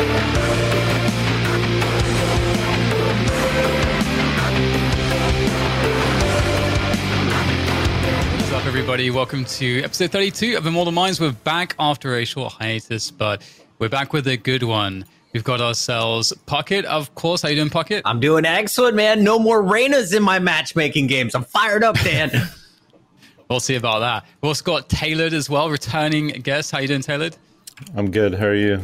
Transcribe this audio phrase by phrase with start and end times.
[0.00, 0.08] What's
[8.54, 9.10] up, everybody?
[9.10, 11.20] Welcome to episode 32 of Immortal Minds.
[11.20, 13.42] We're back after a short hiatus, but
[13.78, 15.04] we're back with a good one.
[15.34, 17.42] We've got ourselves Pocket, of course.
[17.42, 18.00] How you doing, Pocket?
[18.06, 19.22] I'm doing excellent, man.
[19.22, 21.34] No more Reynas in my matchmaking games.
[21.34, 22.30] I'm fired up, Dan.
[23.50, 24.24] we'll see about that.
[24.40, 26.70] We've also got Tailored as well, returning guest.
[26.70, 27.36] How you doing, Tailored?
[27.94, 28.32] I'm good.
[28.32, 28.80] How are you?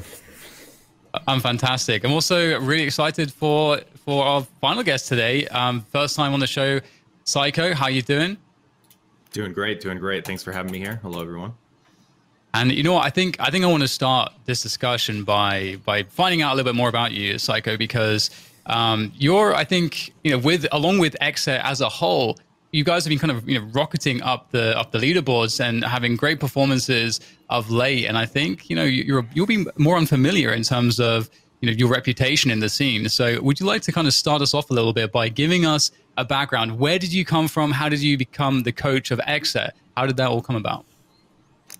[1.26, 2.04] I'm fantastic.
[2.04, 5.46] I'm also really excited for for our final guest today.
[5.48, 6.80] Um, first time on the show,
[7.24, 7.74] Syyko.
[7.74, 8.36] How you doing?
[9.32, 10.24] Doing great, doing great.
[10.24, 10.98] Thanks for having me here.
[11.02, 11.54] Hello, everyone.
[12.54, 13.04] And you know what?
[13.04, 16.56] I think I think I want to start this discussion by by finding out a
[16.56, 18.30] little bit more about you, Syyko, because
[18.66, 22.38] um, you're I think you know with along with Xset as a whole,
[22.72, 25.84] you guys have been kind of you know rocketing up the up the leaderboards and
[25.84, 28.06] having great performances of late.
[28.06, 31.76] And I think you know you're you'll be more unfamiliar in terms of you know
[31.76, 33.08] your reputation in the scene.
[33.08, 35.64] So would you like to kind of start us off a little bit by giving
[35.66, 36.78] us a background?
[36.78, 37.70] Where did you come from?
[37.70, 39.70] How did you become the coach of Xset?
[39.96, 40.84] How did that all come about?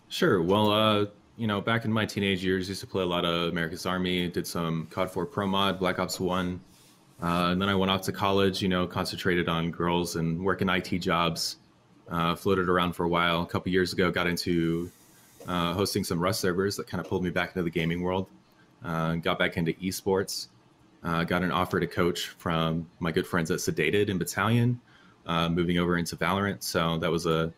[0.08, 0.42] Sure.
[0.42, 3.48] Well, uh, you know, back in my teenage years, used to play a lot of
[3.50, 4.28] America's Army.
[4.28, 6.60] Did some COD 4 Pro Mod, Black Ops One,
[7.22, 8.62] uh, and then I went off to college.
[8.62, 11.56] You know, concentrated on girls and working IT jobs.
[12.08, 13.42] Uh, floated around for a while.
[13.42, 14.90] A couple years ago, got into
[15.48, 18.28] uh, hosting some Rust servers that kind of pulled me back into the gaming world.
[18.84, 20.48] Uh, got back into esports.
[21.02, 24.80] Uh, got an offer to coach from my good friends at Sedated in Battalion,
[25.26, 26.62] moving over into Valorant.
[26.62, 27.52] So that was a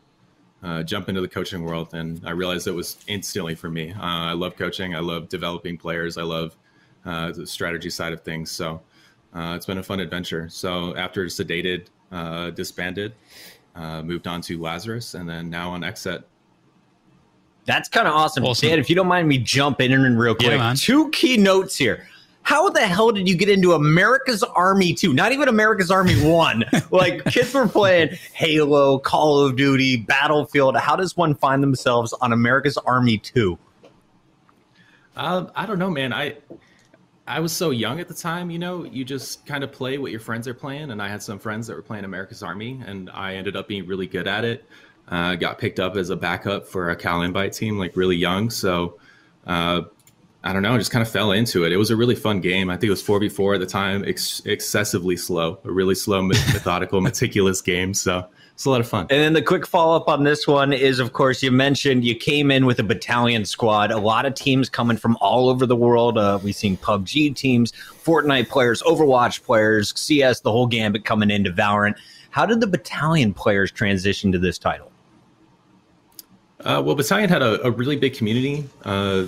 [0.62, 3.92] uh, jump into the coaching world, and I realized it was instantly for me.
[3.92, 4.94] Uh, I love coaching.
[4.94, 6.18] I love developing players.
[6.18, 6.56] I love
[7.04, 8.50] uh, the strategy side of things.
[8.50, 8.80] So
[9.34, 10.48] uh, it's been a fun adventure.
[10.48, 13.14] So after Sedated uh, disbanded,
[13.74, 16.24] uh, moved on to Lazarus, and then now on XSET.
[17.64, 18.44] That's kind of awesome.
[18.44, 18.68] awesome.
[18.68, 22.06] Dan, if you don't mind me jumping in real quick, yeah, two key notes here
[22.48, 25.12] how the hell did you get into America's Army 2?
[25.12, 26.64] Not even America's Army 1.
[26.90, 30.74] like kids were playing Halo, Call of Duty, Battlefield.
[30.74, 33.58] How does one find themselves on America's Army 2?
[35.14, 36.14] Uh, I don't know, man.
[36.14, 36.36] I
[37.28, 40.10] I was so young at the time, you know, you just kind of play what
[40.10, 40.90] your friends are playing.
[40.90, 43.86] And I had some friends that were playing America's Army, and I ended up being
[43.86, 44.64] really good at it.
[45.08, 48.50] Uh, got picked up as a backup for a Cal Invite team, like really young.
[48.50, 48.98] So
[49.46, 49.82] uh,
[50.44, 51.72] I don't know, I just kind of fell into it.
[51.72, 52.70] It was a really fun game.
[52.70, 57.00] I think it was 4v4 at the time, ex- excessively slow, a really slow, methodical,
[57.00, 57.92] meticulous game.
[57.94, 58.26] So
[58.58, 59.06] it's a lot of fun.
[59.08, 62.16] And then the quick follow up on this one is, of course, you mentioned you
[62.16, 63.92] came in with a battalion squad.
[63.92, 66.18] A lot of teams coming from all over the world.
[66.18, 71.52] Uh, we've seen PUBG teams, Fortnite players, Overwatch players, CS, the whole gambit coming into
[71.52, 71.94] Valorant.
[72.30, 74.90] How did the battalion players transition to this title?
[76.58, 78.68] Uh, well, Battalion had a, a really big community.
[78.82, 79.26] Uh,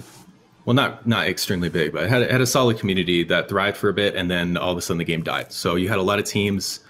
[0.65, 3.77] well, not not extremely big, but it had, it had a solid community that thrived
[3.77, 5.53] for a bit, and then all of a sudden the game died.
[5.53, 6.81] So you had a lot of teams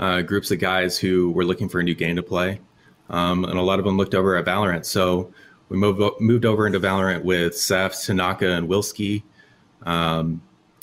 [0.00, 2.60] uh, groups of guys who were looking for a new game to play,
[3.10, 4.84] um, and a lot of them looked over at Valorant.
[4.84, 5.32] So
[5.68, 9.22] we moved moved over into Valorant with Seth, Tanaka, and Wilski.
[9.84, 10.42] Um,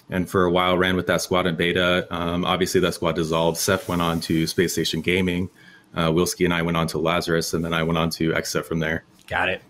[0.09, 2.07] and for a while ran with that squad in beta.
[2.09, 3.57] Um, obviously, that squad dissolved.
[3.57, 5.49] Seth went on to Space Station Gaming.
[5.93, 8.65] Uh, Wilski and I went on to Lazarus, and then I went on to XSET
[8.65, 9.03] from there.
[9.27, 9.61] Got it.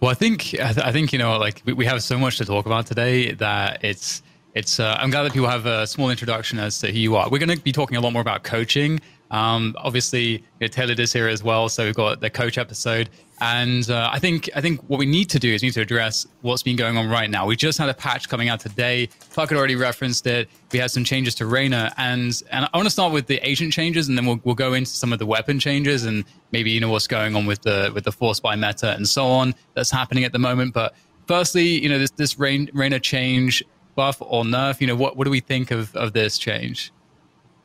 [0.00, 2.66] Well, I think I, think you know, like we, we have so much to talk
[2.66, 4.22] about today that it's
[4.54, 4.80] it's.
[4.80, 7.28] Uh, I'm glad that people have a small introduction as to who you are.
[7.28, 9.00] We're going to be talking a lot more about coaching.
[9.30, 13.10] Um, obviously, you know, Taylor is here as well, so we've got the coach episode.
[13.40, 15.80] And uh, I think I think what we need to do is we need to
[15.80, 17.44] address what's been going on right now.
[17.44, 19.08] We just had a patch coming out today.
[19.34, 20.48] Puck had already referenced it.
[20.72, 23.72] We had some changes to Reyna, and and I want to start with the agent
[23.72, 26.78] changes, and then we'll we'll go into some of the weapon changes, and maybe you
[26.78, 29.90] know what's going on with the with the force buy meta and so on that's
[29.90, 30.72] happening at the moment.
[30.72, 30.94] But
[31.26, 34.80] firstly, you know this this Reyna change, buff or nerf.
[34.80, 36.92] You know what what do we think of of this change?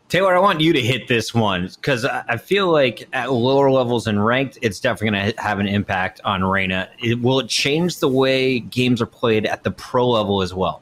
[0.09, 4.07] Taylor, I want you to hit this one because I feel like at lower levels
[4.07, 6.89] and ranked, it's definitely going to have an impact on Reyna.
[6.97, 10.81] It, will it change the way games are played at the pro level as well?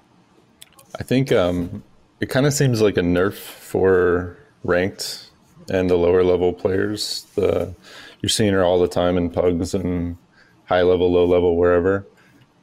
[0.97, 1.83] I think um,
[2.21, 5.29] it kind of seems like a nerf for ranked
[5.69, 7.25] and the lower level players.
[7.35, 7.75] The
[8.21, 10.17] you're seeing her all the time in pugs and
[10.65, 12.07] high level, low level, wherever.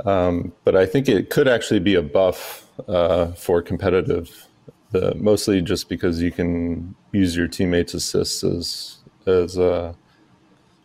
[0.04, 4.48] Um, but I think it could actually be a buff uh, for competitive
[4.94, 9.92] uh, mostly just because you can use your teammates' assists as as uh,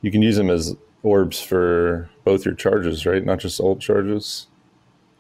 [0.02, 3.24] you can use them as orbs for both your charges, right?
[3.24, 4.48] Not just ult charges.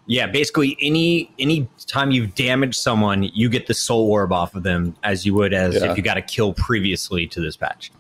[0.08, 4.64] Yeah, basically any any time you've damaged someone, you get the soul orb off of
[4.64, 5.92] them as you would as yeah.
[5.92, 7.92] if you got a kill previously to this patch.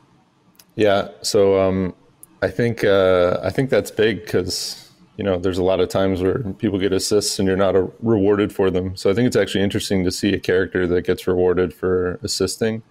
[0.75, 1.93] Yeah, so um,
[2.41, 4.88] I think uh, I think that's big because
[5.19, 7.91] you know, there's a lot of times where people get assists and you're not a,
[7.99, 8.95] rewarded for them.
[8.95, 12.83] So I think it's actually interesting to see a character that gets rewarded for assisting.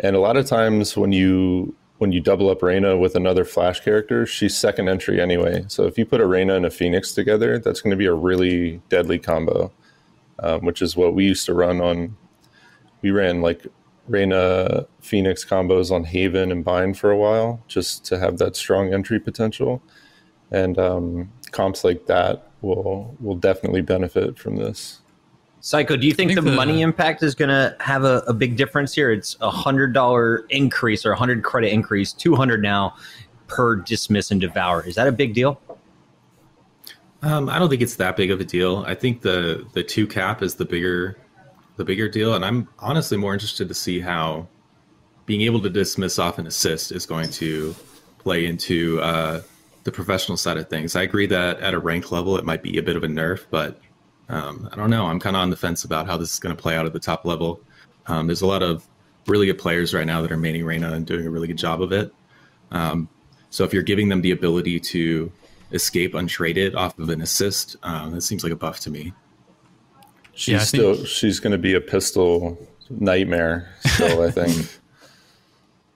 [0.00, 3.78] And a lot of times when you when you double up Reyna with another Flash
[3.78, 5.64] character, she's second entry anyway.
[5.68, 8.12] So if you put a Reyna and a Phoenix together, that's going to be a
[8.12, 9.70] really deadly combo,
[10.40, 12.16] um, which is what we used to run on.
[13.02, 13.68] We ran like
[14.08, 18.92] Reyna Phoenix combos on Haven and Bind for a while, just to have that strong
[18.92, 19.80] entry potential.
[20.50, 25.00] And um, comps like that will will definitely benefit from this.
[25.62, 28.34] Syyko, do you think, think the, the, money impact is going to have a, a,
[28.34, 29.12] big difference here?
[29.12, 32.96] It's a hundred dollar increase or a hundred credit increase, two hundred now
[33.46, 34.84] per dismiss and devour.
[34.84, 35.60] Is that a big deal?
[37.22, 38.82] Um, I don't think it's that big of a deal.
[38.88, 41.16] I think the the two cap is the bigger
[41.76, 44.48] the bigger deal, and I'm honestly more interested to see how
[45.26, 47.74] being able to dismiss off an assist is going to
[48.18, 49.42] play into uh,
[49.84, 50.94] the professional side of things.
[50.96, 53.46] I agree that at a rank level, it might be a bit of a nerf,
[53.50, 53.80] but
[54.28, 55.06] um, I don't know.
[55.06, 56.92] I'm kind of on the fence about how this is going to play out at
[56.92, 57.60] the top level.
[58.06, 58.86] Um, there's a lot of
[59.26, 61.82] really good players right now that are maining Reyna and doing a really good job
[61.82, 62.12] of it.
[62.70, 63.08] Um,
[63.50, 65.30] so if you're giving them the ability to
[65.72, 69.12] escape untraded off of an assist, um, that seems like a buff to me.
[70.34, 72.58] She's yeah, still she's going to be a pistol
[72.88, 73.70] nightmare.
[73.84, 74.78] Still, I think.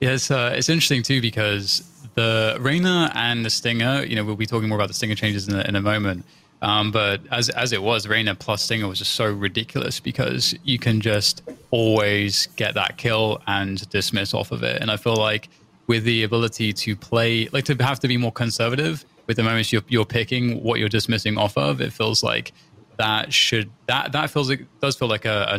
[0.01, 4.37] Yeah, it's, uh, it's interesting too because the Reyna and the Stinger, you know, we'll
[4.37, 6.25] be talking more about the Stinger changes in a, in a moment.
[6.63, 10.79] Um, but as as it was, Reyna plus Stinger was just so ridiculous because you
[10.79, 14.81] can just always get that kill and dismiss off of it.
[14.81, 15.49] And I feel like
[15.87, 19.73] with the ability to play, like to have to be more conservative with the moments
[19.73, 22.53] you're, you're picking what you're dismissing off of, it feels like
[22.97, 25.59] that should that that feels like does feel like a,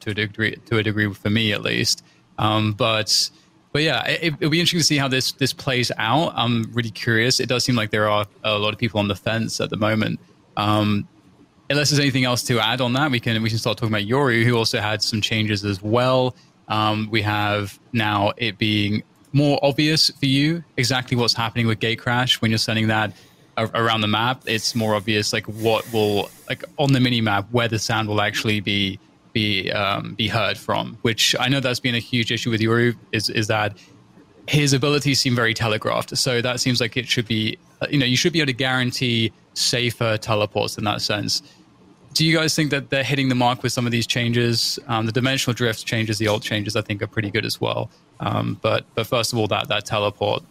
[0.00, 2.04] to a degree to a degree for me at least.
[2.38, 3.30] Um, but
[3.76, 6.32] but yeah, it, will be interesting to see how this this plays out.
[6.34, 7.40] I'm really curious.
[7.40, 9.76] It does seem like there are a lot of people on the fence at the
[9.76, 10.18] moment.
[10.56, 11.06] Um,
[11.68, 14.08] unless there's anything else to add on that, we can we can start talking about
[14.08, 16.34] Yoru, who also had some changes as well.
[16.68, 19.02] Um, we have now it being
[19.34, 23.12] more obvious for you exactly what's happening with Gatecrash when you're sending that
[23.58, 24.40] around the map.
[24.46, 28.22] It's more obvious like what will like on the mini map where the sound will
[28.22, 28.98] actually be
[29.36, 30.96] be um, be heard from.
[31.02, 33.76] Which I know that's been a huge issue with Yoru is is that
[34.48, 36.16] his abilities seem very telegraphed.
[36.16, 38.54] So that seems like it should be uh, you know you should be able to
[38.54, 41.42] guarantee safer teleports in that sense.
[42.14, 44.78] Do you guys think that they're hitting the mark with some of these changes?
[44.88, 47.90] Um, the dimensional drift changes, the alt changes, I think are pretty good as well.
[48.20, 50.42] Um, but but first of all, that that teleport.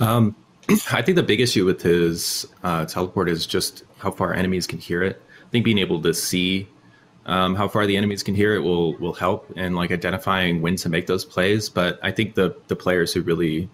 [0.00, 0.34] Um,
[0.90, 4.80] I think the big issue with his uh, teleport is just how far enemies can
[4.80, 5.22] hear it.
[5.46, 6.66] I think being able to see
[7.26, 10.76] um, how far the enemies can hear it will will help in like identifying when
[10.76, 11.68] to make those plays.
[11.68, 13.68] But I think the the players who really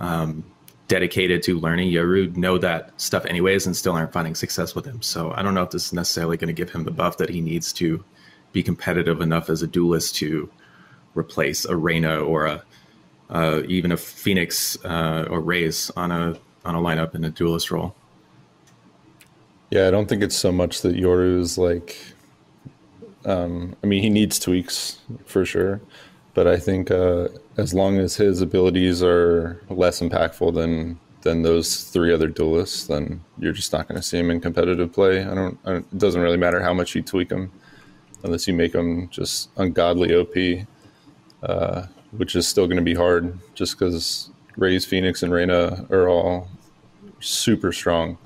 [0.00, 0.44] um,
[0.88, 5.00] dedicated to learning Yoru know that stuff anyways and still aren't finding success with him.
[5.02, 7.30] So I don't know if this is necessarily going to give him the buff that
[7.30, 8.04] he needs to
[8.52, 10.50] be competitive enough as a duelist to
[11.14, 12.62] replace a Reyna or a
[13.30, 17.70] uh, even a Phoenix uh, or Raze on a on a lineup in a duelist
[17.70, 17.94] role.
[19.70, 21.96] Yeah, I don't think it's so much that Yoru is like.
[23.24, 25.80] Um, I mean, he needs tweaks for sure,
[26.34, 31.84] but I think uh, as long as his abilities are less impactful than than those
[31.84, 35.24] three other duelists, then you're just not going to see him in competitive play.
[35.24, 37.50] I don't, I It doesn't really matter how much you tweak him,
[38.22, 40.66] unless you make him just ungodly OP,
[41.42, 46.08] uh, which is still going to be hard, just because Raze Phoenix, and Reyna are
[46.08, 46.48] all
[47.20, 48.18] super strong.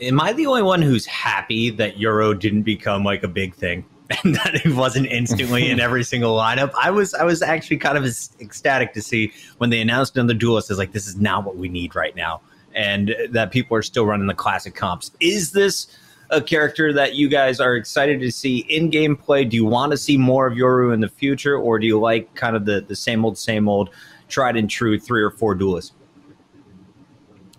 [0.00, 3.84] Am I the only one who's happy that Yoru didn't become like a big thing?
[4.24, 6.72] and that it wasn't instantly in every single lineup.
[6.80, 8.04] I was I was actually kind of
[8.40, 11.56] ecstatic to see when they announced on the duelist is like this is not what
[11.56, 12.40] we need right now,
[12.74, 15.12] and that people are still running the classic comps.
[15.20, 15.96] Is this
[16.30, 19.48] a character that you guys are excited to see in gameplay?
[19.48, 22.34] Do you want to see more of Yoru in the future, or do you like
[22.34, 23.90] kind of the the same old same old
[24.28, 25.92] tried and true three or four duelists?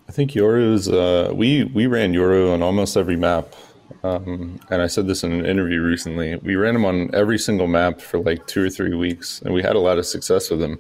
[0.10, 0.90] I think Yoru's.
[0.90, 3.56] Uh, we we ran Yoru on almost every map
[4.04, 6.36] um, and I said this in an interview recently.
[6.38, 9.62] We ran him on every single map for like two or three weeks, and we
[9.62, 10.80] had a lot of success with him.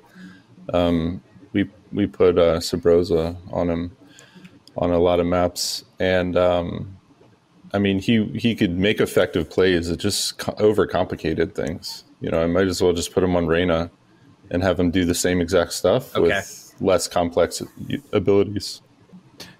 [0.73, 1.21] Um,
[1.53, 3.95] we we put uh, Subroza on him
[4.77, 6.97] on a lot of maps, and um,
[7.73, 9.89] I mean he he could make effective plays.
[9.89, 12.03] It just overcomplicated things.
[12.21, 13.91] You know, I might as well just put him on Reyna
[14.49, 16.21] and have him do the same exact stuff okay.
[16.21, 17.61] with less complex
[18.11, 18.81] abilities.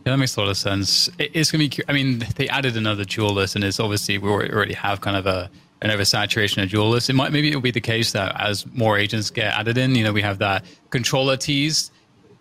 [0.05, 1.09] Yeah, that makes a lot of sense.
[1.19, 4.73] It's going to be, I mean, they added another duelist, and it's obviously, we already
[4.73, 5.49] have kind of a,
[5.83, 7.09] an oversaturation of duelists.
[7.09, 10.03] It might, maybe it'll be the case that as more agents get added in, you
[10.03, 11.91] know, we have that controller teased.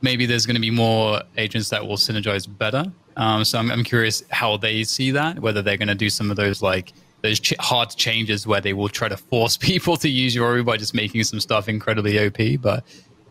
[0.00, 2.90] Maybe there's going to be more agents that will synergize better.
[3.16, 6.30] Um, so I'm, I'm curious how they see that, whether they're going to do some
[6.30, 10.08] of those like those ch- hard changes where they will try to force people to
[10.08, 12.62] use Yoru by just making some stuff incredibly OP.
[12.62, 12.84] But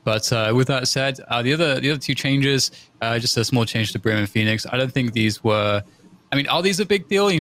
[0.04, 3.44] but uh, with that said, uh, the other the other two changes, uh, just a
[3.44, 4.66] small change to Brim and Phoenix.
[4.72, 5.84] I don't think these were.
[6.32, 7.38] I mean, are these a big deal?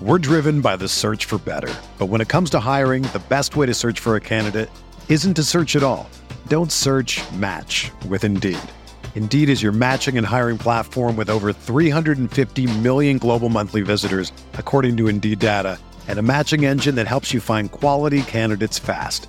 [0.00, 3.56] We're driven by the search for better, but when it comes to hiring, the best
[3.56, 4.68] way to search for a candidate
[5.08, 6.08] isn't to search at all.
[6.48, 7.20] Don't search.
[7.34, 8.58] Match with Indeed.
[9.14, 14.96] Indeed is your matching and hiring platform with over 350 million global monthly visitors, according
[14.96, 19.28] to Indeed data, and a matching engine that helps you find quality candidates fast.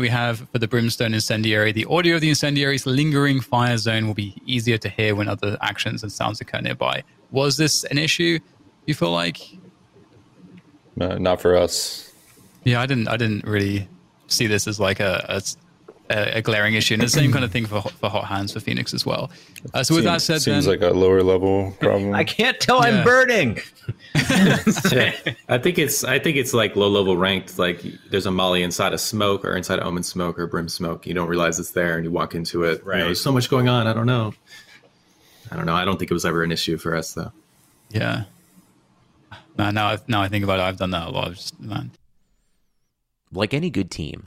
[0.00, 4.14] we have for the Brimstone Incendiary, the audio of the Incendiary's lingering fire zone will
[4.14, 7.02] be easier to hear when other actions and sounds occur nearby.
[7.30, 8.38] Was this an issue?
[8.86, 9.38] You feel like?
[10.96, 12.12] Not for us.
[12.64, 13.08] Yeah, I didn't.
[13.08, 13.88] I didn't really
[14.28, 15.42] see this as like a, a
[16.10, 16.94] a, a, glaring issue.
[16.94, 19.30] And the same kind of thing for for Hot Hands for Phoenix as well.
[19.74, 22.14] Uh, so with seems, that said, seems then, like a lower level problem.
[22.14, 22.98] I can't tell yeah.
[22.98, 23.58] I'm burning.
[24.14, 27.58] I think it's I think it's like low level ranked.
[27.58, 31.06] Like there's a molly inside a smoke or inside of Omen smoke or Brim smoke.
[31.06, 32.84] You don't realize it's there, and you walk into it.
[32.84, 32.96] Right.
[32.96, 33.86] You know, there's so much going on.
[33.86, 34.34] I don't know.
[35.50, 35.74] I don't know.
[35.74, 37.32] I don't think it was ever an issue for us though.
[37.90, 38.24] Yeah.
[39.56, 41.32] Man, now, now I think about it, I've done that a lot.
[41.32, 41.90] Just, man.
[43.32, 44.26] Like any good team.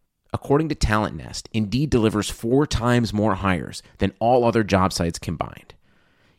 [0.33, 5.19] According to Talent Nest, Indeed delivers four times more hires than all other job sites
[5.19, 5.73] combined.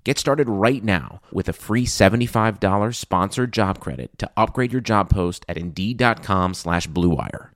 [0.04, 5.10] Get started right now with a free $75 sponsored job credit to upgrade your job
[5.10, 7.50] post at Indeed.com slash BlueWire.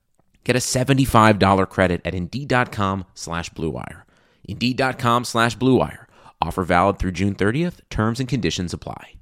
[0.44, 4.02] Get a $75 credit at Indeed.com slash BlueWire.
[4.44, 6.04] Indeed.com slash BlueWire.
[6.40, 7.80] Offer valid through June 30th.
[7.90, 9.14] Terms and conditions apply.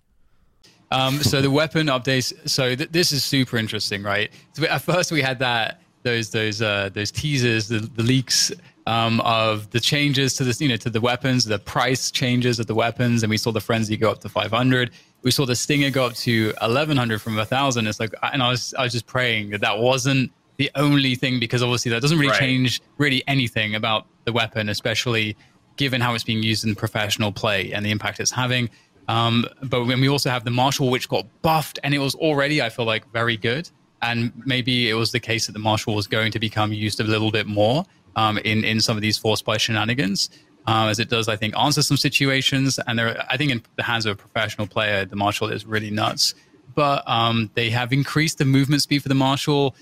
[0.90, 2.50] Um, so the weapon updates.
[2.50, 4.30] So th- this is super interesting, right?
[4.52, 8.52] So at first we had that those those uh, those teasers, the, the leaks
[8.86, 12.66] um, of the changes to this, you know, to the weapons, the price changes of
[12.66, 14.90] the weapons, and we saw the frenzy go up to 500.
[15.22, 17.86] We saw the stinger go up to 1100 from 1000.
[17.86, 21.40] It's like, and I was I was just praying that that wasn't the only thing
[21.40, 22.38] because obviously that doesn't really right.
[22.38, 25.36] change really anything about the weapon, especially
[25.76, 28.70] given how it's being used in professional play and the impact it's having.
[29.08, 32.62] Um, but when we also have the Marshal, which got buffed, and it was already,
[32.62, 33.68] I feel like, very good.
[34.04, 37.04] And maybe it was the case that the Marshal was going to become used a
[37.04, 40.28] little bit more um, in in some of these force buy shenanigans,
[40.66, 42.78] uh, as it does, I think, answer some situations.
[42.86, 45.90] And there, I think, in the hands of a professional player, the Marshal is really
[45.90, 46.34] nuts.
[46.74, 49.74] But um, they have increased the movement speed for the Marshal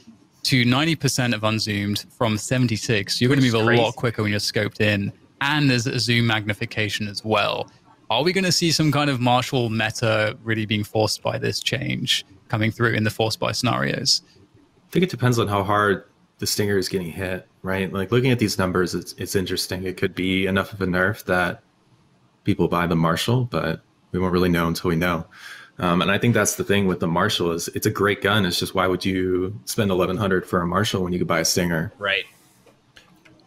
[0.45, 3.21] to 90% of unzoomed from 76.
[3.21, 6.27] You're going to move a lot quicker when you're scoped in, and there's a zoom
[6.27, 7.71] magnification as well.
[8.11, 11.61] Are we going to see some kind of Marshal meta really being forced by this
[11.61, 14.21] change coming through in the force buy scenarios?
[14.37, 16.05] I think it depends on how hard
[16.37, 17.91] the stinger is getting hit, right?
[17.91, 19.85] Like looking at these numbers, it's it's interesting.
[19.85, 21.63] It could be enough of a nerf that
[22.45, 23.81] people buy the Marshall, but
[24.11, 25.25] we won't really know until we know.
[25.79, 28.45] Um, and I think that's the thing with the Marshall is it's a great gun.
[28.45, 31.41] It's just why would you spend eleven hundred for a Marshall when you could buy
[31.41, 31.91] a Stinger?
[31.99, 32.25] Right.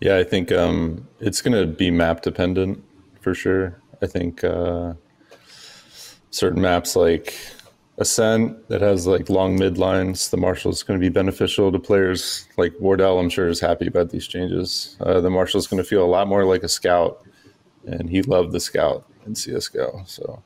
[0.02, 2.84] Yeah, I think um, it's going to be map dependent
[3.22, 3.80] for sure.
[4.02, 4.94] I think uh,
[6.32, 7.36] certain maps like
[7.98, 11.80] Ascent that has like long mid lines, the Marshal is going to be beneficial to
[11.80, 13.20] players like Wardell.
[13.20, 14.98] I'm sure is happy about these changes.
[15.00, 17.26] Uh, the Marshal is going to feel a lot more like a scout,
[17.86, 20.04] and he loved the scout in CS:GO.
[20.08, 20.44] So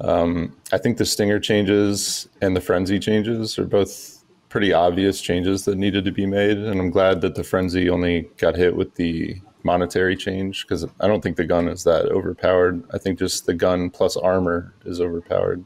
[0.00, 5.64] um, I think the Stinger changes and the Frenzy changes are both pretty obvious changes
[5.64, 8.94] that needed to be made, and I'm glad that the Frenzy only got hit with
[8.94, 12.84] the monetary change because I don't think the gun is that overpowered.
[12.94, 15.64] I think just the gun plus armor is overpowered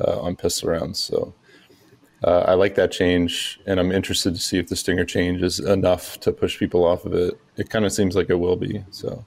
[0.00, 0.98] uh, on pistol rounds.
[0.98, 1.34] So
[2.22, 5.58] uh, I like that change, and I'm interested to see if the Stinger change is
[5.58, 7.40] enough to push people off of it.
[7.56, 8.84] It kind of seems like it will be.
[8.90, 9.24] So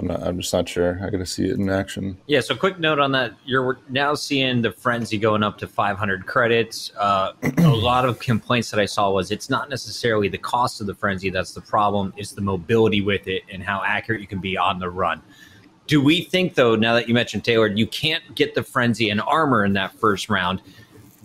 [0.00, 0.98] I'm, not, I'm just not sure.
[1.02, 2.16] I got to see it in action.
[2.26, 2.40] Yeah.
[2.40, 6.92] So, quick note on that: you're now seeing the frenzy going up to 500 credits.
[6.96, 10.86] Uh, a lot of complaints that I saw was it's not necessarily the cost of
[10.86, 14.40] the frenzy that's the problem; it's the mobility with it and how accurate you can
[14.40, 15.20] be on the run.
[15.90, 19.20] Do we think, though, now that you mentioned Taylor, you can't get the frenzy and
[19.20, 20.62] armor in that first round?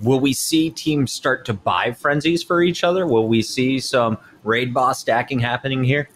[0.01, 3.05] Will we see teams start to buy frenzies for each other?
[3.05, 6.09] Will we see some raid boss stacking happening here?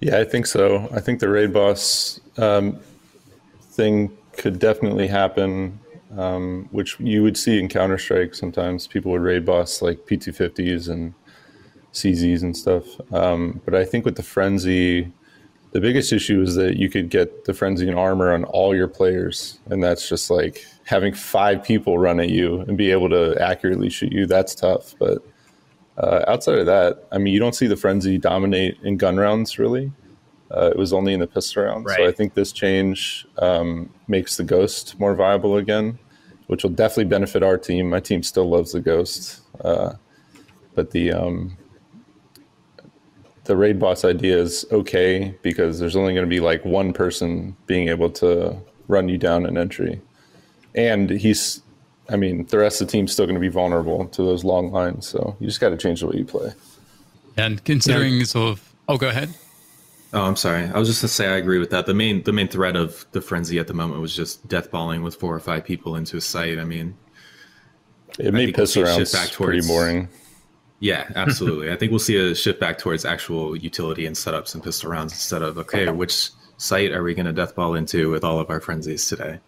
[0.00, 0.90] Yeah, I think so.
[0.92, 2.78] I think the raid boss um,
[3.62, 5.80] thing could definitely happen,
[6.18, 8.34] um, which you would see in Counter Strike.
[8.34, 11.14] Sometimes people would raid boss like P250s and
[11.94, 12.84] CZs and stuff.
[13.10, 15.10] Um, but I think with the frenzy,
[15.72, 18.88] the biggest issue is that you could get the frenzy and armor on all your
[18.88, 23.40] players, and that's just like having five people run at you and be able to
[23.40, 24.26] accurately shoot you.
[24.26, 25.24] That's tough, but
[25.98, 29.58] uh, outside of that, I mean, you don't see the frenzy dominate in gun rounds
[29.58, 29.92] really.
[30.50, 31.84] Uh, it was only in the pistol round.
[31.84, 31.96] Right.
[31.96, 35.98] So I think this change um, makes the ghost more viable again,
[36.48, 37.90] which will definitely benefit our team.
[37.90, 39.92] My team still loves the ghost, uh,
[40.74, 41.56] but the um,
[43.44, 47.56] the raid boss idea is okay because there's only going to be like one person
[47.66, 48.56] being able to
[48.88, 50.00] run you down an entry,
[50.74, 51.62] and he's
[52.10, 54.72] I mean, the rest of the team's still going to be vulnerable to those long
[54.72, 55.06] lines.
[55.06, 56.52] So you just got to change the way you play.
[57.36, 58.24] And considering yeah.
[58.24, 59.32] sort of, oh, go ahead.
[60.12, 60.64] Oh, I'm sorry.
[60.64, 61.86] I was just gonna say I agree with that.
[61.86, 65.04] The main the main threat of the frenzy at the moment was just death balling
[65.04, 66.58] with four or five people into a site.
[66.58, 66.96] I mean,
[68.18, 70.08] it made piss we'll around back towards, pretty boring.
[70.80, 71.70] Yeah, absolutely.
[71.70, 75.12] I think we'll see a shift back towards actual utility and setups and pistol rounds
[75.12, 78.60] instead of okay, which site are we going to deathball into with all of our
[78.60, 79.38] frenzies today?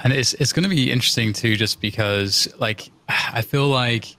[0.00, 4.16] And it's it's going to be interesting too, just because like I feel like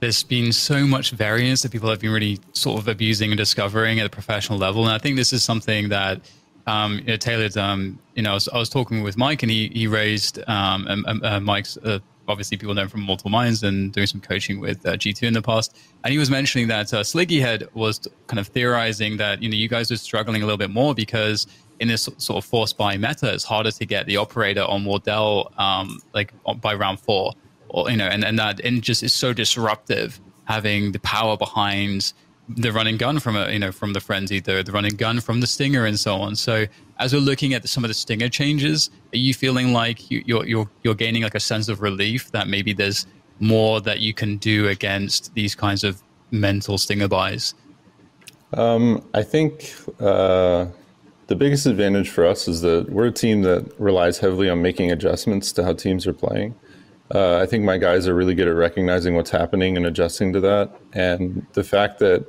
[0.00, 4.00] there's been so much variance that people have been really sort of abusing and discovering
[4.00, 6.20] at a professional level, and I think this is something that.
[6.64, 7.56] Um, you know, tailored.
[7.56, 10.86] Um, you know, I was, I was, talking with Mike, and he he raised um,
[10.86, 11.76] um uh, Mike's.
[11.76, 11.98] Uh,
[12.32, 15.34] obviously, people know him from multiple minds and doing some coaching with uh, G2 in
[15.34, 15.76] the past.
[16.02, 19.68] And he was mentioning that uh, Sliggyhead was kind of theorizing that you know you
[19.68, 21.46] guys are struggling a little bit more because
[21.78, 25.52] in this sort of force buy meta, it's harder to get the operator on Wardell
[25.58, 27.32] um, like by round four,
[27.68, 32.12] or you know, and, and that and just is so disruptive having the power behind
[32.56, 35.40] the running gun from a you know from the frenzy, the the running gun from
[35.40, 36.36] the stinger, and so on.
[36.36, 36.66] So
[36.98, 40.46] as we're looking at some of the stinger changes, are you feeling like you, you're
[40.46, 43.06] you're you're gaining like a sense of relief that maybe there's
[43.40, 47.54] more that you can do against these kinds of mental stinger buys?
[48.54, 50.66] Um, I think uh,
[51.26, 54.92] the biggest advantage for us is that we're a team that relies heavily on making
[54.92, 56.54] adjustments to how teams are playing.
[57.14, 60.40] Uh, I think my guys are really good at recognizing what's happening and adjusting to
[60.40, 60.70] that.
[60.92, 62.26] And the fact that,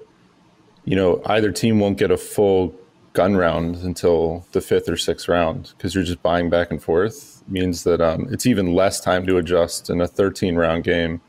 [0.86, 2.76] you know, either team won't get a full
[3.14, 7.44] gun round until the fifth or sixth round because you're just buying back and forth
[7.48, 11.22] means that um, it's even less time to adjust in a 13 round game.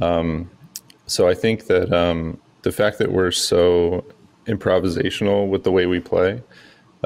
[0.00, 0.50] Um,
[1.06, 4.04] so I think that um, the fact that we're so
[4.46, 6.42] improvisational with the way we play,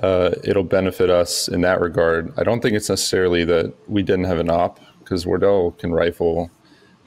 [0.03, 2.33] uh, it'll benefit us in that regard.
[2.37, 6.51] I don't think it's necessarily that we didn't have an op because Wardell can rifle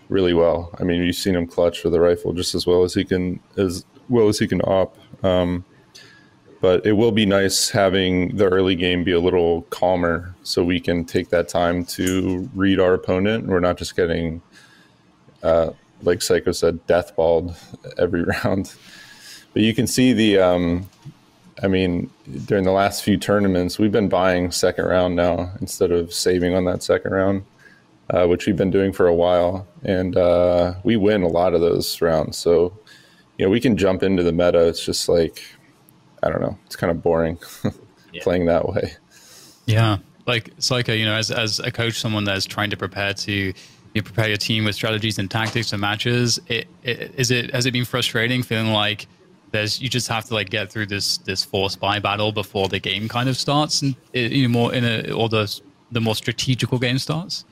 [0.09, 0.73] really well.
[0.79, 3.39] I mean, you've seen him clutch with the rifle just as well as he can
[3.57, 4.97] as well as he can op.
[5.23, 5.65] Um,
[6.59, 10.79] but it will be nice having the early game be a little calmer so we
[10.79, 13.47] can take that time to read our opponent.
[13.47, 14.41] We're not just getting,
[15.43, 17.55] uh, like Syyko said, death balled
[17.97, 18.73] every round.
[19.53, 20.89] But you can see the, um,
[21.61, 22.09] I mean,
[22.45, 26.65] during the last few tournaments, we've been buying second round now instead of saving on
[26.65, 27.45] that second round,
[28.09, 29.67] uh, which we've been doing for a while.
[29.83, 32.37] And uh, we win a lot of those rounds.
[32.37, 32.77] So,
[33.37, 34.67] you know, we can jump into the meta.
[34.67, 35.43] It's just like,
[36.23, 36.57] I don't know.
[36.65, 37.37] It's kind of boring
[38.13, 38.23] yeah.
[38.23, 38.93] playing that way.
[39.65, 43.53] Yeah, like Syyko, you know, as as a coach, someone that's trying to prepare to
[43.93, 46.39] you prepare your team with strategies and tactics and matches.
[46.47, 49.07] It, it is it has it been frustrating feeling like
[49.51, 52.79] there's you just have to like get through this this force buy battle before the
[52.79, 56.15] game kind of starts and it, you know more in a or the the more
[56.15, 57.45] strategical game starts.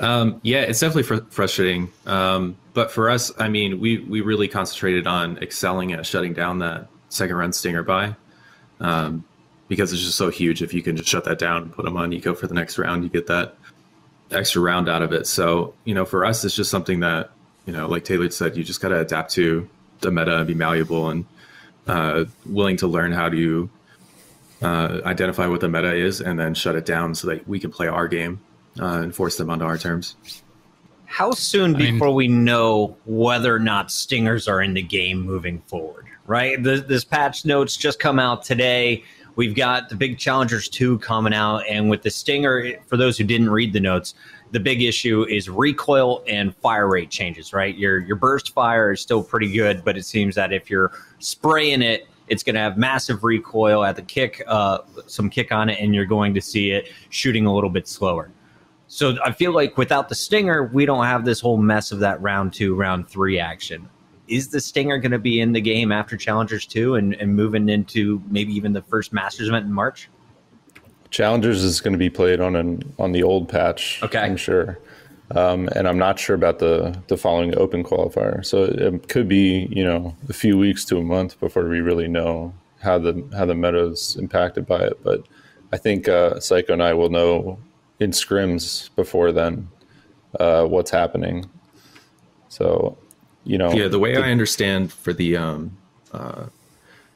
[0.00, 1.92] Um, yeah, it's definitely fr- frustrating.
[2.06, 6.58] Um, but for us, I mean, we we really concentrated on excelling at shutting down
[6.60, 8.16] that second run stinger buy
[8.80, 9.24] um,
[9.68, 10.62] because it's just so huge.
[10.62, 12.78] If you can just shut that down, and put them on, go for the next
[12.78, 13.56] round, you get that
[14.30, 15.26] extra round out of it.
[15.26, 17.30] So, you know, for us, it's just something that,
[17.66, 19.68] you know, like Taylor said, you just got to adapt to
[20.00, 21.26] the meta and be malleable and
[21.86, 23.68] uh, willing to learn how to
[24.62, 27.70] uh, identify what the meta is and then shut it down so that we can
[27.70, 28.40] play our game
[28.78, 30.16] uh, and force them onto our terms.
[31.06, 35.20] How soon I before mean, we know whether or not stingers are in the game
[35.20, 36.06] moving forward?
[36.30, 36.62] right?
[36.62, 39.02] This, this patch notes just come out today.
[39.34, 41.64] We've got the big Challengers 2 coming out.
[41.68, 44.14] And with the Stinger, for those who didn't read the notes,
[44.52, 47.76] the big issue is recoil and fire rate changes, right?
[47.76, 51.82] Your, your burst fire is still pretty good, but it seems that if you're spraying
[51.82, 54.78] it, it's going to have massive recoil at the kick, uh,
[55.08, 58.30] some kick on it, and you're going to see it shooting a little bit slower.
[58.92, 62.20] So I feel like without the Stinger, we don't have this whole mess of that
[62.20, 63.88] round two, round three action
[64.30, 67.68] is the Stinger going to be in the game after Challengers 2 and, and moving
[67.68, 70.08] into maybe even the first Masters event in March?
[71.10, 74.00] Challengers is going to be played on an on the old patch.
[74.00, 74.78] Okay, I'm sure,
[75.32, 78.46] um, and I'm not sure about the the following Open qualifier.
[78.46, 82.06] So it could be you know a few weeks to a month before we really
[82.06, 85.02] know how the how the meta is impacted by it.
[85.02, 85.24] But
[85.72, 87.58] I think uh, Syyko and I will know
[88.00, 89.68] in scrims before then
[90.38, 91.48] uh, what's happening.
[92.48, 92.98] So
[93.44, 95.76] you know yeah the way the, i understand for the um
[96.12, 96.46] uh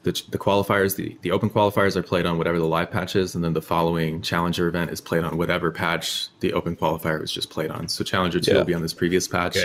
[0.03, 3.33] the, the qualifiers the, the open qualifiers are played on whatever the live patch is
[3.33, 7.31] and then the following challenger event is played on whatever patch the open qualifier was
[7.31, 8.57] just played on so challenger 2 yeah.
[8.57, 9.57] will be on this previous patch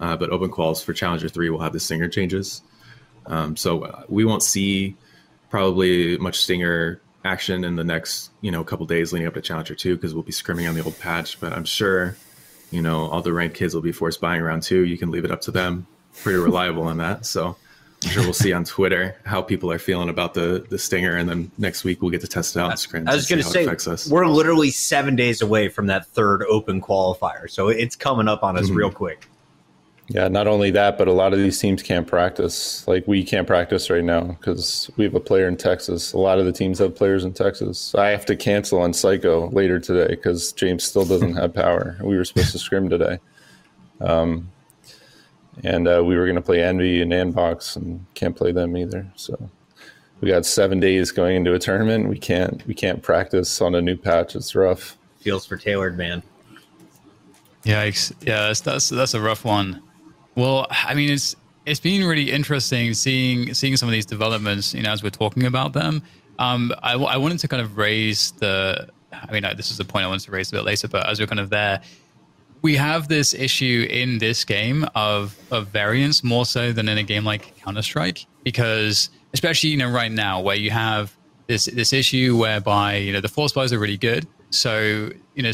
[0.00, 2.62] uh, but open quals for challenger 3 will have the stinger changes
[3.26, 4.94] um, so uh, we won't see
[5.48, 9.74] probably much stinger action in the next you know couple days leading up to challenger
[9.74, 12.16] 2 because we'll be scrimming on the old patch but i'm sure
[12.70, 15.24] you know all the ranked kids will be forced buying around two you can leave
[15.24, 15.86] it up to them
[16.22, 17.26] pretty reliable on that.
[17.26, 17.56] So
[18.04, 21.28] I'm sure we'll see on Twitter how people are feeling about the the stinger, and
[21.28, 22.68] then next week we'll get to test it out.
[22.68, 23.66] I was going to say
[24.10, 28.56] we're literally seven days away from that third open qualifier, so it's coming up on
[28.56, 28.76] us mm-hmm.
[28.76, 29.26] real quick.
[30.10, 32.86] Yeah, not only that, but a lot of these teams can't practice.
[32.88, 36.14] Like we can't practice right now because we have a player in Texas.
[36.14, 37.94] A lot of the teams have players in Texas.
[37.94, 41.98] I have to cancel on Syyko later today because James still doesn't have power.
[42.02, 43.18] We were supposed to scrim today.
[44.00, 44.50] Um,
[45.62, 49.06] and uh, we were going to play Envy and Andbox, and can't play them either.
[49.16, 49.50] So
[50.20, 52.08] we got seven days going into a tournament.
[52.08, 54.36] We can't we can't practice on a new patch.
[54.36, 54.96] It's rough.
[55.20, 56.22] Feels for tailored man.
[57.64, 58.12] Yikes!
[58.20, 59.82] Yeah, that's, that's that's a rough one.
[60.38, 61.34] Well, I mean, it's
[61.66, 64.72] it's been really interesting seeing seeing some of these developments.
[64.72, 66.00] You know, as we're talking about them,
[66.38, 68.88] um, I, I wanted to kind of raise the.
[69.12, 71.18] I mean, this is the point I wanted to raise a bit later, but as
[71.18, 71.82] we're kind of there,
[72.62, 77.02] we have this issue in this game of of variance more so than in a
[77.02, 81.16] game like Counter Strike because especially you know right now where you have
[81.48, 85.50] this this issue whereby you know the force buys are really good so you know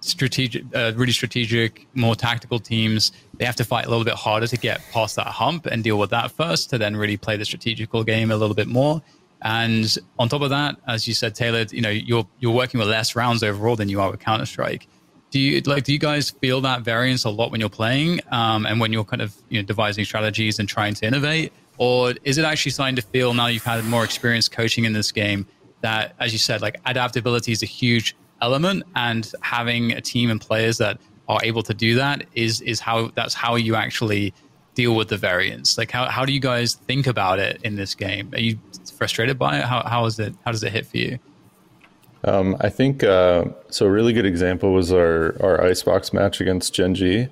[0.00, 4.46] strategic uh, really strategic more tactical teams they have to fight a little bit harder
[4.46, 7.44] to get past that hump and deal with that first to then really play the
[7.44, 9.02] strategical game a little bit more.
[9.42, 12.88] And on top of that as you said Taylor you know you're you're working with
[12.88, 14.88] less rounds overall than you are with Counter Strike
[15.30, 18.66] do you like do you guys feel that variance a lot when you're playing um,
[18.66, 21.52] and when you're kind of you know devising strategies and trying to innovate?
[21.76, 25.12] Or is it actually starting to feel now you've had more experience coaching in this
[25.12, 25.46] game
[25.80, 30.40] that as you said like adaptability is a huge element and having a team and
[30.40, 30.98] players that
[31.28, 34.32] are able to do that is is how that's how you actually
[34.74, 37.94] deal with the variance like how, how do you guys think about it in this
[37.94, 38.58] game are you
[38.96, 41.18] frustrated by it how, how is it how does it hit for you
[42.24, 43.86] um, I think uh, so.
[43.86, 47.28] A really good example was our our icebox match against Gen G.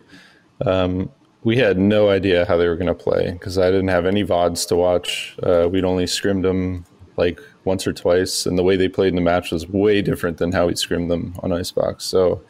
[0.64, 1.10] Um,
[1.42, 4.24] we had no idea how they were going to play because I didn't have any
[4.24, 5.36] vods to watch.
[5.42, 6.84] Uh, we'd only scrimmed them
[7.16, 10.38] like once or twice, and the way they played in the match was way different
[10.38, 12.04] than how we scrimmed them on icebox.
[12.04, 12.42] So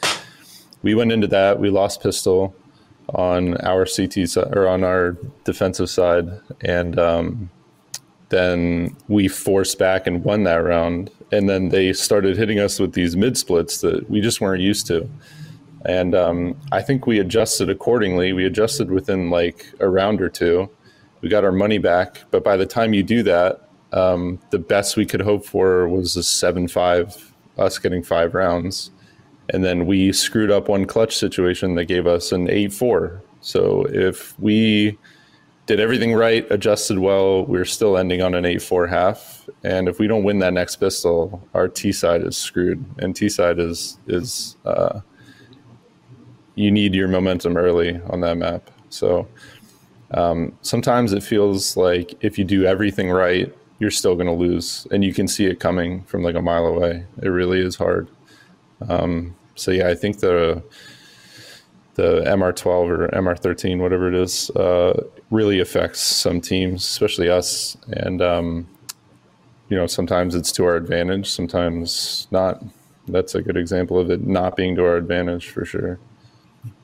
[0.82, 1.58] we went into that.
[1.58, 2.54] We lost pistol
[3.10, 6.28] on our CT side or on our defensive side,
[6.60, 7.50] and um,
[8.28, 12.92] then we forced back and won that round and then they started hitting us with
[12.92, 15.08] these mid splits that we just weren't used to.
[15.84, 18.32] And um, I think we adjusted accordingly.
[18.32, 20.70] We adjusted within like a round or two.
[21.20, 23.65] We got our money back, but by the time you do that,
[23.96, 28.90] um, the best we could hope for was a seven five, us getting five rounds,
[29.48, 33.22] and then we screwed up one clutch situation that gave us an eight four.
[33.40, 34.98] So if we
[35.66, 37.44] did everything right, adjusted well.
[37.44, 39.48] We are still ending on an 8 4 half.
[39.64, 42.84] And if we don't win that next pistol, our T side is screwed.
[42.98, 45.00] And T side is, is uh,
[46.54, 48.70] you need your momentum early on that map.
[48.90, 49.26] So
[50.12, 54.86] um, sometimes it feels like if you do everything right, you're still going to lose.
[54.90, 57.04] And you can see it coming from like a mile away.
[57.22, 58.08] It really is hard.
[58.88, 60.62] Um, so yeah, I think the
[61.96, 67.74] the MR12 or MR13, whatever it is, uh, really affects some teams, especially us.
[67.88, 68.68] And, um,
[69.70, 72.62] you know, sometimes it's to our advantage, sometimes not.
[73.08, 75.98] That's a good example of it not being to our advantage for sure.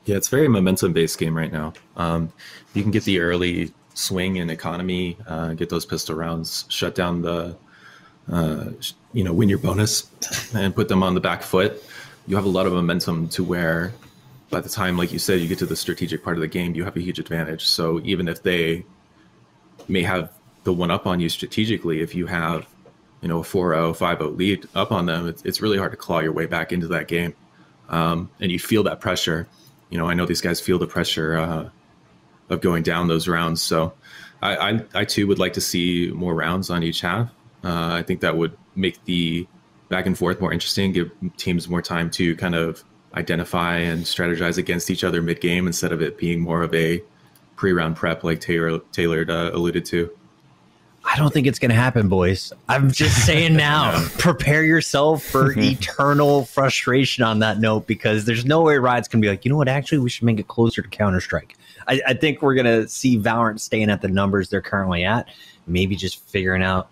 [0.05, 1.73] Yeah, it's very momentum based game right now.
[1.95, 2.31] Um,
[2.73, 7.21] you can get the early swing in economy, uh, get those pistol rounds, shut down
[7.21, 7.55] the,
[8.31, 8.65] uh,
[9.13, 10.09] you know, win your bonus
[10.55, 11.83] and put them on the back foot.
[12.27, 13.93] You have a lot of momentum to where
[14.49, 16.75] by the time, like you said, you get to the strategic part of the game,
[16.75, 17.65] you have a huge advantage.
[17.65, 18.85] So even if they
[19.87, 20.31] may have
[20.63, 22.67] the one up on you strategically, if you have,
[23.21, 26.19] you know, a 4-0, 5-0 lead up on them, it's, it's really hard to claw
[26.19, 27.33] your way back into that game.
[27.89, 29.47] Um, and you feel that pressure.
[29.89, 31.69] You know, I know these guys feel the pressure uh,
[32.49, 33.61] of going down those rounds.
[33.61, 33.93] So
[34.41, 37.29] I, I, I, too would like to see more rounds on each half.
[37.63, 39.47] Uh, I think that would make the
[39.89, 42.83] back and forth more interesting, give teams more time to kind of
[43.15, 47.01] identify and strategize against each other mid game instead of it being more of a
[47.55, 50.09] pre round prep like Taylor Taylor uh, alluded to.
[51.05, 52.53] I don't think it's going to happen, boys.
[52.69, 58.61] I'm just saying now, prepare yourself for eternal frustration on that note because there's no
[58.61, 60.81] way Riot's going to be like, you know what, actually, we should make it closer
[60.81, 61.55] to Counter Strike.
[61.87, 65.29] I, I think we're going to see Valorant staying at the numbers they're currently at,
[65.67, 66.89] maybe just figuring out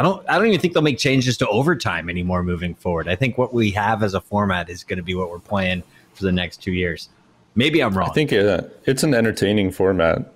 [0.00, 3.06] I don't I don't even think they'll make changes to overtime anymore moving forward.
[3.06, 5.82] I think what we have as a format is going to be what we're playing
[6.14, 7.10] for the next two years.
[7.54, 8.08] Maybe I'm wrong.
[8.08, 10.32] I think uh, it's an entertaining format.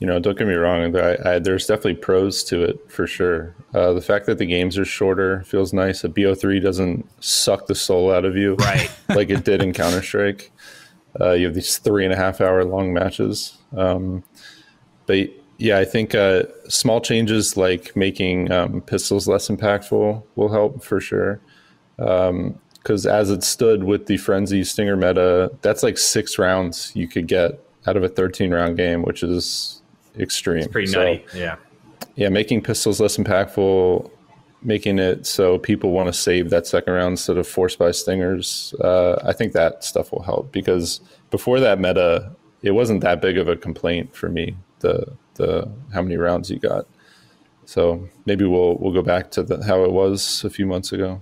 [0.00, 0.96] You know, don't get me wrong.
[0.96, 3.54] I, I, there's definitely pros to it for sure.
[3.72, 6.02] Uh, the fact that the games are shorter feels nice.
[6.02, 8.90] A BO3 doesn't suck the soul out of you, right?
[9.10, 10.50] like it did in Counter Strike.
[11.20, 13.56] Uh, you have these three and a half hour long matches.
[13.76, 14.22] Um,
[15.06, 20.82] but yeah, I think uh, small changes like making um, pistols less impactful will help
[20.82, 21.40] for sure.
[21.96, 27.08] Because um, as it stood with the frenzy stinger meta, that's like six rounds you
[27.08, 29.80] could get out of a 13 round game, which is
[30.18, 30.58] extreme.
[30.58, 31.24] It's pretty so, nutty.
[31.34, 31.56] Yeah.
[32.16, 34.10] Yeah, making pistols less impactful,
[34.62, 38.74] making it so people want to save that second round instead of force buy stingers.
[38.80, 43.38] Uh, I think that stuff will help because before that meta, it wasn't that big
[43.38, 44.56] of a complaint for me.
[44.80, 46.86] The the how many rounds you got.
[47.64, 51.20] So maybe we'll we'll go back to the, how it was a few months ago.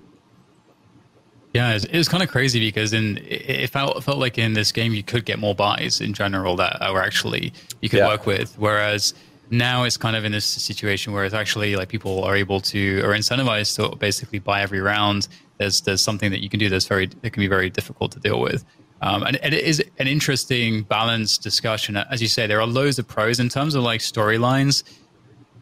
[1.55, 4.55] Yeah, it was, it was kind of crazy because in it felt felt like in
[4.55, 8.09] this game you could get more buys in general that were actually you could yeah.
[8.09, 9.15] work with, whereas
[9.59, 13.01] now it's kind of in this situation where it's actually like people are able to
[13.03, 15.29] or incentivized to basically buy every round.
[15.59, 18.21] There's there's something that you can do that's very it can be very difficult to
[18.21, 18.65] deal with.
[19.03, 21.97] Um, and, and, it is an interesting balanced discussion.
[21.97, 24.83] As you say, there are loads of pros in terms of like storylines.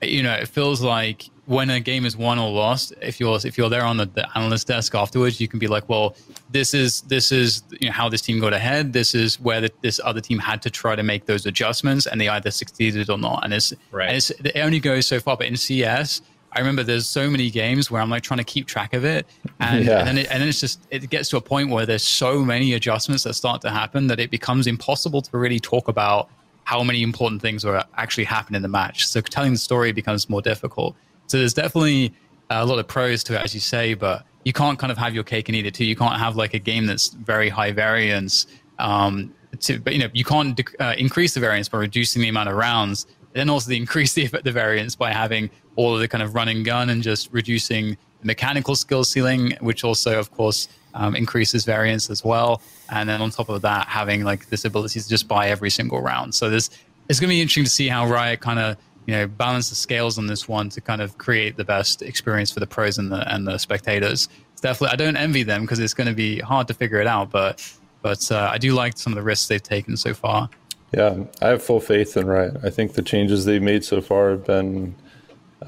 [0.03, 3.59] You know, it feels like when a game is won or lost, if you're if
[3.59, 6.15] you're there on the, the, analyst desk afterwards, you can be like, well,
[6.51, 8.93] this is this is you know how this team got ahead.
[8.93, 12.21] This is where the, this other team had to try to make those adjustments, and
[12.21, 13.45] they either succeeded or not.
[13.45, 14.09] And it's, right.
[14.09, 15.37] and it's it only goes so far.
[15.37, 18.67] But in CS, I remember there's so many games where I'm like trying to keep
[18.67, 19.27] track of it,
[19.59, 19.99] and, yeah.
[19.99, 22.45] and then it, and then it's just it gets to a point where there's so
[22.45, 26.29] many adjustments that start to happen that it becomes impossible to really talk about
[26.65, 29.07] how many important things were actually happening in the match.
[29.07, 30.95] So telling the story becomes more difficult.
[31.27, 32.15] So there's definitely
[32.51, 35.15] a lot of pros to it, as you say, but you can't kind of have
[35.15, 35.85] your cake and eat it too.
[35.85, 38.47] You can't have like a game that's very high variance.
[38.79, 42.49] Um, to, but you know, you can't uh, increase the variance by reducing the amount
[42.49, 43.07] of rounds.
[43.33, 46.49] Then also the increase the, the variance by having all of the kind of run
[46.49, 51.65] and gun and just reducing the mechanical skill ceiling, which also, of course, um, increases
[51.65, 52.61] variance as well.
[52.91, 56.01] And then on top of that, having like this ability to just buy every single
[56.01, 56.35] round.
[56.35, 56.71] So there's
[57.09, 58.77] it's going to be interesting to see how Riot kind of
[59.07, 62.53] you know balance the scales on this one to kind of create the best experience
[62.53, 64.29] for the pros and the and the spectators.
[64.53, 67.07] It's definitely I don't envy them because it's going to be hard to figure it
[67.07, 67.63] out, but
[68.03, 70.49] but uh, I do like some of the risks they've taken so far.
[70.93, 72.57] Yeah, I have full faith in Riot.
[72.63, 74.95] I think the changes they've made so far have been.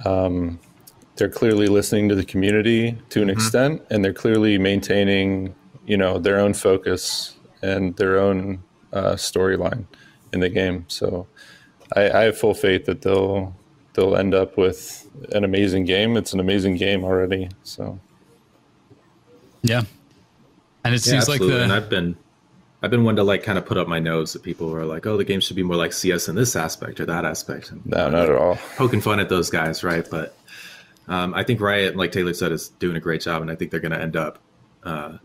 [0.04, 0.58] Um,
[1.16, 3.38] they're clearly listening to the community to an mm-hmm.
[3.38, 5.55] extent, and they're clearly maintaining,
[5.87, 9.85] you know, their own focus and their own uh, storyline
[10.33, 10.85] in the game.
[10.88, 11.27] So,
[11.94, 13.55] I, I have full faith that they'll
[13.94, 16.16] they'll end up with an amazing game.
[16.16, 17.48] It's an amazing game already.
[17.62, 17.98] So,
[19.62, 19.83] yeah,
[20.85, 22.16] and it seems like the and I've been
[22.83, 24.85] I've been one to like kind of put up my nose at people who are
[24.85, 27.70] like, oh, the game should be more like CS in this aspect or that aspect.
[27.70, 28.59] And, no, not at all.
[28.77, 30.07] Poking fun at those guys, right?
[30.11, 30.37] But
[31.09, 33.71] um, I think Riot, like Taylor said, is doing a great job, and I think
[33.71, 34.38] they're going to end up
[34.85, 35.19] uh,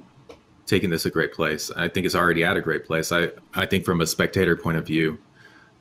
[0.65, 1.71] taking this a great place.
[1.75, 3.11] I think it's already at a great place.
[3.11, 5.17] I I think from a spectator point of view,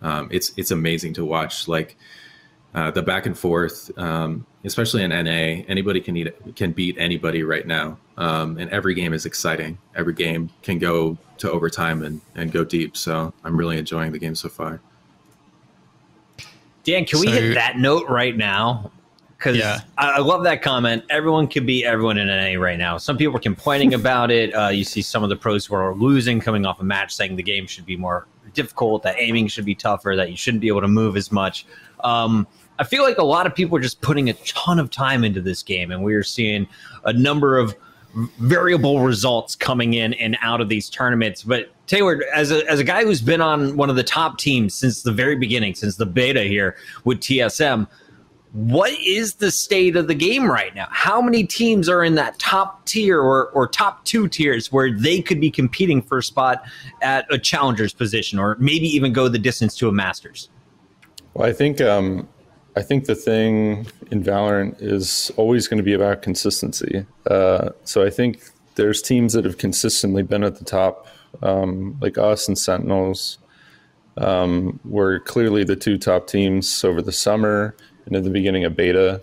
[0.02, 1.68] um, it's it's amazing to watch.
[1.68, 1.96] Like
[2.74, 7.42] uh, the back and forth, um, especially in NA, anybody can eat, can beat anybody
[7.42, 9.78] right now, um, and every game is exciting.
[9.96, 12.96] Every game can go to overtime and and go deep.
[12.96, 14.80] So I'm really enjoying the game so far.
[16.84, 18.90] Dan, can so, we hit that note right now?
[19.38, 19.80] Because yeah.
[19.96, 21.04] I, I, love that comment.
[21.10, 22.98] Everyone can be everyone in an NA right now.
[22.98, 24.52] Some people are complaining about it.
[24.52, 27.36] Uh, you see some of the pros who are losing coming off a match saying
[27.36, 30.68] the game should be more difficult, that aiming should be tougher, that you shouldn't be
[30.68, 31.66] able to move as much.
[32.02, 32.46] Um,
[32.80, 35.40] I feel like a lot of people are just putting a ton of time into
[35.40, 36.66] this game, and we are seeing
[37.04, 37.76] a number of
[38.38, 41.42] variable results coming in and out of these tournaments.
[41.42, 44.74] But Taylor, as a, as a guy who's been on one of the top teams
[44.74, 47.86] since the very beginning, since the beta here with TSM,
[48.52, 50.86] what is the state of the game right now?
[50.90, 55.20] How many teams are in that top tier or, or top two tiers where they
[55.20, 56.62] could be competing for a spot
[57.02, 60.48] at a challenger's position or maybe even go the distance to a master's?
[61.34, 62.26] Well, I think um,
[62.74, 67.06] I think the thing in Valorant is always going to be about consistency.
[67.26, 68.42] Uh, so I think
[68.76, 71.06] there's teams that have consistently been at the top,
[71.42, 73.38] um, like us and Sentinels.
[74.16, 77.76] Um, were clearly the two top teams over the summer
[78.08, 79.22] and at the beginning of beta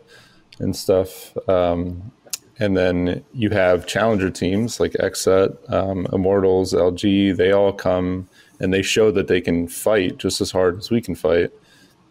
[0.60, 1.36] and stuff.
[1.50, 2.12] Um,
[2.58, 7.36] and then you have challenger teams like Xset, um, Immortals, LG.
[7.36, 11.02] They all come and they show that they can fight just as hard as we
[11.02, 11.52] can fight.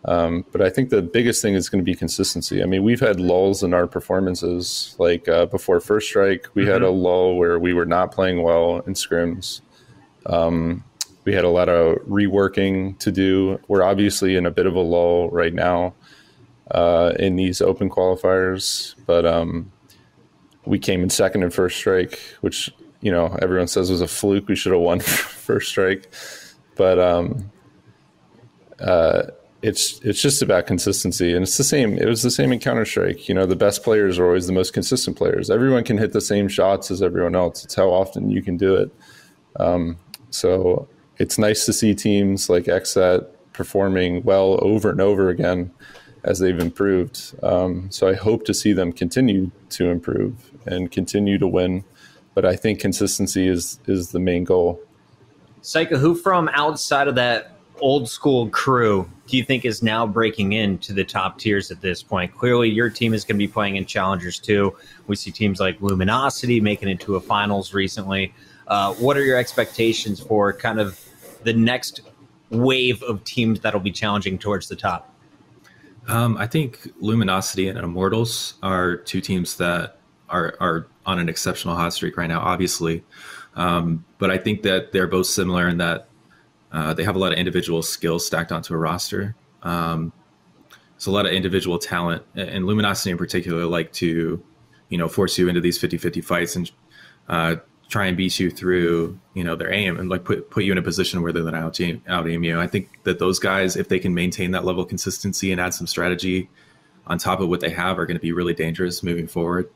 [0.07, 2.63] Um, but I think the biggest thing is going to be consistency.
[2.63, 4.95] I mean, we've had lulls in our performances.
[4.99, 6.73] Like uh, before First Strike, we mm-hmm.
[6.73, 9.63] had a lull where we were not playing well in scrims.
[10.27, 10.85] Um,
[11.25, 13.59] we had a lot of reworking to do.
[13.67, 15.95] We're obviously in a bit of a lull right now
[16.75, 19.71] uh, in these open qualifiers, but um,
[20.65, 24.49] we came in second in first strike, which you know everyone says was a fluke.
[24.49, 26.13] We should have won first strike,
[26.75, 27.51] but um,
[28.81, 29.23] uh,
[29.63, 31.97] it's it's just about consistency, and it's the same.
[31.97, 33.29] It was the same in Counter Strike.
[33.29, 35.51] You know, the best players are always the most consistent players.
[35.51, 37.65] Everyone can hit the same shots as everyone else.
[37.65, 38.93] It's how often you can do it.
[39.61, 39.97] Um,
[40.31, 45.71] so it's nice to see teams like Xset performing well over and over again
[46.25, 47.35] as they've improved.
[47.43, 51.85] Um, so I hope to see them continue to improve and continue to win.
[52.35, 54.81] But I think consistency is is the main goal.
[55.63, 60.53] Syyko, who from outside of that old school crew do you think is now breaking
[60.53, 62.35] into the top tiers at this point?
[62.35, 64.77] Clearly, your team is going to be playing in challengers too.
[65.07, 68.35] We see teams like Luminosity making it to a finals recently.
[68.67, 71.01] Uh, what are your expectations for kind of
[71.45, 72.01] the next
[72.51, 75.14] wave of teams that'll be challenging towards the top?
[76.09, 79.99] Um, I think Luminosity and Immortals are two teams that
[80.29, 83.05] are are on an exceptional hot streak right now, obviously.
[83.57, 86.09] Um, but I think that they're both similar in that
[86.73, 89.37] uh, they have a lot of individual skills stacked onto a roster.
[89.63, 90.13] Um,
[90.97, 94.43] it's a lot of individual talent, and Luminosity in particular like to,
[94.89, 96.71] you know, force you into these 50-50 fights and
[97.29, 97.57] uh,
[97.89, 100.79] try and beat you through you know their aim and like put put you in
[100.79, 102.61] a position where they're going to out aim you.
[102.61, 105.75] I think that those guys, if they can maintain that level of consistency and add
[105.75, 106.49] some strategy
[107.07, 109.69] on top of what they have are going to be really dangerous moving forward.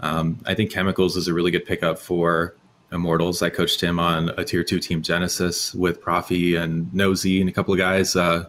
[0.00, 2.56] Um, I think Chemicals is a really good pickup for
[2.92, 3.42] Immortals.
[3.42, 7.52] I coached him on a tier two team Genesis with Profi and Nosy and a
[7.52, 8.14] couple of guys.
[8.14, 8.46] Uh,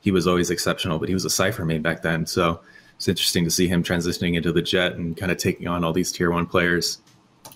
[0.00, 2.26] he was always exceptional, but he was a Cypher main back then.
[2.26, 2.60] So
[2.96, 5.92] it's interesting to see him transitioning into the Jett and kind of taking on all
[5.92, 7.01] these tier one players.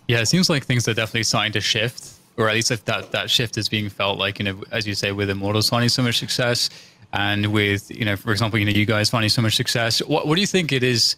[0.09, 3.11] Yeah, it seems like things are definitely starting to shift, or at least if that,
[3.13, 6.03] that shift is being felt, like, you know, as you say, with Immortals finding so
[6.03, 6.71] much success
[7.13, 9.99] and with, you know, for example, you know, you guys finding so much success.
[10.01, 11.17] What, what do you think it is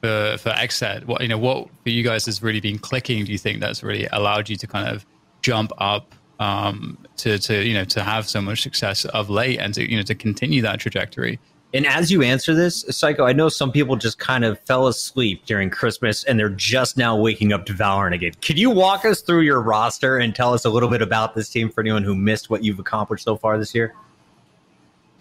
[0.00, 1.04] for, for Xset?
[1.04, 3.24] What, you know, what for you guys has really been clicking?
[3.24, 5.04] Do you think that's really allowed you to kind of
[5.42, 9.74] jump up um, to, to, you know, to have so much success of late and
[9.74, 11.38] to, you know, to continue that trajectory?
[11.74, 15.46] And as you answer this, Syyko, I know some people just kind of fell asleep
[15.46, 18.32] during Christmas and they're just now waking up to Valorant again.
[18.42, 21.48] Could you walk us through your roster and tell us a little bit about this
[21.48, 23.94] team for anyone who missed what you've accomplished so far this year?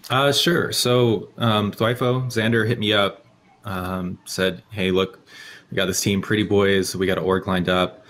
[0.09, 0.73] Uh, sure.
[0.73, 3.25] So, um, Xander hit me up,
[3.63, 5.25] um, said, Hey, look,
[5.69, 6.95] we got this team, Pretty Boys.
[6.95, 8.05] We got an org lined up.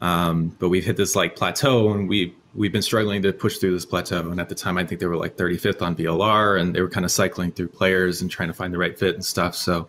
[0.00, 3.72] Um, but we've hit this like plateau and we we've been struggling to push through
[3.72, 4.30] this plateau.
[4.30, 6.90] And at the time, I think they were like 35th on VLR, and they were
[6.90, 9.54] kind of cycling through players and trying to find the right fit and stuff.
[9.54, 9.88] So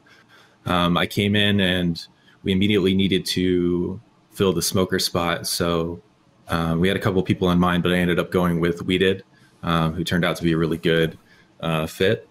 [0.66, 2.06] um, I came in, and
[2.44, 4.00] we immediately needed to
[4.32, 5.48] fill the smoker spot.
[5.48, 6.00] So
[6.48, 8.84] uh, we had a couple of people in mind, but I ended up going with
[8.84, 9.24] Weeded,
[9.64, 11.18] um, who turned out to be a really good
[11.62, 12.28] uh, fit.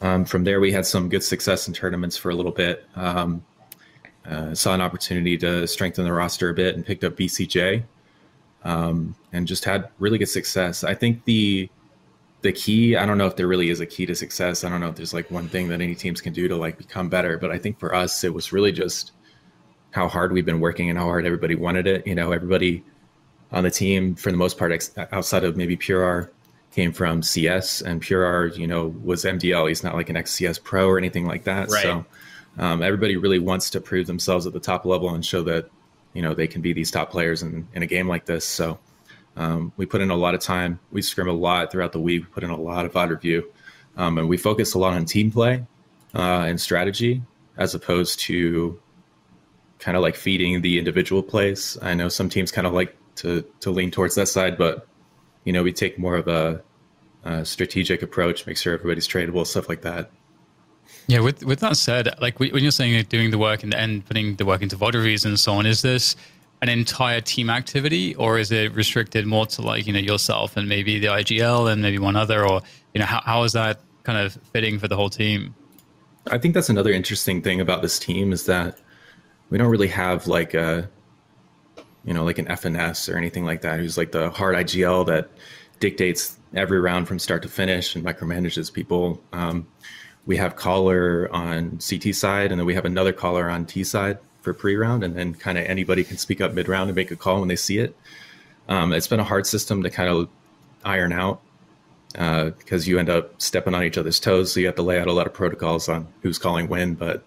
[0.00, 2.86] Um, from there, we had some good success in tournaments for a little bit.
[2.96, 3.44] Um,
[4.26, 7.84] uh, saw an opportunity to strengthen the roster a bit and picked up BCJ,
[8.64, 10.84] um, and just had really good success.
[10.84, 11.68] I think the
[12.44, 14.78] the key i don't know if there really is a key to success i don't
[14.78, 17.38] know if there's like one thing that any teams can do to like become better
[17.38, 19.12] but i think for us it was really just
[19.92, 22.84] how hard we've been working and how hard everybody wanted it you know everybody
[23.50, 24.70] on the team for the most part
[25.10, 26.30] outside of maybe pure r
[26.70, 30.62] came from cs and pure r you know was mdl he's not like an xcs
[30.62, 31.82] pro or anything like that right.
[31.82, 32.04] so
[32.58, 35.70] um, everybody really wants to prove themselves at the top level and show that
[36.14, 38.46] you know they can be these top players in, in a game like this.
[38.46, 38.78] So
[39.36, 40.80] um, we put in a lot of time.
[40.90, 42.22] We scrim a lot throughout the week.
[42.22, 43.52] We put in a lot of VOD review,
[43.96, 45.66] um, and we focus a lot on team play
[46.14, 47.22] uh, and strategy
[47.56, 48.80] as opposed to
[49.78, 51.76] kind of like feeding the individual plays.
[51.82, 54.86] I know some teams kind of like to to lean towards that side, but
[55.44, 56.62] you know we take more of a,
[57.24, 60.10] a strategic approach, make sure everybody's tradable, stuff like that.
[61.06, 64.36] Yeah, with with that said, like when you're saying doing the work and, and putting
[64.36, 66.16] the work into VOD reviews and so on, is this
[66.62, 70.66] an entire team activity or is it restricted more to like, you know, yourself and
[70.66, 72.62] maybe the IGL and maybe one other or,
[72.94, 75.54] you know, how, how is that kind of fitting for the whole team?
[76.30, 78.78] I think that's another interesting thing about this team is that
[79.50, 80.88] we don't really have like a,
[82.04, 85.28] you know, like an FNS or anything like that, who's like the hard IGL that
[85.80, 89.22] dictates every round from start to finish and micromanages people.
[89.34, 89.66] Um,
[90.26, 94.18] we have caller on CT side, and then we have another caller on T side
[94.40, 97.40] for pre-round, and then kind of anybody can speak up mid-round and make a call
[97.40, 97.96] when they see it.
[98.68, 100.28] Um, it's been a hard system to kind of
[100.84, 101.40] iron out
[102.12, 104.98] because uh, you end up stepping on each other's toes, so you have to lay
[104.98, 106.94] out a lot of protocols on who's calling when.
[106.94, 107.24] But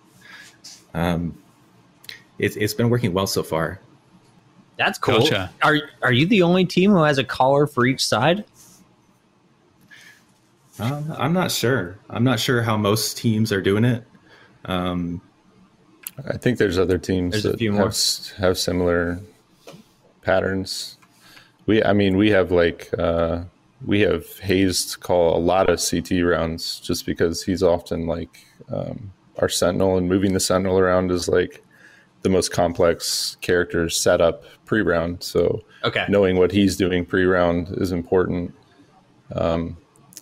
[0.93, 1.37] um,
[2.39, 3.79] it, it's been working well so far.
[4.77, 5.19] That's cool.
[5.19, 5.51] Gotcha.
[5.61, 8.45] Are are you the only team who has a caller for each side?
[10.79, 11.97] Um, I'm not sure.
[12.09, 14.03] I'm not sure how most teams are doing it.
[14.65, 15.21] Um,
[16.27, 19.19] I think there's other teams there's that have, have similar
[20.21, 20.97] patterns.
[21.65, 23.43] We, I mean, we have like uh,
[23.85, 29.11] we have Hayes call a lot of CT rounds just because he's often like um,
[29.39, 31.63] our Sentinel, and moving the Sentinel around is like
[32.23, 35.23] the most complex character setup pre-round.
[35.23, 36.05] So, okay.
[36.09, 38.53] knowing what he's doing pre-round is important.
[39.35, 39.77] Um,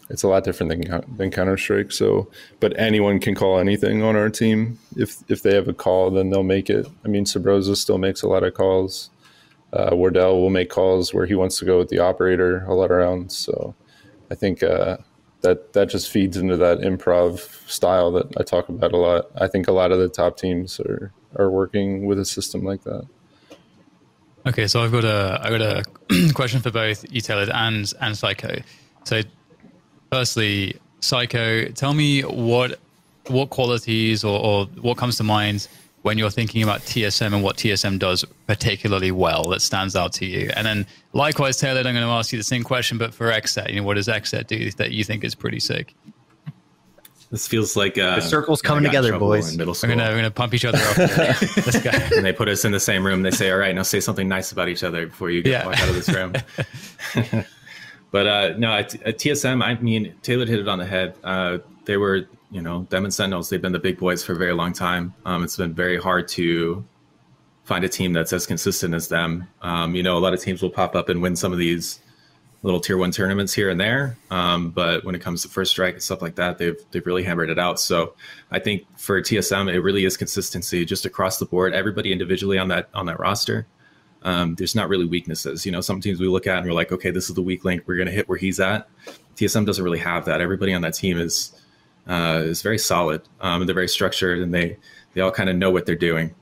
[0.09, 1.91] it's a lot different than than Counter Strike.
[1.91, 2.29] So,
[2.59, 4.79] but anyone can call anything on our team.
[4.95, 6.87] If if they have a call, then they'll make it.
[7.03, 9.09] I mean, Subroza still makes a lot of calls.
[9.73, 12.91] Uh, Wardell will make calls where he wants to go with the operator a lot
[12.91, 13.35] of rounds.
[13.35, 13.75] So,
[14.31, 14.97] I think uh,
[15.41, 17.39] that that just feeds into that improv
[17.69, 19.31] style that I talk about a lot.
[19.35, 22.83] I think a lot of the top teams are are working with a system like
[22.83, 23.05] that.
[24.47, 25.83] Okay, so I've got a I've got a
[26.33, 28.63] question for both Tailored and and Syyko.
[29.03, 29.21] So
[30.11, 32.79] firstly, Syyko, tell me what
[33.27, 35.67] what qualities or, or what comes to mind
[36.03, 40.25] when you're thinking about TSM and what TSM does particularly well that stands out to
[40.25, 40.51] you?
[40.55, 43.71] And then likewise, Taylor, I'm going to ask you the same question, but for XSET,
[43.71, 45.95] you know, what does XSET do that you think is pretty sick?
[47.31, 49.51] This feels like uh, the circle's coming together, boys.
[49.51, 49.89] In middle school.
[49.89, 50.95] We're gonna, we're gonna pump each other up.
[50.95, 51.91] this guy.
[52.15, 53.23] And they put us in the same room.
[53.23, 55.65] They say, "All right, now say something nice about each other before you get yeah.
[55.65, 57.45] walk out of this room."
[58.11, 61.15] But uh, no, at, at, TSM, I mean, Taylor hit it on the head.
[61.23, 64.37] Uh, they were, you know, them and Sentinels, they've been the big boys for a
[64.37, 65.13] very long time.
[65.25, 66.83] Um, it's been very hard to
[67.65, 69.47] find a team that's as consistent as them.
[69.61, 71.99] Um, you know, a lot of teams will pop up and win some of these
[72.65, 74.17] little tier one tournaments here and there.
[74.31, 77.23] Um, but when it comes to first strike and stuff like that, they've they've really
[77.23, 77.79] hammered it out.
[77.79, 78.15] So
[78.51, 81.73] I think for TSM, it really is consistency just across the board.
[81.73, 83.67] Everybody individually on that on that roster.
[84.25, 85.65] Um, there's not really weaknesses.
[85.67, 87.63] You know, some teams we look at and we're like, okay, this is the weak
[87.63, 87.83] link.
[87.85, 88.89] We're going to hit where he's at.
[89.35, 90.41] TSM doesn't really have that.
[90.41, 91.53] Everybody on that team is
[92.07, 93.21] uh, is very solid.
[93.39, 94.77] Um, they're very structured and they
[95.13, 96.33] they all kind of know what they're doing.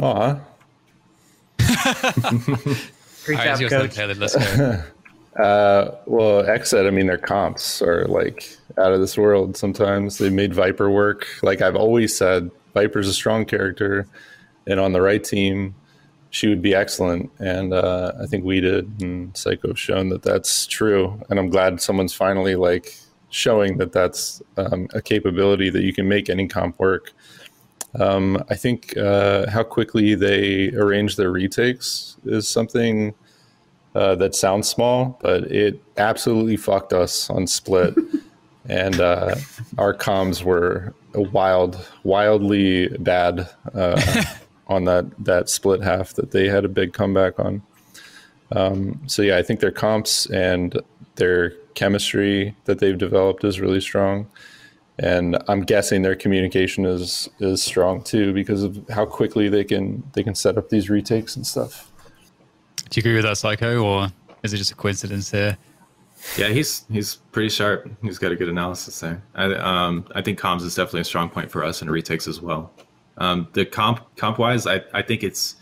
[0.00, 0.40] Aw.
[3.24, 3.96] Great job, coach.
[3.98, 4.82] Let's go.
[5.36, 10.18] Uh, well, XSET, I mean, their comps are like out of this world sometimes.
[10.18, 11.26] They made Viper work.
[11.42, 14.06] Like I've always said, Viper's a strong character,
[14.68, 15.74] and on the right team,
[16.34, 17.30] she would be excellent.
[17.38, 21.22] And uh, I think Weeded, and Syyko have shown that that's true.
[21.30, 22.98] And I'm glad someone's finally like
[23.30, 27.12] showing that that's um, a capability that you can make any comp work.
[28.00, 33.14] Um, I think uh, how quickly they arrange their retakes is something
[33.94, 37.94] uh, that sounds small, but it absolutely fucked us on split.
[38.68, 39.36] and uh,
[39.78, 44.24] our comms were wild, wildly bad uh,
[44.68, 47.62] on that that split half that they had a big comeback on.
[48.52, 50.80] Um, so yeah, I think their comps and
[51.16, 54.28] their chemistry that they've developed is really strong
[54.98, 60.04] and I'm guessing their communication is is strong too because of how quickly they can
[60.12, 61.90] they can set up these retakes and stuff.
[62.90, 64.12] Do you agree with that, Syyko, or
[64.42, 65.56] is it just a coincidence here?
[66.36, 67.90] Yeah, he's he's pretty sharp.
[68.02, 69.22] He's got a good analysis there.
[69.34, 72.40] I um I think comms is definitely a strong point for us and retakes as
[72.40, 72.72] well.
[73.18, 75.56] Um, the comp comp wise, I I think it's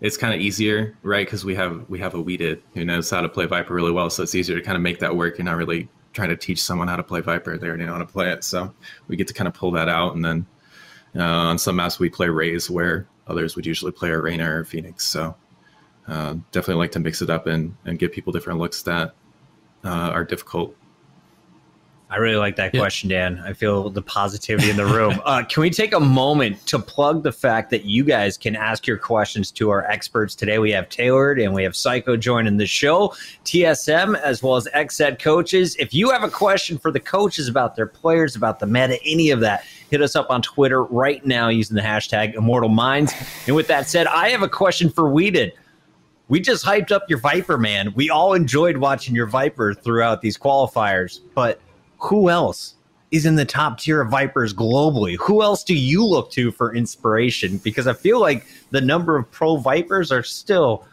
[0.00, 1.26] it's kind of easier, right?
[1.26, 4.10] Because we have we have a weeded who knows how to play Viper really well,
[4.10, 5.38] so it's easier to kind of make that work.
[5.38, 7.58] You're not really trying to teach someone how to play Viper.
[7.58, 8.44] They already know how to play it.
[8.44, 8.72] So
[9.08, 10.14] we get to kind of pull that out.
[10.14, 10.46] And then
[11.16, 15.04] uh, on some maps, we play Raze, where others would usually play Reyna or Phoenix.
[15.04, 15.34] So
[16.06, 19.14] uh, definitely like to mix it up and, and give people different looks that
[19.84, 20.76] uh, are difficult
[22.14, 22.80] I really like that yeah.
[22.80, 23.42] question, Dan.
[23.44, 25.20] I feel the positivity in the room.
[25.34, 28.86] Uh, can we take a moment to plug the fact that you guys can ask
[28.86, 30.58] your questions to our experts today?
[30.58, 33.08] We have Tailored and we have Syyko joining the show,
[33.44, 35.76] TSM, as well as XSET coaches.
[35.78, 39.30] If you have a question for the coaches about their players, about the meta, any
[39.30, 43.14] of that, hit us up on Twitter right now using the hashtag Immortal Minds.
[43.46, 45.54] And with that said, I have a question for Weeded.
[46.28, 47.94] We just hyped up your Viper, man.
[47.94, 51.60] We all enjoyed watching your Viper throughout these qualifiers, but–
[51.98, 52.74] who else
[53.10, 55.16] is in the top tier of Vipers globally?
[55.20, 57.58] Who else do you look to for inspiration?
[57.58, 60.84] Because I feel like the number of pro Vipers are still,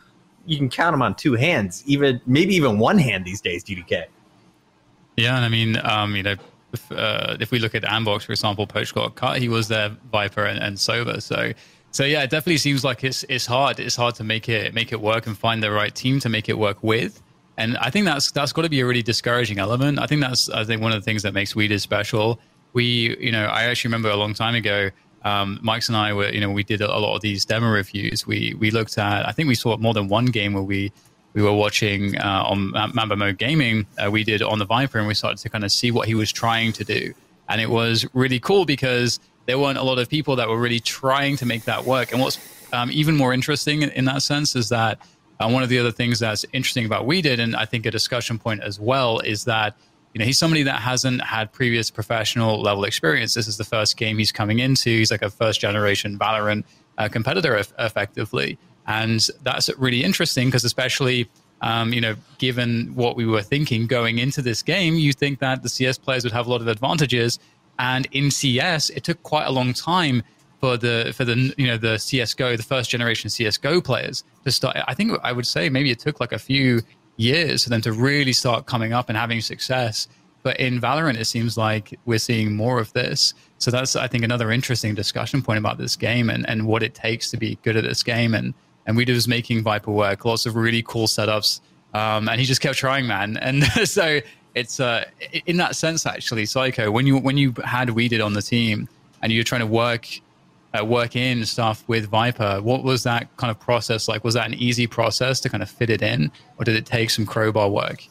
[0.46, 4.06] you can count them on two hands, even maybe even one hand these days, DDK.
[5.18, 6.36] Yeah, and I mean, um, you know,
[6.74, 9.90] if, uh, if we look at Andbox, for example, Poach got cut, he was their
[10.12, 11.20] Viper and, and Sober.
[11.22, 11.54] So,
[11.92, 13.80] so yeah, it definitely seems like it's it's hard.
[13.80, 16.48] It's hard to make it make it work and find the right team to make
[16.48, 17.22] it work with.
[17.58, 20.00] And I think that's that's got to be a really discouraging element.
[20.00, 22.40] I think that's I think one of the things that makes Weeded special.
[22.74, 24.90] We, you know, I actually remember a long time ago,
[25.24, 28.26] um, Mike's and I were, you know, we did a lot of these demo reviews.
[28.26, 30.92] We we looked at, I think we saw more than one game where we
[31.34, 33.86] we were watching uh, on Mamba Mode Gaming.
[34.04, 36.32] Uh, Weeded on the Viper, and we started to kind of see what he was
[36.32, 37.14] trying to do,
[37.50, 40.80] and it was really cool because there weren't a lot of people that were really
[40.80, 42.12] trying to make that work.
[42.12, 42.40] And what's
[42.74, 45.00] um, even more interesting in, in that sense is that
[45.42, 48.38] uh, one of the other things that's interesting about Weeded, and I think a discussion
[48.38, 49.76] point as well, is that
[50.14, 53.34] you know he's somebody that hasn't had previous professional level experience.
[53.34, 54.90] This is the first game he's coming into.
[54.90, 56.64] He's like a first generation Valorant
[56.98, 61.30] uh, competitor, eff- effectively, and that's really interesting because especially.
[61.64, 65.62] Um, you know, given what we were thinking going into this game, you think that
[65.62, 67.38] the CS players would have a lot of advantages.
[67.78, 70.24] And in CS, it took quite a long time
[70.62, 74.78] for the for the you know the CS:GO, the first generation CS:GO players to start.
[74.88, 76.82] I think I would say maybe it took like a few
[77.18, 80.08] years for them to really start coming up and having success.
[80.44, 83.34] But in Valorant, it seems like we're seeing more of this.
[83.58, 86.96] So that's I think another interesting discussion point about this game and, and what it
[86.96, 88.34] takes to be good at this game.
[88.34, 88.54] And
[88.86, 91.60] and we was making Viper work, lots of really cool setups.
[91.94, 93.38] Um, and he just kept trying, man.
[93.42, 94.22] And so
[94.56, 95.06] it's uh,
[95.46, 96.92] in that sense actually, Syyko.
[96.92, 98.88] When you when you had Weeded on the team
[99.22, 100.08] and you're trying to work
[100.78, 102.62] uh, work in stuff with Viper.
[102.62, 104.24] What was that kind of process like?
[104.24, 107.10] Was that an easy process to kind of fit it in, or did it take
[107.10, 108.04] some crowbar work?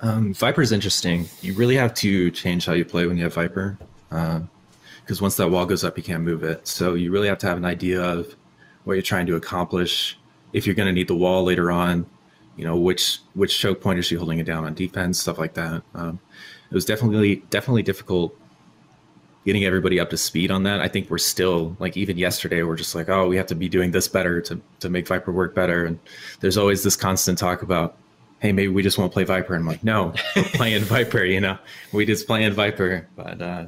[0.00, 1.28] Um, Viper is interesting.
[1.42, 3.76] You really have to change how you play when you have Viper,
[4.08, 6.66] because uh, once that wall goes up, you can't move it.
[6.68, 8.34] So you really have to have an idea of
[8.84, 10.18] what you're trying to accomplish.
[10.52, 12.06] If you're going to need the wall later on,
[12.56, 15.54] you know which which choke point is she holding it down on defense, stuff like
[15.54, 15.82] that.
[15.94, 16.18] Um,
[16.70, 18.34] it was definitely definitely difficult
[19.48, 20.78] getting everybody up to speed on that.
[20.78, 23.66] I think we're still like even yesterday we're just like, oh, we have to be
[23.66, 25.86] doing this better to to make Viper work better.
[25.86, 25.98] And
[26.40, 27.96] there's always this constant talk about,
[28.40, 29.54] hey, maybe we just won't play Viper.
[29.54, 31.56] And I'm like, no, we're playing Viper, you know,
[31.94, 33.08] we just playing Viper.
[33.16, 33.66] But uh,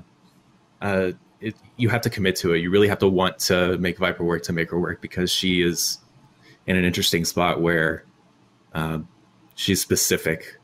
[0.83, 2.59] uh, it, you have to commit to it.
[2.59, 5.63] You really have to want to make Viper work to make her work because she
[5.63, 5.97] is
[6.67, 8.05] in an interesting spot where
[8.75, 9.09] um,
[9.55, 10.59] she's specific.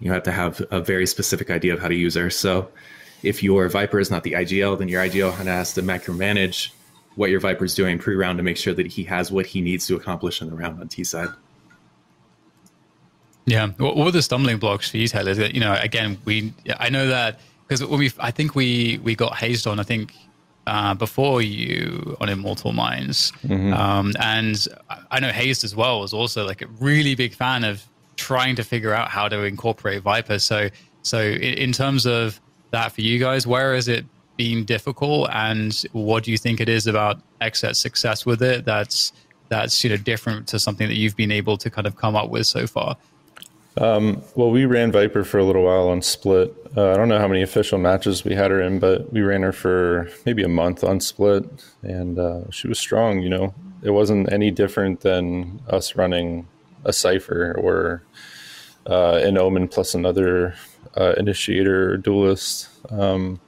[0.00, 2.30] You have to have a very specific idea of how to use her.
[2.30, 2.68] So
[3.26, 6.70] if your Viper is not the IGL, then your IGL has to macromanage
[7.16, 9.86] what your Viper is doing pre-round to make sure that he has what he needs
[9.88, 11.28] to accomplish in the round on T side.
[13.46, 15.34] Yeah, what were the stumbling blocks for you, Taylor?
[15.34, 19.14] That you know, again, we I know that because when we I think we we
[19.14, 19.78] got hazed on.
[19.80, 20.12] I think
[20.66, 23.72] uh, before you on Immortal Minds, mm-hmm.
[23.72, 24.66] um, and
[25.10, 27.84] I know Hazed as well was also like a really big fan of
[28.16, 30.40] trying to figure out how to incorporate Viper.
[30.40, 30.68] So
[31.02, 32.40] so in, in terms of
[32.70, 34.04] that for you guys, where has it
[34.36, 39.12] been difficult, and what do you think it is about Xset's success with it that's
[39.48, 42.30] that's you know different to something that you've been able to kind of come up
[42.30, 42.96] with so far?
[43.78, 46.54] Um, well, we ran Viper for a little while on Split.
[46.76, 49.42] Uh, I don't know how many official matches we had her in, but we ran
[49.42, 51.44] her for maybe a month on Split,
[51.82, 53.20] and uh, she was strong.
[53.20, 56.48] You know, it wasn't any different than us running
[56.84, 58.02] a Cypher or
[58.88, 60.54] uh, an Omen plus another
[60.96, 62.68] uh, Initiator or Duelist.
[62.90, 63.40] Um,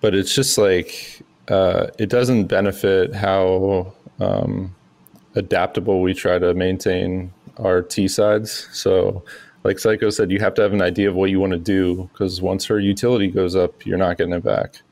[0.00, 4.74] but it's just like uh, it doesn't benefit how um,
[5.34, 8.68] adaptable we try to maintain our T sides.
[8.72, 9.24] So,
[9.62, 12.08] like Syyko said, you have to have an idea of what you want to do
[12.12, 14.82] because once her utility goes up, you're not getting it back.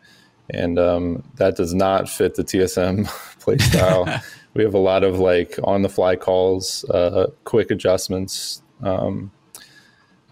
[0.50, 3.07] And um, that does not fit the TSM
[3.40, 4.22] playstyle.
[4.55, 8.62] we have a lot of like on the fly calls, uh, quick adjustments.
[8.82, 9.30] Um,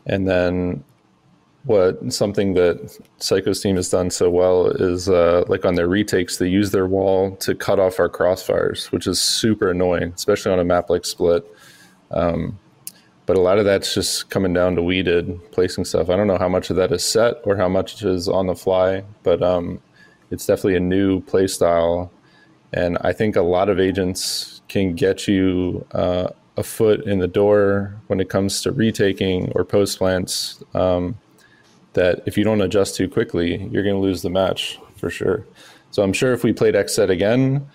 [0.06, 0.84] and then
[1.64, 6.38] what something that Syyko's team has done so well is uh, like on their retakes,
[6.38, 10.58] they use their wall to cut off our crossfires, which is super annoying, especially on
[10.58, 11.44] a map like Split.
[12.10, 12.58] Um,
[13.26, 16.08] but a lot of that's just coming down to weeded placing stuff.
[16.08, 18.56] I don't know how much of that is set or how much is on the
[18.56, 19.80] fly, but um,
[20.30, 22.10] it's definitely a new play style.
[22.72, 27.28] And I think a lot of agents can get you uh, a foot in the
[27.28, 30.62] door when it comes to retaking or post plants.
[30.74, 31.16] Um,
[31.94, 35.46] that if you don't adjust too quickly, you're going to lose the match for sure.
[35.90, 37.68] So I'm sure if we played XSET again,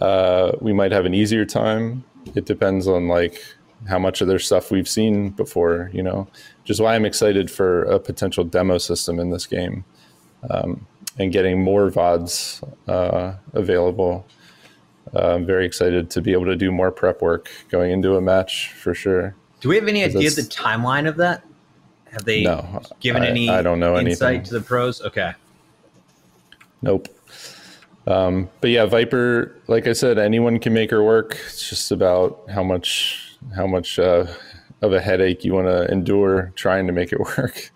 [0.00, 2.04] uh, we might have an easier time.
[2.34, 3.42] It depends on like
[3.88, 6.28] how much of their stuff we've seen before, you know,
[6.62, 9.84] which is why I'm excited for a potential demo system in this game
[10.50, 10.86] um,
[11.18, 14.26] and getting more VODs uh, available.
[15.14, 18.20] Uh, I'm very excited to be able to do more prep work going into a
[18.20, 19.34] match for sure.
[19.60, 21.44] Do we have any idea the timeline of that?
[22.12, 24.44] Have they no, given I, any I don't know insight anything.
[24.48, 25.00] to the pros?
[25.02, 25.32] Okay.
[26.82, 27.08] Nope.
[28.06, 31.38] Um, but yeah, Viper, like I said, anyone can make her work.
[31.46, 34.26] It's just about how much how much uh,
[34.82, 37.70] of a headache you want to endure trying to make it work.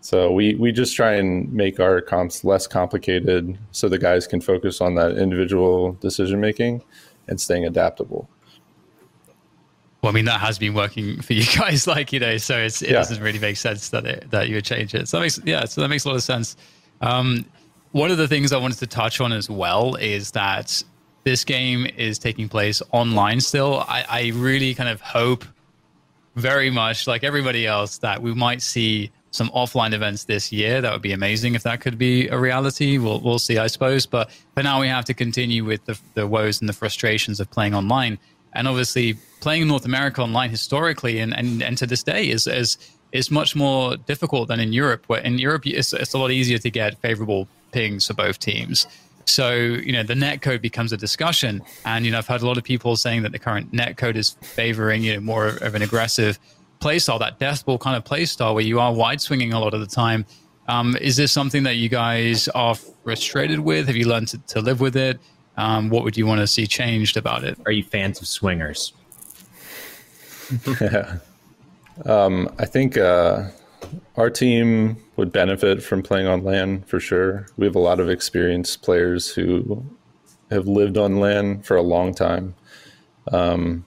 [0.00, 4.40] So we we just try and make our comps less complicated, so the guys can
[4.40, 6.82] focus on that individual decision making
[7.26, 8.28] and staying adaptable.
[10.04, 12.82] Well, I mean that has been working for you guys, like you know, so it
[12.82, 12.92] yeah.
[12.92, 15.08] doesn't really make sense that it, that you would change it.
[15.08, 16.56] So that makes yeah, so that makes a lot of sense.
[17.00, 17.46] Um,
[17.92, 20.82] one of the things I wanted to touch on as well is that
[21.22, 23.80] this game is taking place online still.
[23.88, 25.46] I, I really kind of hope
[26.36, 30.82] very much, like everybody else, that we might see some offline events this year.
[30.82, 32.98] That would be amazing if that could be a reality.
[32.98, 34.04] We'll we'll see, I suppose.
[34.04, 37.50] But for now, we have to continue with the the woes and the frustrations of
[37.50, 38.18] playing online.
[38.54, 42.78] And obviously, playing North America online historically and, and, and to this day is, is
[43.12, 45.04] is much more difficult than in Europe.
[45.06, 48.86] Where in Europe, it's, it's a lot easier to get favorable pings for both teams.
[49.26, 51.62] So, you know, the net code becomes a discussion.
[51.84, 54.16] And, you know, I've heard a lot of people saying that the current net code
[54.16, 56.38] is favoring, you know, more of an aggressive
[56.80, 59.86] playstyle, that deathball kind of playstyle where you are wide swinging a lot of the
[59.86, 60.26] time.
[60.66, 63.86] Um, is this something that you guys are frustrated with?
[63.86, 65.20] Have you learned to, to live with it?
[65.56, 67.58] Um, what would you want to see changed about it?
[67.66, 68.92] Are you fans of swingers?
[70.80, 71.18] yeah.
[72.06, 73.50] Um, I think uh,
[74.16, 77.46] our team would benefit from playing on LAN for sure.
[77.56, 79.84] We have a lot of experienced players who
[80.50, 82.56] have lived on LAN for a long time.
[83.30, 83.84] Um,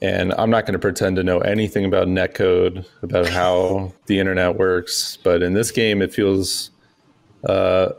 [0.00, 4.56] and I'm not going to pretend to know anything about netcode, about how the internet
[4.56, 5.18] works.
[5.22, 6.70] But in this game, it feels
[7.48, 7.90] uh,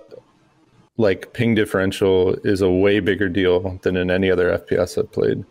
[0.98, 5.44] like ping differential is a way bigger deal than in any other FPS I've played.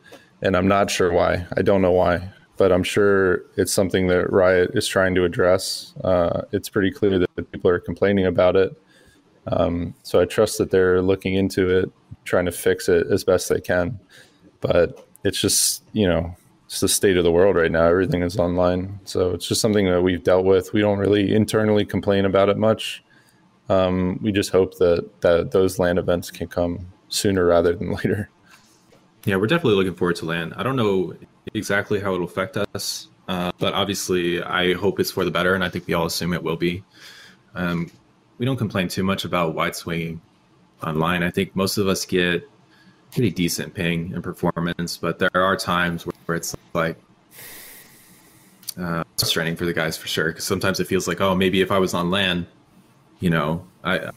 [0.43, 1.47] And I'm not sure why.
[1.57, 2.33] I don't know why
[2.63, 5.95] but I'm sure it's something that Riot is trying to address.
[6.05, 8.81] Uh, it's pretty clear that people are complaining about it.
[9.49, 11.91] Um, so I trust that they're looking into it,
[12.25, 13.99] trying to fix it as best they can.
[14.61, 16.37] But it's just, you know,
[16.67, 17.87] it's the state of the world right now.
[17.87, 19.01] Everything is online.
[19.05, 20.73] So it's just something that we've dealt with.
[20.73, 23.03] We don't really internally complain about it much.
[23.69, 28.29] Um, we just hope that, that those LAN events can come sooner rather than later.
[29.25, 30.53] Yeah, we're definitely looking forward to LAN.
[30.55, 31.15] I don't know
[31.55, 35.63] exactly how it'll affect us, uh, but obviously, I hope it's for the better, and
[35.63, 36.83] I think we all assume it will be.
[37.55, 37.91] Um,
[38.39, 40.21] we don't complain too much about wide swinging
[40.83, 41.23] online.
[41.23, 42.49] I think most of us get
[43.13, 46.99] pretty decent ping and performance, but there are times where, it's like
[48.79, 50.29] uh, frustrating for the guys for sure.
[50.29, 52.47] Because sometimes it feels like, oh, maybe if I was on LAN,
[53.23, 54.11] you know, I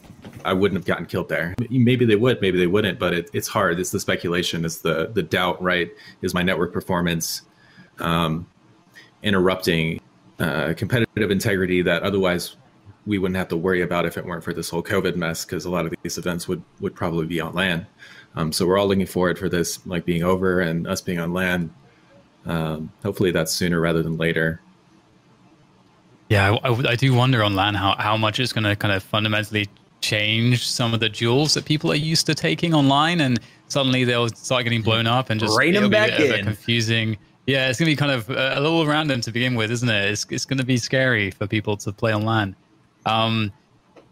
[0.44, 1.54] I wouldn't have gotten killed there.
[1.70, 3.78] Maybe they would, maybe they wouldn't, but it, it's hard.
[3.78, 5.90] It's the speculation, it's the the doubt, right?
[6.22, 7.42] Is my network performance
[8.00, 8.46] um,
[9.22, 10.00] interrupting
[10.40, 12.56] uh, competitive integrity that otherwise
[13.06, 15.44] we wouldn't have to worry about if it weren't for this whole COVID mess?
[15.44, 17.86] Because a lot of these events would would probably be on LAN.
[18.34, 21.32] Um, so we're all looking forward for this like being over and us being on
[21.32, 21.72] LAN.
[22.44, 24.60] Um, hopefully that's sooner rather than later.
[26.28, 29.02] Yeah, I, I, do wonder on LAN how, how much it's going to kind of
[29.02, 29.68] fundamentally
[30.00, 34.28] change some of the jewels that people are used to taking online, and suddenly they'll
[34.28, 36.44] start getting blown up and just Rain them back in.
[36.44, 37.16] confusing.
[37.46, 40.10] Yeah, it's going to be kind of a little random to begin with, isn't it?
[40.10, 42.56] It's, it's going to be scary for people to play on LAN.
[43.04, 43.52] Um,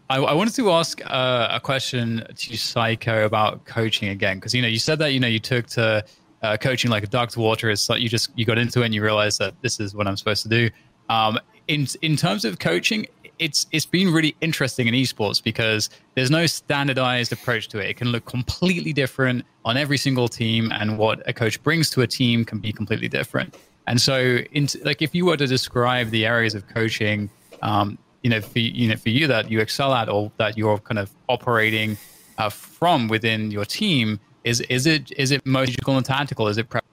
[0.09, 4.61] I, I, wanted to ask uh, a question to Syyko about coaching again, because you
[4.61, 6.05] know you said that you know you took to
[6.43, 7.69] uh, coaching like a duck to water.
[7.69, 10.07] It's like you just you got into it and you realized that this is what
[10.07, 10.69] I'm supposed to do.
[11.09, 13.07] Um, in in terms of coaching,
[13.39, 17.89] it's it's been really interesting in esports because there's no standardized approach to it.
[17.89, 22.01] It can look completely different on every single team, and what a coach brings to
[22.01, 23.55] a team can be completely different.
[23.87, 27.29] And so, in, like if you were to describe the areas of coaching,
[27.61, 30.79] um, you know, for you know for you that you excel at or that you're
[30.79, 31.97] kind of operating
[32.37, 36.47] uh, from within your team, is is it is it logical and tactical?
[36.47, 36.83] Is it prep?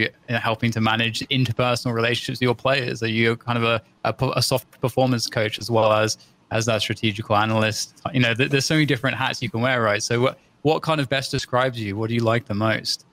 [0.00, 3.02] You helping to manage interpersonal relationships with your players?
[3.02, 6.18] Are you kind of a, a, a soft performance coach as well as
[6.50, 8.00] as that strategical analyst?
[8.12, 10.02] You know, th- there's so many different hats you can wear, right?
[10.02, 11.96] So, what what kind of best describes you?
[11.96, 13.06] What do you like the most?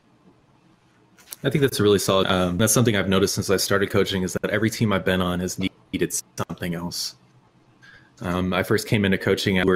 [1.44, 2.28] I think that's a really solid.
[2.28, 5.22] Um, that's something I've noticed since I started coaching is that every team I've been
[5.22, 7.16] on has needed something else.
[8.22, 9.68] Um, I first came into coaching at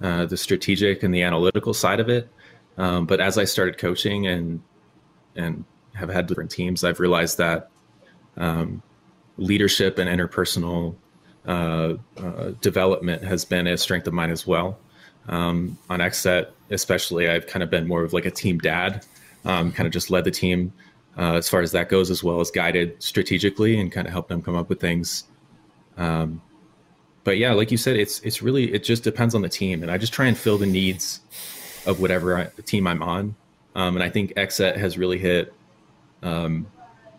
[0.00, 2.28] uh, the strategic and the analytical side of it,
[2.76, 4.62] um, but as I started coaching and
[5.34, 5.64] and
[5.98, 7.70] have had different teams, I've realized that
[8.36, 8.82] um,
[9.36, 10.94] leadership and interpersonal
[11.46, 14.78] uh, uh, development has been a strength of mine as well.
[15.28, 19.04] Um, on XSET, especially, I've kind of been more of like a team dad,
[19.44, 20.72] um, kind of just led the team
[21.18, 24.28] uh, as far as that goes, as well as guided strategically and kind of helped
[24.28, 25.24] them come up with things.
[25.96, 26.40] Um,
[27.24, 29.90] but yeah, like you said, it's it's really it just depends on the team, and
[29.90, 31.20] I just try and fill the needs
[31.86, 33.34] of whatever I, team I'm on.
[33.74, 35.52] Um, and I think XSET has really hit
[36.22, 36.66] um,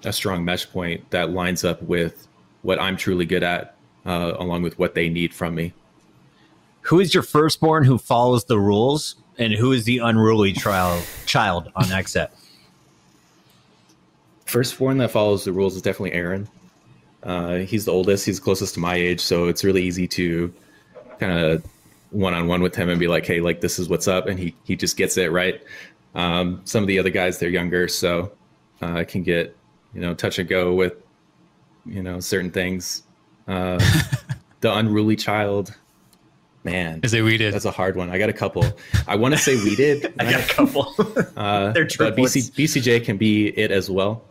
[0.04, 2.28] a strong mesh point that lines up with
[2.62, 3.76] what I'm truly good at,
[4.06, 5.74] uh, along with what they need from me.
[6.82, 11.72] Who is your firstborn who follows the rules, and who is the unruly trial, child
[11.76, 12.30] on XSET?
[14.45, 16.47] Firstborn that follows the rules is definitely Aaron.
[17.22, 18.26] Uh, he's the oldest.
[18.26, 20.54] He's closest to my age, so it's really easy to
[21.20, 21.64] kind of
[22.12, 24.39] one on one with him and be like, "Hey, like this is what's up," and
[24.39, 25.62] he he just gets it right.
[26.16, 28.32] Um, some of the other guys they're younger, so
[28.82, 29.55] uh, can get
[29.93, 30.93] you know touch and go with
[31.86, 33.03] you know certain things.
[33.47, 33.80] Uh,
[34.61, 35.75] the unruly child,
[36.63, 37.53] man, is it weeded?
[37.53, 38.09] That's a hard one.
[38.09, 38.65] I got a couple.
[39.07, 40.13] I want to say weeded.
[40.19, 40.93] I got a couple.
[41.38, 44.23] uh, They're but BC, BCJ can be it as well.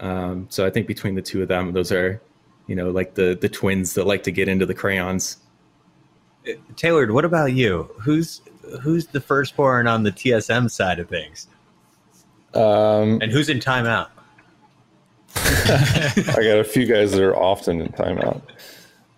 [0.00, 2.20] Um, so I think between the two of them, those are
[2.66, 5.38] you know like the the twins that like to get into the crayons.
[6.76, 7.88] Taylor, what about you?
[8.02, 8.42] Who's
[8.82, 11.48] who's the firstborn on the TSM side of things?
[12.54, 14.08] Um, and who's in timeout?
[15.36, 18.42] I got a few guys that are often in timeout.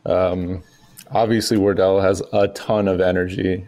[0.06, 0.62] Um,
[1.10, 3.66] obviously, Wardell has a ton of energy,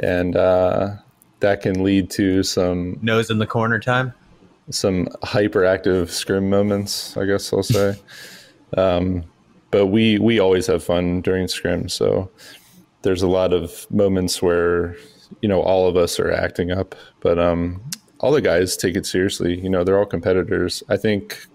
[0.00, 0.96] and uh,
[1.40, 4.12] that can lead to some nose in the corner time,
[4.70, 7.16] some hyperactive scrim moments.
[7.16, 7.96] I guess I'll say.
[8.76, 9.24] um,
[9.70, 12.30] but we we always have fun during scrim, so
[13.02, 14.96] there's a lot of moments where
[15.40, 16.94] you know all of us are acting up.
[17.20, 17.80] But um,
[18.20, 19.60] all the guys take it seriously.
[19.60, 20.82] You know, they're all competitors.
[20.88, 21.46] I think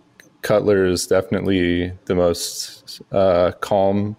[0.42, 4.16] Cutler is definitely the most uh, calm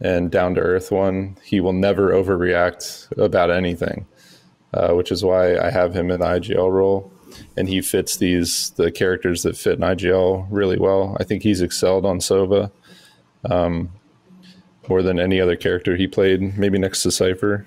[0.00, 1.36] and down to earth one.
[1.42, 4.06] He will never overreact about anything,
[4.72, 7.10] uh, which is why I have him in the IGL role.
[7.56, 11.16] and he fits these the characters that fit in IGL really well.
[11.18, 12.70] I think he's excelled on Sova
[13.50, 13.90] um,
[14.88, 17.66] more than any other character he played, maybe next to Cypher.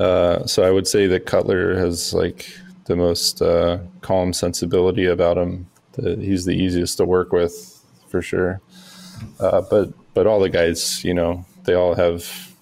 [0.00, 2.46] Uh, so I would say that Cutler has like
[2.84, 5.68] the most uh, calm sensibility about him.
[5.92, 8.60] The, he's the easiest to work with for sure.
[9.38, 12.54] Uh, but but all the guys, you know, they all have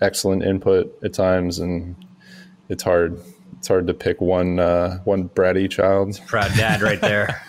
[0.00, 1.96] excellent input at times, and
[2.68, 3.20] it's hard
[3.58, 6.20] it's hard to pick one uh, one bratty child.
[6.26, 7.42] Proud dad, right there.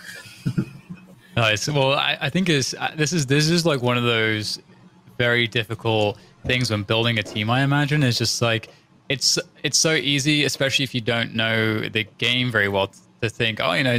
[1.35, 1.67] nice.
[1.67, 4.59] Well, I, I think is uh, this is this is like one of those
[5.17, 7.49] very difficult things when building a team.
[7.49, 8.69] I imagine is just like
[9.09, 12.91] it's it's so easy, especially if you don't know the game very well,
[13.21, 13.97] to think, oh, you know,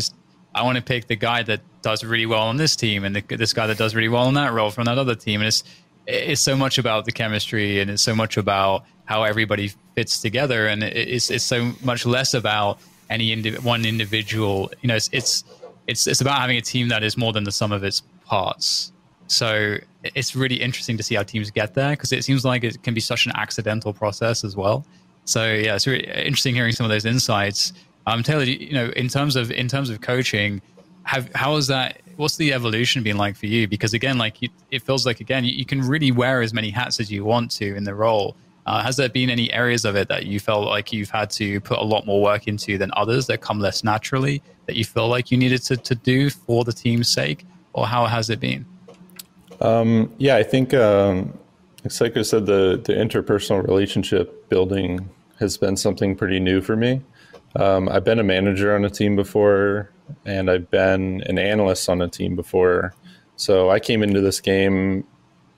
[0.55, 3.37] I want to pick the guy that does really well on this team and the,
[3.37, 5.41] this guy that does really well on that role from that other team.
[5.41, 5.65] And it's
[6.07, 10.67] it's so much about the chemistry and it's so much about how everybody fits together,
[10.67, 12.79] and it's it's so much less about
[13.09, 14.71] any indi- one individual.
[14.83, 15.45] You know, it's, it's
[15.87, 18.93] it's it's about having a team that is more than the sum of its parts.
[19.29, 22.83] So it's really interesting to see how teams get there because it seems like it
[22.83, 24.85] can be such an accidental process as well.
[25.25, 27.75] So yeah, it's really interesting hearing some of those insights.
[28.07, 30.63] Um, Taylor, you know, in terms of in terms of coaching,
[31.03, 32.01] have how is that?
[32.17, 33.69] What's the evolution been like for you?
[33.69, 36.71] Because again, like you, it feels like again, you, you, can really wear as many
[36.71, 38.35] hats as you want to in the role.
[38.67, 41.61] Uh, has there been any areas of it that you felt like you've had to
[41.61, 45.09] put a lot more work into than others that come less naturally that you feel
[45.09, 48.67] like you needed to, to do for the team's sake, or how has it been?
[49.61, 51.39] Um, yeah, I think, um,
[52.01, 57.03] like I said, the the interpersonal relationship building has been something pretty new for me.
[57.57, 59.91] Um, I've been a manager on a team before,
[60.25, 62.95] and I've been an analyst on a team before.
[63.37, 65.05] So I came into this game.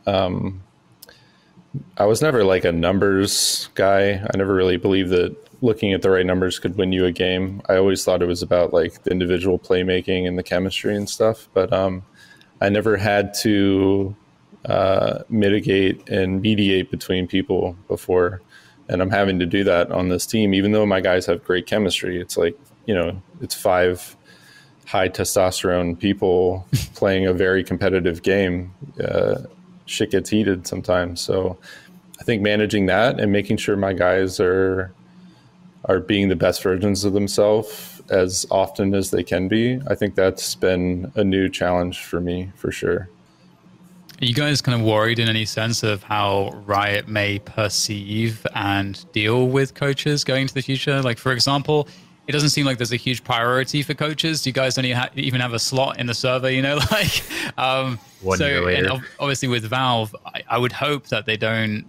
[0.07, 0.63] Um,
[1.97, 4.13] I was never like a numbers guy.
[4.13, 7.63] I never really believed that looking at the right numbers could win you a game.
[7.69, 11.49] I always thought it was about like the individual playmaking and the chemistry and stuff.
[11.55, 12.03] But um,
[12.61, 14.15] I never had to
[14.65, 18.43] uh, mitigate and mediate between people before
[18.91, 21.67] and I'm having to do that on this team, even though my guys have great
[21.67, 22.21] chemistry.
[22.21, 24.17] It's like you know, it's five
[24.85, 28.75] high testosterone people playing a very competitive game.
[29.03, 29.43] Uh,
[29.87, 31.57] shit gets heated sometimes, so
[32.21, 34.93] I think managing that and making sure my guys are
[35.85, 39.81] are being the best versions of themselves as often as they can be.
[39.89, 43.09] I think that's been a new challenge for me for sure.
[44.21, 49.11] Are you guys kind of worried in any sense of how Riot may perceive and
[49.13, 51.01] deal with coaches going into the future?
[51.01, 51.89] Like, for example,
[52.27, 54.47] it doesn't seem like there's a huge priority for coaches.
[54.47, 57.23] You guys don't even have a slot in the server, you know, like.
[57.57, 58.91] Um, One so, year later.
[58.91, 61.87] And obviously, with Valve, I, I would hope that they don't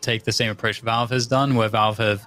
[0.00, 2.26] take the same approach Valve has done, where Valve have.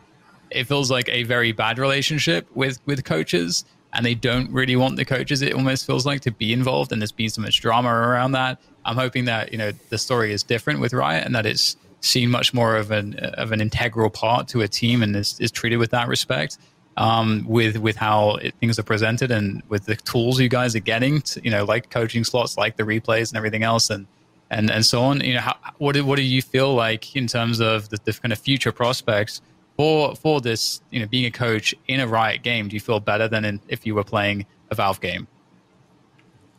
[0.52, 4.98] It feels like a very bad relationship with with coaches, and they don't really want
[4.98, 5.42] the coaches.
[5.42, 8.60] It almost feels like to be involved, and there's been so much drama around that.
[8.86, 12.30] I'm hoping that you know the story is different with Riot and that it's seen
[12.30, 15.78] much more of an of an integral part to a team and is, is treated
[15.78, 16.58] with that respect.
[16.98, 20.80] Um, with with how it, things are presented and with the tools you guys are
[20.80, 24.08] getting, to, you know, like coaching slots, like the replays and everything else, and
[24.50, 25.20] and and so on.
[25.20, 28.14] You know, how, what do, what do you feel like in terms of the, the
[28.14, 29.42] kind of future prospects
[29.78, 30.82] for for this?
[30.92, 33.62] You know, being a coach in a Riot game, do you feel better than in,
[33.68, 35.28] if you were playing a Valve game?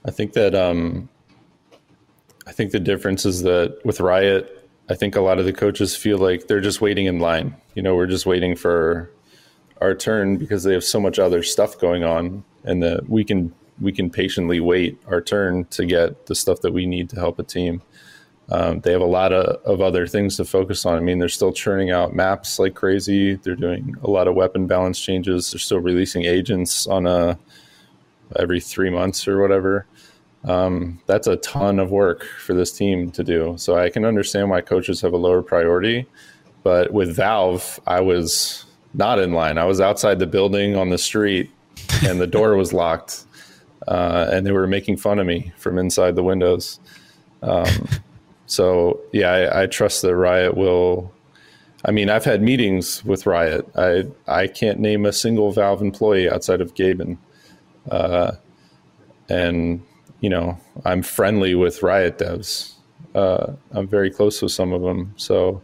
[0.04, 1.08] I think that um,
[2.46, 5.96] I think the difference is that with Riot, I think a lot of the coaches
[5.96, 7.56] feel like they're just waiting in line.
[7.74, 9.10] You know, we're just waiting for
[9.80, 13.52] our turn because they have so much other stuff going on, and that we can
[13.80, 17.38] we can patiently wait our turn to get the stuff that we need to help
[17.38, 17.82] a team.
[18.48, 20.96] Um, they have a lot of, of other things to focus on.
[20.96, 23.34] I mean, they're still churning out maps like crazy.
[23.34, 25.50] They're doing a lot of weapon balance changes.
[25.50, 27.38] They're still releasing agents on a
[28.38, 29.86] every three months or whatever.
[30.44, 33.54] Um, that's a ton of work for this team to do.
[33.56, 36.06] So I can understand why coaches have a lower priority.
[36.62, 39.58] But with Valve, I was not in line.
[39.58, 41.50] I was outside the building on the street,
[42.04, 43.24] and the door was locked,
[43.86, 46.80] uh, and they were making fun of me from inside the windows.
[47.42, 47.88] Um,
[48.46, 51.12] so yeah, I, I trust that Riot will.
[51.84, 53.68] I mean, I've had meetings with Riot.
[53.76, 57.18] I I can't name a single Valve employee outside of Gaben,
[57.90, 58.32] uh,
[59.28, 59.82] and
[60.20, 62.72] you know, I'm friendly with Riot devs.
[63.14, 65.14] Uh, I'm very close with some of them.
[65.16, 65.62] So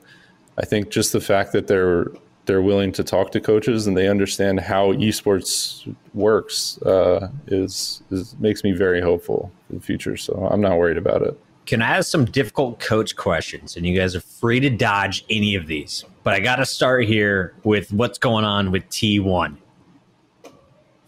[0.58, 2.06] I think just the fact that they're
[2.46, 8.34] they're willing to talk to coaches and they understand how esports works uh, is, is
[8.40, 10.16] makes me very hopeful for the future.
[10.16, 11.38] So I'm not worried about it.
[11.66, 13.76] Can I ask some difficult coach questions?
[13.76, 16.04] And you guys are free to dodge any of these.
[16.24, 19.56] But I got to start here with what's going on with T1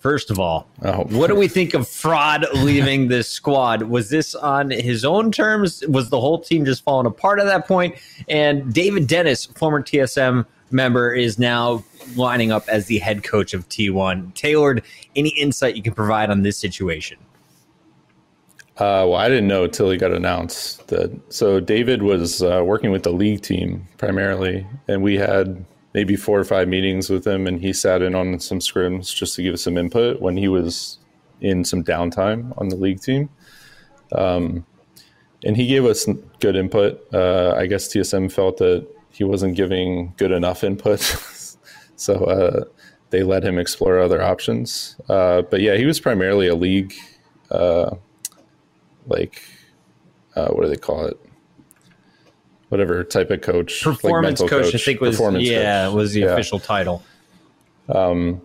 [0.05, 1.05] First of all, oh.
[1.05, 3.85] what do we think of Frod leaving this squad?
[3.85, 5.83] Was this on his own terms?
[5.89, 7.95] Was the whole team just falling apart at that point?
[8.29, 11.83] And David Dennis, former TSM member, is now
[12.17, 14.35] lining up as the head coach of T1.
[14.35, 14.83] Tailored,
[15.17, 17.17] any insight you can provide on this situation?
[18.77, 21.13] Uh, well, I didn't know until he got announced that.
[21.33, 25.65] So David was uh, working with the league team primarily, and we had
[25.95, 29.37] maybe four or five meetings with him, and he sat in on some scrims just
[29.37, 30.99] to give us some input when he was
[31.41, 33.31] in some downtime on the league team.
[34.13, 34.67] Um,
[35.45, 36.07] and he gave us
[36.41, 37.01] good input.
[37.15, 41.01] Uh, I guess TSM felt that he wasn't giving good enough input,
[41.97, 42.65] so uh,
[43.11, 44.97] they let him explore other options.
[45.09, 46.93] Uh, but yeah, he was primarily a league,
[47.53, 47.95] uh,
[49.07, 49.43] like
[50.37, 51.19] uh, what do they call it?
[52.75, 55.95] whatever type of coach, performance like coach, coach, I think was yeah coach.
[55.95, 56.33] was the yeah.
[56.33, 57.05] official title.
[57.89, 58.43] Um,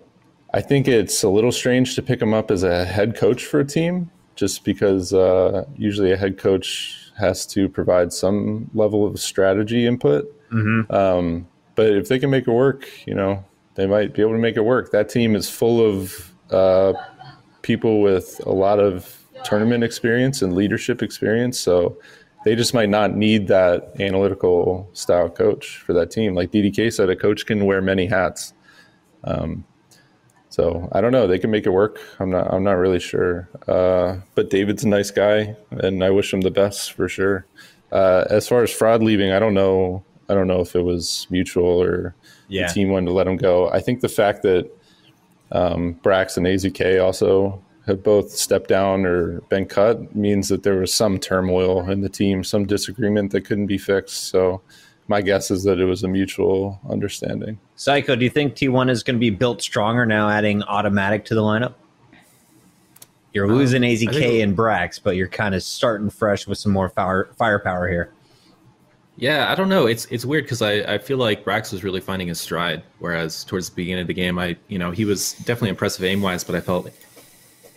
[0.53, 3.59] I think it's a little strange to pick him up as a head coach for
[3.59, 9.19] a team, just because uh, usually a head coach has to provide some level of
[9.19, 10.25] strategy input.
[10.51, 10.93] Mm-hmm.
[10.93, 13.43] Um, but if they can make it work, you know,
[13.73, 14.91] they might be able to make it work.
[14.91, 16.93] That team is full of uh,
[17.63, 21.59] people with a lot of tournament experience and leadership experience.
[21.59, 21.97] So
[22.45, 26.35] they just might not need that analytical style coach for that team.
[26.35, 28.53] Like DDK said, a coach can wear many hats.
[29.23, 29.65] Um,
[30.49, 31.27] so I don't know.
[31.27, 31.99] They can make it work.
[32.19, 32.51] I'm not.
[32.51, 33.47] I'm not really sure.
[33.67, 37.45] Uh, but David's a nice guy, and I wish him the best for sure.
[37.91, 40.03] Uh, as far as Frod leaving, I don't know.
[40.27, 42.15] I don't know if it was mutual or
[42.47, 42.67] yeah.
[42.67, 43.69] the team wanted to let him go.
[43.69, 44.69] I think the fact that
[45.51, 50.75] um, Brax and AZK also have both stepped down or been cut means that there
[50.75, 54.29] was some turmoil in the team, some disagreement that couldn't be fixed.
[54.29, 54.61] So
[55.07, 57.59] my guess is that it was a mutual understanding.
[57.77, 61.35] Syyko, do you think T1 is going to be built stronger now, adding automatic to
[61.35, 61.73] the lineup?
[63.33, 66.71] You're um, losing um, AZK and Brax, but you're kind of starting fresh with some
[66.71, 68.13] more fire, firepower here.
[69.17, 69.85] Yeah, I don't know.
[69.85, 73.43] It's it's weird because I, I feel like Brax was really finding his stride, whereas
[73.43, 76.45] towards the beginning of the game, I you know he was definitely impressive aim wise,
[76.45, 76.89] but I felt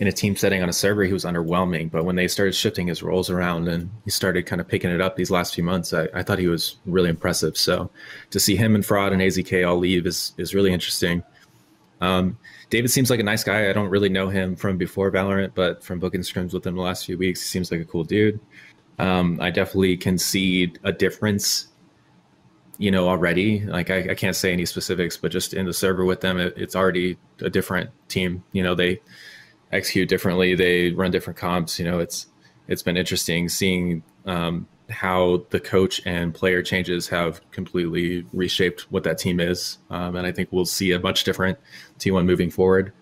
[0.03, 1.89] in a team setting on a server, he was underwhelming.
[1.89, 5.01] But when they started shifting his roles around and he started kind of picking it
[5.01, 7.57] up these last few months, I, I thought he was really impressive.
[7.57, 7.89] So
[8.31, 11.23] to see him and Frod and AZK all leave is is really interesting.
[12.01, 12.37] Um,
[12.69, 13.71] David seems like a nice guy.
[13.71, 16.83] I don't really know him from before Valorant, but from booking scrims with him the
[16.83, 18.41] last few weeks, he seems like a cool dude.
[18.99, 21.69] Um, I definitely can see a difference,
[22.79, 23.61] you know, already.
[23.61, 26.55] Like I, I, can't say any specifics, but just in the server with them, it,
[26.57, 28.43] it's already a different team.
[28.51, 29.01] You know, they
[29.73, 30.55] execute differently.
[30.55, 31.79] They run different comps.
[31.79, 32.27] You know, it's
[32.69, 39.05] it's been interesting seeing um, how the coach and player changes have completely reshaped what
[39.05, 39.79] that team is.
[39.91, 41.59] Um, and I think we'll see a much different
[41.99, 42.93] T1 moving forward.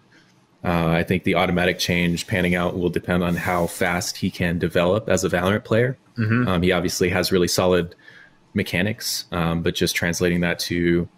[0.62, 4.58] Uh, I think the automatic change panning out will depend on how fast he can
[4.58, 5.96] develop as a Valorant player.
[6.18, 6.48] Mm-hmm.
[6.48, 7.94] Um, he obviously has really solid
[8.52, 11.08] mechanics, um, but just translating that to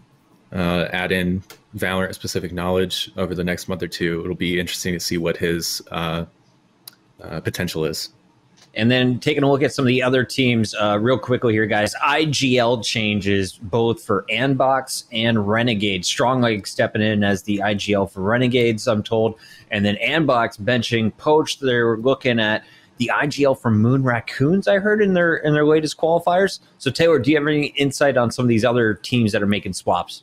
[0.53, 1.43] uh, add in
[1.77, 5.37] Valorant specific knowledge over the next month or two, it'll be interesting to see what
[5.37, 6.27] his uh,
[7.23, 8.11] uh, potential is.
[8.75, 11.67] And then taking a look at some of the other teams uh, real quickly here,
[11.67, 11.95] guys.
[12.07, 16.07] IGL changes both for Andbox and Renegade.
[16.07, 19.39] Strong Leg stepping in as the IGL for Renegades, I'm told.
[19.71, 21.61] And then Andbox benching Poach.
[21.61, 22.65] They're looking at
[22.97, 26.61] the IGL for Moon Raccoons, I heard in their in their latest qualifiers.
[26.79, 29.47] So Taylor, do you have any insight on some of these other teams that are
[29.47, 30.23] making swaps?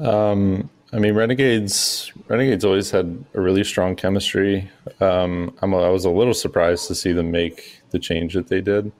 [0.00, 2.12] Um, I mean, Renegades.
[2.28, 4.70] Renegades always had a really strong chemistry.
[5.00, 8.48] Um, I'm a, i was a little surprised to see them make the change that
[8.48, 8.92] they did.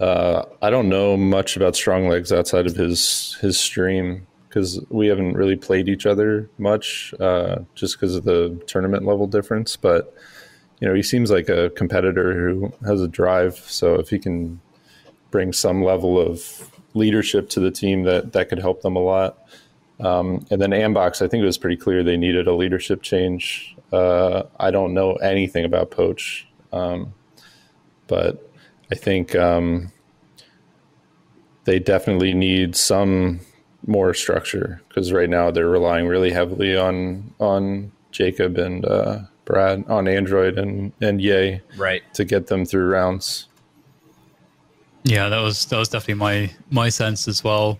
[0.00, 5.08] Uh, I don't know much about Strong Legs outside of his his stream because we
[5.08, 9.76] haven't really played each other much, uh, just because of the tournament level difference.
[9.76, 10.14] But
[10.80, 13.56] you know, he seems like a competitor who has a drive.
[13.56, 14.60] So if he can
[15.30, 19.38] bring some level of leadership to the team, that that could help them a lot.
[20.00, 23.76] Um, and then Andbox, I think it was pretty clear they needed a leadership change.
[23.92, 27.14] Uh, I don't know anything about Poach, um,
[28.06, 28.50] but
[28.90, 29.90] I think um,
[31.64, 33.40] they definitely need some
[33.86, 39.84] more structure because right now they're relying really heavily on on Jacob and uh, Brad
[39.88, 43.48] on Android and and Yay right to get them through rounds.
[45.04, 47.78] Yeah, that was that was definitely my my sense as well.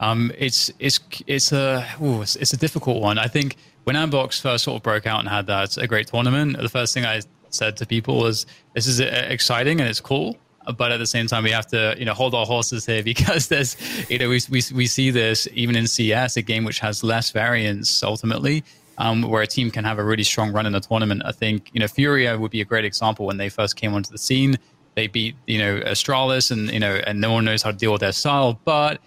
[0.00, 3.18] Um, it's it's it's a ooh, it's, it's, a difficult one.
[3.18, 6.56] I think when Andbox first sort of broke out and had that a great tournament,
[6.58, 7.20] the first thing I
[7.50, 10.36] said to people was, "This is uh, exciting and it's cool."
[10.76, 13.48] But at the same time, we have to, you know, hold our horses here because
[13.48, 13.76] there's,
[14.10, 17.30] you know, we, we, we see this even in CS, a game which has less
[17.30, 18.62] variance ultimately.
[19.00, 21.22] um, where a team can have a really strong run in the tournament.
[21.24, 24.12] I think you know Furia would be a great example when they first came onto
[24.12, 24.58] the scene.
[24.94, 27.92] They beat you know Astralis, and you know, and no one knows how to deal
[27.92, 28.60] with their style.
[28.64, 29.00] But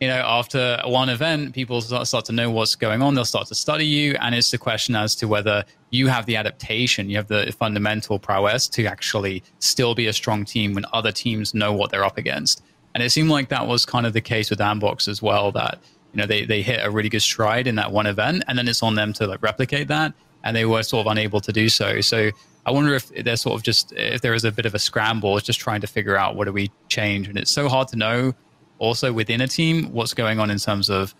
[0.00, 3.14] you know, after one event, people start to know what's going on.
[3.14, 6.36] They'll start to study you, and it's the question as to whether you have the
[6.36, 11.12] adaptation, you have the fundamental prowess to actually still be a strong team when other
[11.12, 12.62] teams know what they're up against.
[12.94, 15.52] And it seemed like that was kind of the case with Andbox as well.
[15.52, 15.78] That
[16.14, 18.68] you know they they hit a really good stride in that one event, and then
[18.68, 21.68] it's on them to like replicate that, and they were sort of unable to do
[21.68, 22.00] so.
[22.00, 22.30] So
[22.64, 25.38] I wonder if they're sort of just if there is a bit of a scramble,
[25.40, 28.34] just trying to figure out what do we change, and it's so hard to know.
[28.80, 31.14] Also within a team, what's going on in terms of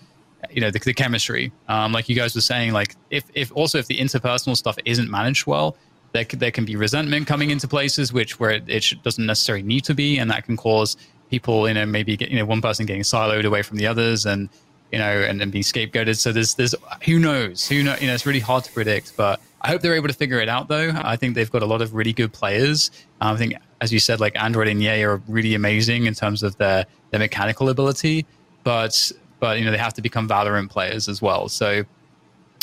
[0.51, 1.53] you know the, the chemistry.
[1.69, 5.09] Um, like you guys were saying, like if if also if the interpersonal stuff isn't
[5.11, 5.77] managed well,
[6.13, 9.85] there there can be resentment coming into places which where it, it doesn't necessarily need
[9.85, 10.97] to be, and that can cause
[11.31, 14.27] people, you know, maybe get, you know one person getting siloed away from the others,
[14.27, 14.49] and
[14.93, 16.17] you know, and then being scapegoated.
[16.17, 19.41] So there's there's who knows, who know, you know, it's really hard to predict, but
[19.61, 20.69] I hope they're able to figure it out.
[20.69, 22.91] Though I think they've got a lot of really good players.
[23.21, 26.43] Um, I think, as you said, like Android and Yay are really amazing in terms
[26.43, 28.27] of their their mechanical ability,
[28.63, 31.49] but but you know they have to become Valorant players as well.
[31.49, 31.85] So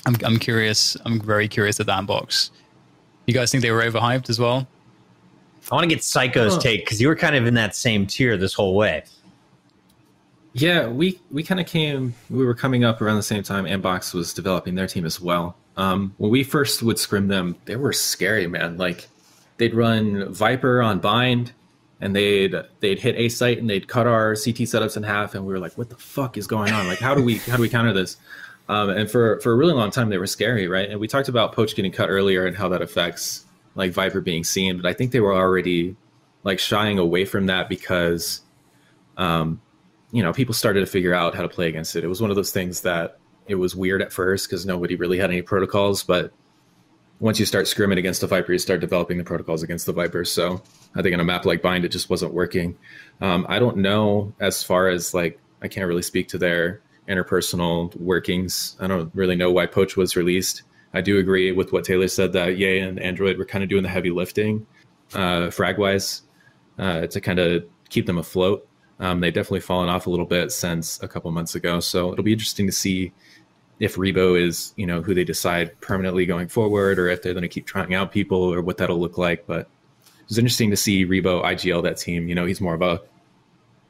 [0.05, 0.95] I'm I'm curious.
[1.05, 2.51] I'm very curious at that box.
[3.25, 4.67] You guys think they were overhyped as well?
[5.71, 6.59] I want to get Syyko's oh.
[6.59, 9.03] take because you were kind of in that same tier this whole way.
[10.53, 12.15] Yeah, we we kind of came.
[12.29, 13.65] We were coming up around the same time.
[13.65, 15.55] Andbox was developing their team as well.
[15.75, 18.77] Um, when we first would scrim them, they were scary, man.
[18.77, 19.07] Like
[19.57, 21.53] they'd run Viper on bind,
[21.99, 25.45] and they'd they'd hit a site and they'd cut our CT setups in half, and
[25.45, 26.87] we were like, "What the fuck is going on?
[26.87, 28.17] Like, how do we how do we counter this?"
[28.69, 30.89] Um, and for for a really long time, they were scary, right?
[30.89, 33.45] And we talked about Poach getting cut earlier and how that affects
[33.75, 35.95] like Viper being seen, but I think they were already
[36.43, 38.41] like shying away from that because,
[39.17, 39.61] um,
[40.11, 42.03] you know, people started to figure out how to play against it.
[42.03, 45.19] It was one of those things that it was weird at first because nobody really
[45.19, 46.31] had any protocols, but
[47.19, 50.23] once you start scrimming against the Viper, you start developing the protocols against the Viper.
[50.23, 50.61] So
[50.95, 52.77] I think on a map like Bind, it just wasn't working.
[53.21, 57.95] Um, I don't know as far as like I can't really speak to their interpersonal
[57.95, 58.75] workings.
[58.79, 60.63] I don't really know why Poach was released.
[60.93, 63.83] I do agree with what Taylor said that Yay and Android were kind of doing
[63.83, 64.65] the heavy lifting,
[65.13, 66.23] uh, frag wise,
[66.77, 68.67] uh, to kind of keep them afloat.
[68.99, 71.79] Um, they've definitely fallen off a little bit since a couple months ago.
[71.79, 73.13] So it'll be interesting to see
[73.79, 77.43] if Rebo is, you know, who they decide permanently going forward, or if they're going
[77.43, 79.45] to keep trying out people, or what that'll look like.
[79.45, 79.67] But
[80.27, 82.27] it's interesting to see Rebo IGL that team.
[82.27, 83.01] You know, he's more of a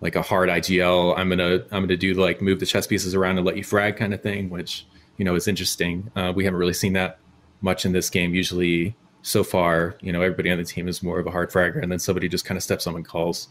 [0.01, 1.17] like a hard IGL.
[1.17, 3.97] I'm gonna I'm gonna do like move the chess pieces around and let you frag
[3.97, 4.85] kind of thing, which
[5.17, 6.11] you know is interesting.
[6.15, 7.19] Uh, we haven't really seen that
[7.61, 8.35] much in this game.
[8.35, 11.81] Usually, so far, you know, everybody on the team is more of a hard fragger,
[11.81, 13.47] and then somebody just kind of steps on and calls.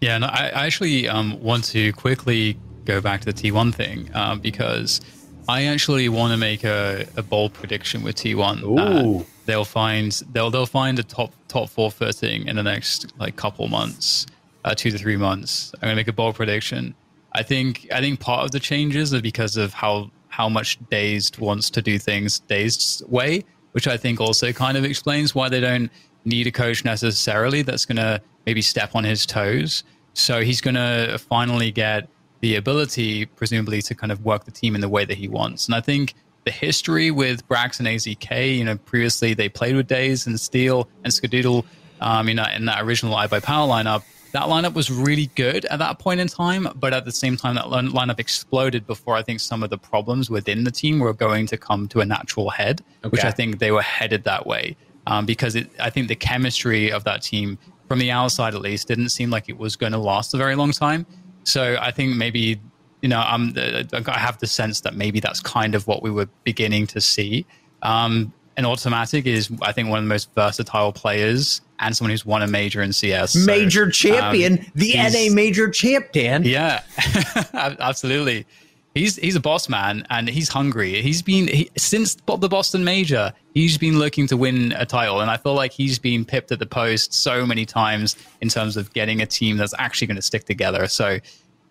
[0.00, 4.10] Yeah, no, I, I actually um, want to quickly go back to the T1 thing
[4.12, 5.00] uh, because
[5.48, 8.62] I actually want to make a, a bold prediction with T1.
[8.62, 9.26] Ooh.
[9.46, 13.68] they'll find they'll they'll find a top top four footing in the next like couple
[13.68, 14.26] months,
[14.64, 15.72] uh, two to three months.
[15.74, 16.94] I'm gonna make a bold prediction.
[17.32, 21.38] I think I think part of the changes are because of how how much Dazed
[21.38, 25.60] wants to do things Dazed way, which I think also kind of explains why they
[25.60, 25.90] don't
[26.24, 29.84] need a coach necessarily that's going to maybe step on his toes.
[30.14, 32.08] So he's going to finally get
[32.44, 35.64] the ability, presumably, to kind of work the team in the way that he wants.
[35.64, 36.12] And I think
[36.44, 40.86] the history with Brax and AZK, you know, previously they played with Daze and Steel
[41.04, 41.64] and Skadoodle,
[42.02, 44.02] um, you know, in that original iBUYPOWER lineup
[44.34, 47.54] that lineup was really good at that point in time, but at the same time,
[47.54, 51.46] that lineup exploded before I think some of the problems within the team were going
[51.46, 53.10] to come to a natural head, okay.
[53.10, 54.76] which I think they were headed that way.
[55.06, 58.88] Um, because it, I think the chemistry of that team, from the outside at least,
[58.88, 61.06] didn't seem like it was going to last a very long time.
[61.44, 62.60] So I think maybe,
[63.02, 66.28] you know, I'm, I have the sense that maybe that's kind of what we were
[66.44, 67.46] beginning to see.
[67.82, 72.24] Um, and Automatic is, I think, one of the most versatile players and someone who's
[72.24, 73.32] won a major in CS.
[73.32, 76.44] So, major champion, um, the NA major champ, Dan.
[76.44, 76.82] Yeah,
[77.52, 78.46] absolutely.
[78.94, 81.02] He's he's a boss man and he's hungry.
[81.02, 83.32] He's been he, since the Boston Major.
[83.52, 86.60] He's been looking to win a title, and I feel like he's been pipped at
[86.60, 90.22] the post so many times in terms of getting a team that's actually going to
[90.22, 90.86] stick together.
[90.86, 91.18] So,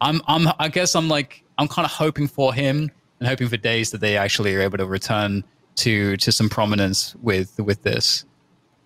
[0.02, 3.58] I'm I'm I guess I'm like I'm kind of hoping for him and hoping for
[3.58, 5.45] days that they actually are able to return
[5.76, 8.26] to to some prominence with with this.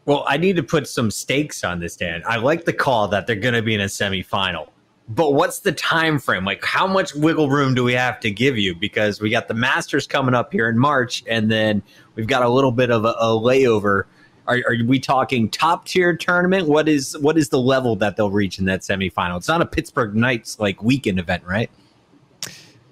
[0.06, 2.22] Well, I need to put some stakes on this, Dan.
[2.26, 4.70] I like the call that they're going to be in a semifinal.
[5.10, 6.44] But what's the time frame?
[6.44, 8.76] Like, how much wiggle room do we have to give you?
[8.76, 11.82] Because we got the Masters coming up here in March, and then
[12.16, 14.04] we've got a little bit of a, a layover.
[14.48, 16.68] Are, are, we talking top tier tournament?
[16.68, 19.38] What is what is the level that they'll reach in that semifinal?
[19.38, 21.70] It's not a Pittsburgh Knights like weekend event, right?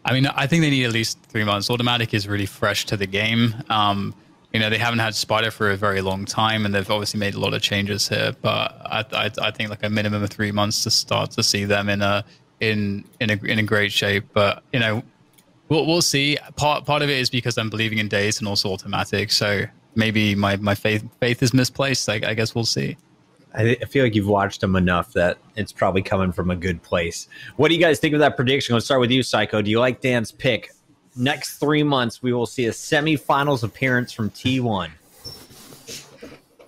[0.05, 1.69] I mean, I think they need at least three months.
[1.69, 3.55] Automatic is really fresh to the game.
[3.69, 4.13] Um,
[4.55, 7.33] you know, they haven't had Spider for a very long time, and they've obviously made
[7.33, 8.33] a lot of changes here.
[8.41, 11.65] But I, I, I think like a minimum of three months to start to see
[11.65, 12.23] them in a
[12.61, 14.23] in in a in a great shape.
[14.31, 15.03] But you know,
[15.67, 16.37] we'll we'll see.
[16.55, 19.33] Part part of it is because I'm believing in Days and also Automatic.
[19.33, 22.07] So maybe my my faith faith is misplaced.
[22.07, 22.95] I, I guess we'll see.
[23.53, 27.27] I, feel like you've watched them enough that it's probably coming from a good place.
[27.57, 28.73] What do you guys think of that prediction?
[28.73, 29.65] Let's start with you, Syyko.
[29.65, 30.71] Do you like Dan's pick?
[31.15, 34.91] Next three months, we will see a semifinals appearance from T1.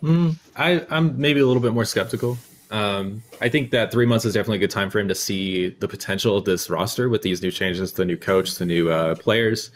[0.02, 2.38] Mm, I, I'm maybe a little bit more skeptical.
[2.70, 5.70] Um, I think that three months is definitely a good time for him to see
[5.70, 9.16] the potential of this roster with these new changes, the new coach, the new uh,
[9.16, 9.72] players.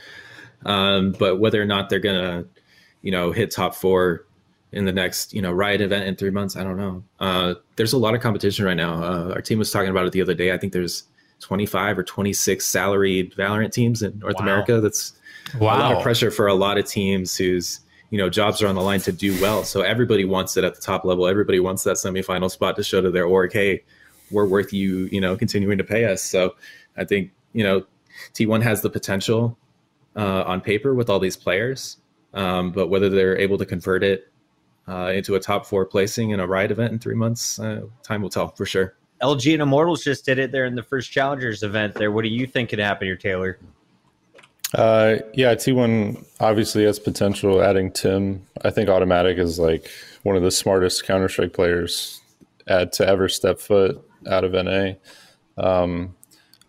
[0.65, 2.45] Um, but whether or not they're gonna,
[3.02, 4.26] you know, hit top four
[4.72, 7.93] in the next you know riot event in three months i don't know uh, there's
[7.93, 10.34] a lot of competition right now uh, our team was talking about it the other
[10.34, 11.03] day i think there's
[11.41, 14.43] 25 or 26 salaried valorant teams in north wow.
[14.43, 15.13] america that's
[15.59, 15.76] wow.
[15.76, 18.76] a lot of pressure for a lot of teams whose you know jobs are on
[18.76, 21.84] the line to do well so everybody wants it at the top level everybody wants
[21.84, 23.84] that semifinal spot to show to their org hey
[24.31, 26.55] we're worth you you know continuing to pay us so
[26.97, 27.84] i think you know
[28.34, 29.57] t1 has the potential
[30.15, 31.97] uh, on paper with all these players
[32.34, 34.31] um, but whether they're able to convert it
[34.88, 37.59] uh, into a top four placing in a riot event in three months.
[37.59, 38.95] Uh, time will tell for sure.
[39.22, 41.95] LG and Immortals just did it there in the first Challengers event.
[41.95, 43.60] There, what do you think could happen here, Taylor?
[44.73, 47.61] Uh, yeah, T1 obviously has potential.
[47.61, 49.89] Adding Tim, I think Automatic is like
[50.23, 52.22] one of the smartest Counter Strike players
[52.68, 54.93] at, to ever step foot out of NA.
[55.57, 56.15] Um,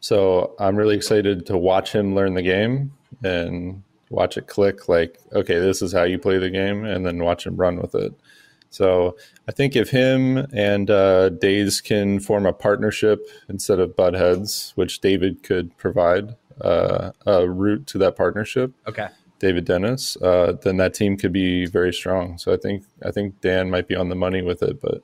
[0.01, 2.93] so I'm really excited to watch him learn the game
[3.23, 7.23] and watch it click like okay this is how you play the game and then
[7.23, 8.13] watch him run with it
[8.73, 9.17] so
[9.49, 14.73] i think if him and uh, days can form a partnership instead of butt heads
[14.75, 19.09] which david could provide uh, a route to that partnership okay
[19.39, 23.41] david dennis uh, then that team could be very strong so i think i think
[23.41, 25.03] dan might be on the money with it but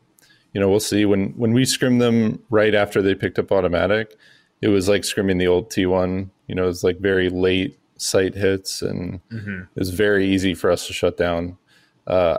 [0.52, 4.16] you know we'll see when when we scrim them right after they picked up automatic
[4.60, 8.34] it was like scrimming the old t1 you know it was like very late sight
[8.34, 9.62] hits, and mm-hmm.
[9.76, 11.58] it's very easy for us to shut down.
[12.06, 12.38] Uh,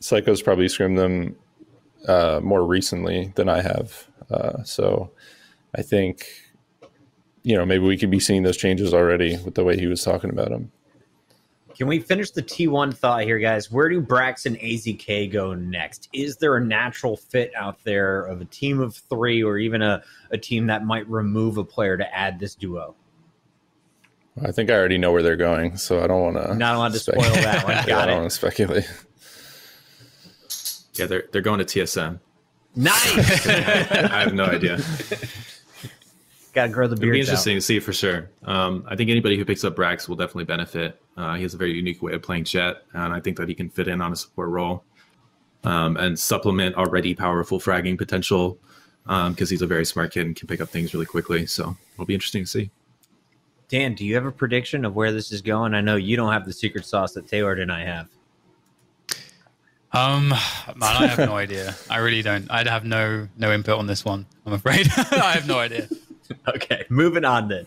[0.00, 1.36] Syyko's probably scrimmed them
[2.06, 5.10] uh, more recently than I have, uh, so
[5.74, 6.26] I think
[7.42, 10.02] you know maybe we could be seeing those changes already with the way he was
[10.02, 10.72] talking about them.
[11.76, 13.70] Can we finish the T1 thought here, guys?
[13.70, 16.08] Where do Brax and AZK go next?
[16.14, 20.02] Is there a natural fit out there of a team of three or even a,
[20.30, 22.94] a team that might remove a player to add this duo?
[24.42, 26.54] I think I already know where they're going, so I don't want to.
[26.54, 27.74] Not allowed to spoil that one.
[27.74, 28.90] Got yeah, I don't want to speculate.
[30.98, 32.18] Yeah, they're they're going to TSM.
[32.74, 33.46] Nice.
[33.46, 34.78] I have no idea.
[36.52, 37.08] Got to grow the beard.
[37.08, 37.58] It'll be interesting out.
[37.58, 38.30] to see for sure.
[38.44, 41.00] Um, I think anybody who picks up Brax will definitely benefit.
[41.16, 43.54] Uh, he has a very unique way of playing Jett, and I think that he
[43.54, 44.84] can fit in on a support role
[45.64, 48.58] um, and supplement already powerful fragging potential
[49.04, 51.46] because um, he's a very smart kid and can pick up things really quickly.
[51.46, 52.70] So it'll be interesting to see.
[53.68, 55.74] Dan, do you have a prediction of where this is going?
[55.74, 58.08] I know you don't have the secret sauce that Taylor and I have.
[59.96, 60.36] Um, man,
[60.82, 61.74] I have no idea.
[61.88, 62.50] I really don't.
[62.50, 64.26] I'd have no no input on this one.
[64.44, 64.90] I'm afraid.
[64.96, 65.88] I have no idea.
[66.48, 67.66] okay, moving on then.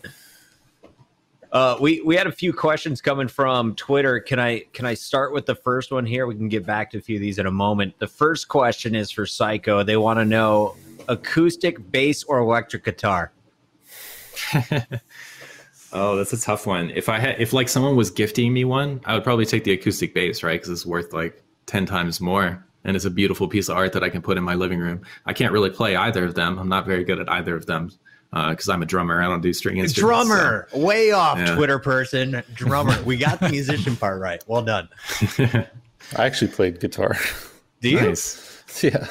[1.50, 4.20] Uh, we we had a few questions coming from Twitter.
[4.20, 6.28] Can I can I start with the first one here?
[6.28, 7.98] We can get back to a few of these in a moment.
[7.98, 9.84] The first question is for Syyko.
[9.84, 10.76] They want to know
[11.08, 13.32] acoustic bass or electric guitar.
[15.92, 16.90] Oh, that's a tough one.
[16.90, 19.72] If I had, if like someone was gifting me one, I would probably take the
[19.72, 20.52] acoustic bass, right?
[20.52, 24.02] Because it's worth like ten times more, and it's a beautiful piece of art that
[24.02, 25.02] I can put in my living room.
[25.24, 26.58] I can't really play either of them.
[26.58, 27.92] I'm not very good at either of them
[28.32, 29.22] because uh, I'm a drummer.
[29.22, 30.28] I don't do string instruments.
[30.28, 30.78] Drummer, so.
[30.78, 31.54] way off, yeah.
[31.54, 32.42] Twitter person.
[32.54, 33.00] Drummer.
[33.04, 34.42] we got the musician part right.
[34.48, 34.88] Well done.
[35.38, 35.68] I
[36.16, 37.16] actually played guitar.
[37.80, 38.00] Do you?
[38.00, 38.64] Nice.
[38.82, 39.06] Yeah.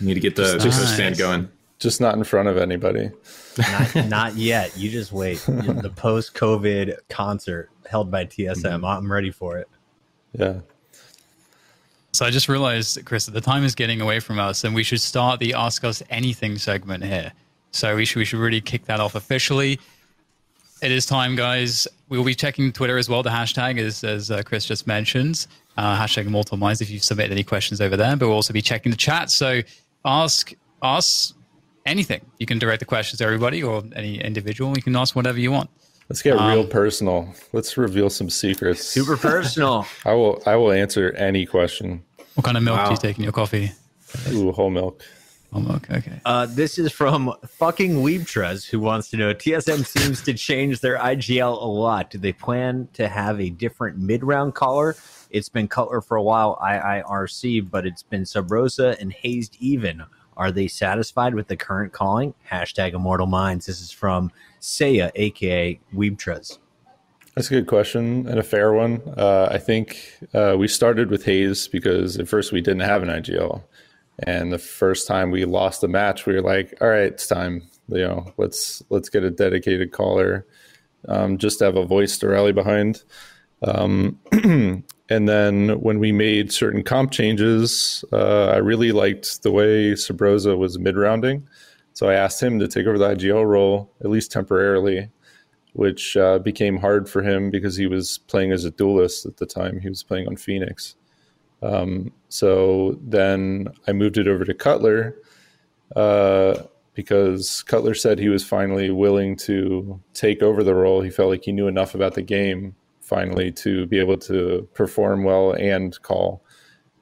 [0.00, 0.94] You need to get the nice.
[0.94, 1.48] stand going.
[1.78, 3.10] Just not in front of anybody.
[3.58, 4.76] Not, not yet.
[4.76, 5.38] You just wait.
[5.46, 8.54] the post COVID concert held by TSM.
[8.54, 8.84] Mm-hmm.
[8.84, 9.68] I'm ready for it.
[10.32, 10.60] Yeah.
[12.22, 14.84] So I just realized, Chris, that the time is getting away from us, and we
[14.84, 17.32] should start the Ask Us Anything segment here.
[17.72, 19.80] So we should we should really kick that off officially.
[20.82, 21.88] It is time, guys.
[22.10, 23.24] We will be checking Twitter as well.
[23.24, 26.80] The hashtag is, as uh, Chris just mentioned, uh, hashtag Immortal Minds.
[26.80, 29.28] If you've submitted any questions over there, but we'll also be checking the chat.
[29.28, 29.60] So
[30.04, 31.34] ask us
[31.86, 32.24] anything.
[32.38, 34.76] You can direct the questions to everybody or any individual.
[34.76, 35.70] You can ask whatever you want.
[36.08, 37.34] Let's get um, real personal.
[37.52, 38.84] Let's reveal some secrets.
[38.84, 39.86] Super personal.
[40.04, 40.42] I will.
[40.44, 42.04] I will answer any question.
[42.34, 42.86] What kind of milk wow.
[42.86, 43.72] do you take in your coffee?
[44.30, 45.02] Ooh, whole milk.
[45.52, 46.20] Whole milk, okay.
[46.24, 50.98] Uh, this is from fucking Weebtras, who wants to know TSM seems to change their
[50.98, 52.10] IGL a lot.
[52.10, 54.96] Do they plan to have a different mid round caller?
[55.30, 60.04] It's been Cutler for a while, IIRC, but it's been Subroza and Hazed even.
[60.36, 62.34] Are they satisfied with the current calling?
[62.50, 63.66] Hashtag Immortal Minds.
[63.66, 66.58] This is from Saya, aka Weebtras.
[67.34, 69.00] That's a good question and a fair one.
[69.16, 69.98] Uh, I think
[70.34, 73.62] uh, we started with Hazed because at first we didn't have an IGL,
[74.18, 77.62] and the first time we lost a match, we were like, "All right, it's time.
[77.88, 80.46] You know, let's let's get a dedicated caller,
[81.08, 83.02] um, just to have a voice to rally behind."
[83.62, 84.18] Um,
[85.08, 90.58] and then when we made certain comp changes, uh, I really liked the way Subroza
[90.58, 91.48] was mid rounding,
[91.94, 95.08] so I asked him to take over the IGL role at least temporarily
[95.72, 99.46] which uh, became hard for him because he was playing as a duelist at the
[99.46, 99.80] time.
[99.80, 100.96] He was playing on Phoenix.
[101.62, 105.16] Um, so then I moved it over to Cutler
[105.96, 106.62] uh,
[106.94, 111.00] because Cutler said he was finally willing to take over the role.
[111.00, 115.24] He felt like he knew enough about the game finally to be able to perform
[115.24, 116.44] well and call.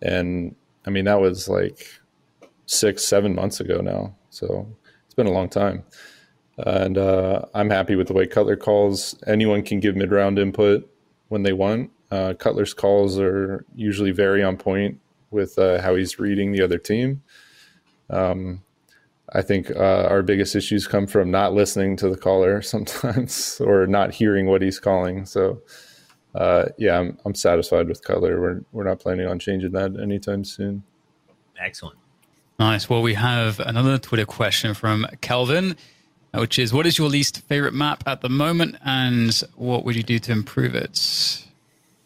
[0.02, 0.54] And
[0.86, 1.86] I mean, that was like
[2.66, 4.14] six, seven months ago now.
[4.30, 4.68] So
[5.06, 5.84] it's been a long time
[6.66, 9.14] and uh, I'm happy with the way Cutler calls.
[9.26, 10.88] Anyone can give mid round input
[11.28, 11.90] when they want.
[12.10, 15.00] Uh, Cutler's calls are usually very on point
[15.30, 17.22] with uh, how he's reading the other team.
[18.08, 18.62] Um,
[19.32, 23.86] I think uh, our biggest issues come from not listening to the caller sometimes or
[23.86, 25.24] not hearing what he's calling.
[25.24, 25.62] So,
[26.34, 28.40] uh, yeah, I'm, I'm satisfied with Cutler.
[28.40, 30.82] We're, we're not planning on changing that anytime soon.
[31.60, 31.98] Excellent.
[32.58, 32.90] Nice.
[32.90, 35.76] Well, we have another Twitter question from Kelvin
[36.34, 40.02] which is what is your least favorite map at the moment and what would you
[40.02, 40.90] do to improve it?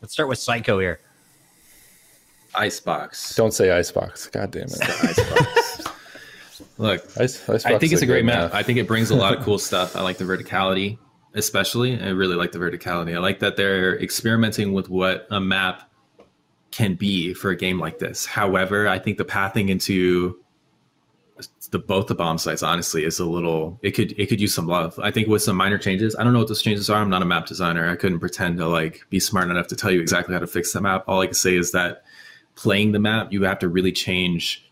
[0.01, 1.01] Let's start with Syyko here.
[2.55, 3.34] Icebox.
[3.34, 4.28] Don't say Icebox.
[4.28, 4.80] God damn it.
[4.82, 5.84] Icebox.
[6.78, 8.52] Look, Ice, Icebox I think it's a great map.
[8.52, 8.55] map.
[8.55, 9.96] I think it brings a lot of cool stuff.
[9.96, 10.98] I like the verticality,
[11.34, 12.01] especially.
[12.01, 13.14] I really like the verticality.
[13.14, 15.90] I like that they're experimenting with what a map
[16.70, 18.26] can be for a game like this.
[18.26, 20.38] However, I think the pathing into
[21.74, 24.68] the both the bomb sites honestly is a little it could it could use some
[24.68, 24.96] love.
[25.02, 27.02] I think with some minor changes i don't know what those changes are.
[27.02, 27.90] I'm not a map designer.
[27.90, 30.72] I couldn't pretend to like be smart enough to tell you exactly how to fix
[30.72, 31.05] the map.
[31.09, 32.05] All i can say is that
[32.55, 34.70] playing the map you have to really change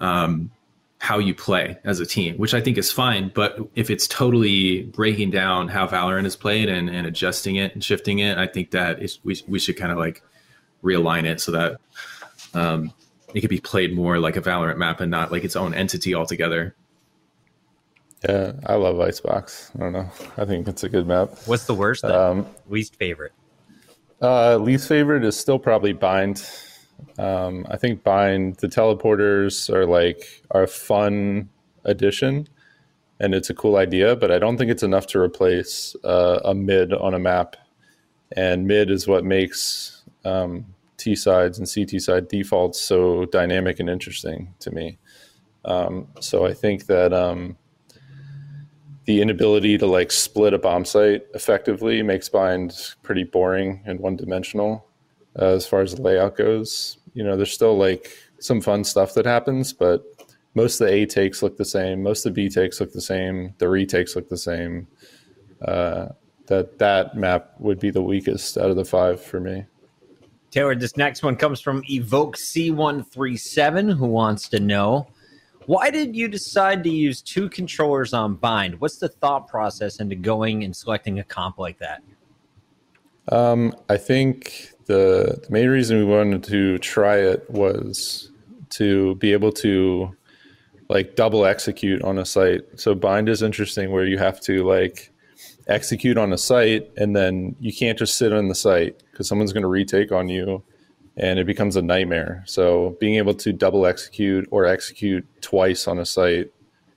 [0.00, 0.50] um,
[0.98, 3.30] how you play as a team which i think is fine.
[3.32, 7.84] But if it's totally breaking down how valorant is played and, and adjusting it and
[7.84, 10.20] shifting it i think that we, we should kind of like
[10.82, 11.80] realign it so that
[12.54, 12.92] um,
[13.34, 16.14] it could be played more like a Valorant map and not like its own entity
[16.14, 16.74] altogether.
[18.26, 19.72] Yeah, I love Icebox.
[19.74, 20.10] I don't know.
[20.38, 21.30] I think it's a good map.
[21.44, 22.04] What's the worst?
[22.04, 23.32] Um, least favorite?
[24.22, 26.48] Uh, least favorite is still probably Bind.
[27.18, 31.50] Um, I think Bind, the teleporters are like are a fun
[31.84, 32.48] addition,
[33.20, 34.16] and it's a cool idea.
[34.16, 37.56] But I don't think it's enough to replace uh, a mid on a map.
[38.36, 40.64] And mid is what makes um,
[41.04, 44.98] T sides and CT side defaults so dynamic and interesting to me.
[45.66, 47.56] Um, so I think that um,
[49.04, 54.16] the inability to like split a bomb site effectively makes bind pretty boring and one
[54.16, 54.86] dimensional
[55.38, 56.96] uh, as far as the layout goes.
[57.12, 58.10] You know, there's still like
[58.40, 60.04] some fun stuff that happens, but
[60.54, 62.02] most of the A takes look the same.
[62.02, 63.54] Most of the B takes look the same.
[63.58, 64.86] The retakes look the same.
[65.60, 66.08] Uh,
[66.46, 69.64] that that map would be the weakest out of the five for me.
[70.54, 75.08] Taylor, this next one comes from Evoke C137, who wants to know
[75.66, 78.80] why did you decide to use two controllers on bind?
[78.80, 82.02] What's the thought process into going and selecting a comp like that?
[83.32, 88.30] Um, I think the, the main reason we wanted to try it was
[88.70, 90.16] to be able to
[90.88, 92.62] like double execute on a site.
[92.76, 95.10] So bind is interesting where you have to like
[95.66, 99.52] execute on a site and then you can't just sit on the site because someone's
[99.52, 100.62] going to retake on you
[101.16, 102.42] and it becomes a nightmare.
[102.46, 106.52] So being able to double execute or execute twice on a site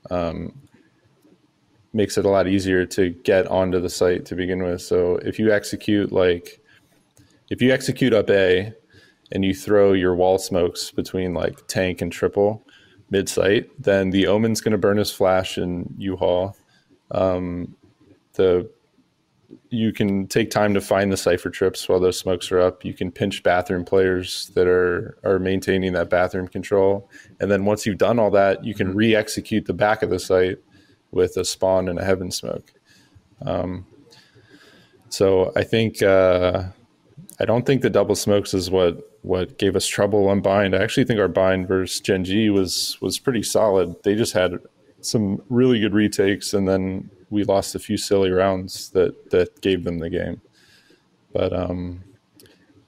[0.10, 0.54] um,
[1.94, 4.82] makes it a lot easier to get onto the site to begin with.
[4.82, 6.60] So if you execute like
[7.50, 8.74] if you execute up A
[9.32, 12.64] and you throw your wall smokes between like tank and triple
[13.10, 16.56] mid site, then the omen's going to burn his flash in U-Haul.
[17.12, 17.76] Um,
[18.38, 18.70] the
[19.70, 22.84] you can take time to find the Cypher trips while those smokes are up.
[22.84, 27.10] You can pinch bathroom players that are are maintaining that bathroom control,
[27.40, 28.98] and then once you've done all that, you can mm-hmm.
[28.98, 30.60] re-execute the back of the site
[31.12, 32.74] with a spawn and a heaven smoke.
[33.46, 33.86] Um,
[35.10, 36.64] so I think uh,
[37.40, 40.76] I don't think the double smokes is what what gave us trouble on bind.
[40.76, 43.96] I actually think our bind versus Gen G was was pretty solid.
[44.04, 44.60] They just had
[45.02, 49.84] some really good retakes, and then we lost a few silly rounds that that gave
[49.84, 50.42] them the game.
[51.34, 52.04] But um,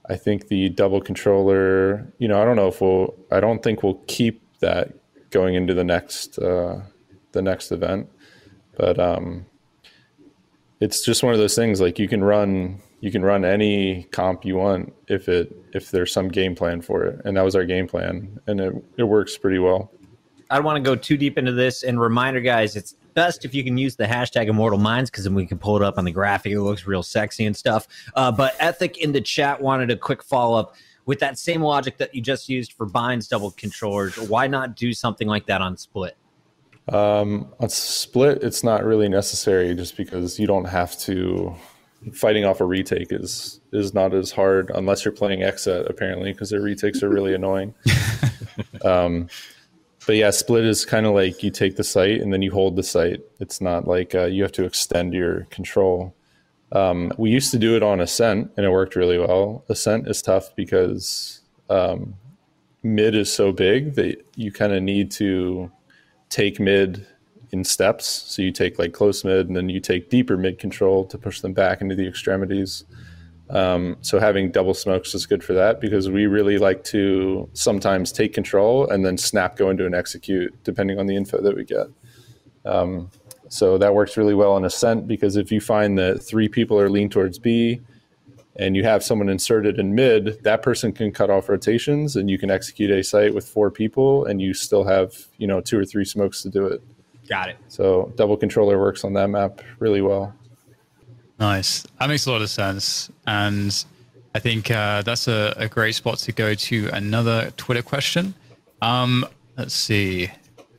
[0.10, 3.16] I think the double controller, you know, I don't know if we'll.
[3.32, 4.94] I don't think we'll keep that
[5.30, 6.82] going into the next uh,
[7.32, 8.10] the next event,
[8.76, 9.46] but um,
[10.80, 11.80] it's just one of those things.
[11.80, 16.12] Like you can run you can run any comp you want if it if there's
[16.12, 19.38] some game plan for it, and that was our game plan, and it it works
[19.38, 19.92] pretty well.
[20.50, 21.84] I don't want to go too deep into this.
[21.84, 25.36] And reminder, guys, it's best if you can use the hashtag Immortal Minds because then
[25.36, 26.54] we can pull it up on the graphic.
[26.54, 27.86] It looks real sexy and stuff.
[28.16, 30.76] Uh, but Ethic in the chat wanted a quick follow up
[31.06, 34.18] with that same logic that you just used for binds double controllers.
[34.18, 36.16] Why not do something like that on Split?
[36.88, 41.54] Um, on Split, it's not really necessary just because you don't have to.
[42.14, 46.50] Fighting off a retake is is not as hard unless you're playing XSET apparently because
[46.50, 47.76] their retakes are really annoying.
[48.86, 49.28] um,
[50.06, 52.76] but yeah, split is kind of like you take the site and then you hold
[52.76, 53.22] the site.
[53.40, 56.16] It's not like uh, you have to extend your control.
[56.72, 59.64] Um, we used to do it on ascent and it worked really well.
[59.70, 62.16] Ascent is tough because um,
[62.84, 65.72] mid is so big that you kind of need to
[66.30, 67.06] take mid
[67.52, 68.06] in steps.
[68.08, 71.42] So you take like close mid and then you take deeper mid control to push
[71.42, 72.84] them back into the extremities.
[73.50, 78.12] Um, so having double smokes is good for that because we really like to sometimes
[78.12, 81.66] take control and then snap go into an execute depending on the info that we
[81.66, 81.88] get.
[82.66, 83.10] Um,
[83.48, 86.90] so that works really well on ascent because if you find that three people are
[86.90, 87.82] lean towards B
[88.56, 92.38] and you have someone inserted in mid, that person can cut off rotations and you
[92.38, 95.86] can execute a site with four people and you still have, you know, two or
[95.86, 96.84] three smokes to do it.
[97.28, 97.58] Got it.
[97.68, 100.36] So double controller works on that map really well.
[101.40, 101.84] Nice.
[102.00, 103.10] That makes a lot of sense.
[103.26, 103.86] And
[104.36, 108.34] I think uh, that's a, a, great spot to go to another Twitter question.
[108.82, 109.26] Um,
[109.58, 110.30] let's see.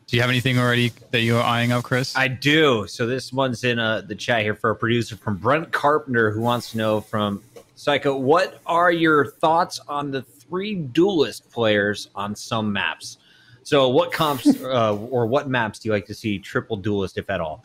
[0.07, 2.17] Do you have anything already that you're eyeing up, Chris?
[2.17, 2.87] I do.
[2.89, 6.41] So this one's in uh, the chat here for a producer from Brent Carpenter who
[6.41, 7.43] wants to know from
[7.77, 13.17] Syyko, what are your thoughts on the three duelist players on some maps?
[13.63, 17.31] So what comps uh, or what maps do you like to see triple duelist, if
[17.31, 17.65] at all?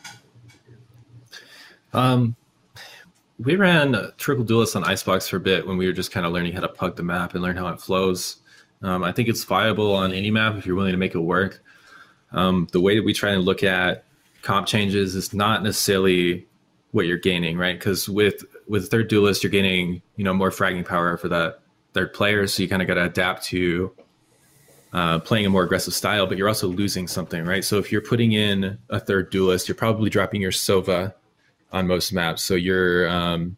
[1.92, 2.36] Um,
[3.38, 6.32] we ran triple duelist on Icebox for a bit when we were just kind of
[6.32, 8.36] learning how to plug the map and learn how it flows.
[8.82, 11.62] Um, I think it's viable on any map if you're willing to make it work.
[12.32, 14.04] Um, the way that we try and look at
[14.42, 16.46] comp changes is not necessarily
[16.92, 17.78] what you're gaining, right?
[17.78, 21.60] Because with with third duelist, you're gaining you know more fragging power for that
[21.92, 23.94] third player, so you kind of got to adapt to
[24.92, 26.26] uh, playing a more aggressive style.
[26.26, 27.64] But you're also losing something, right?
[27.64, 31.14] So if you're putting in a third duelist, you're probably dropping your Sova
[31.76, 32.42] on most maps.
[32.42, 33.56] So you're um,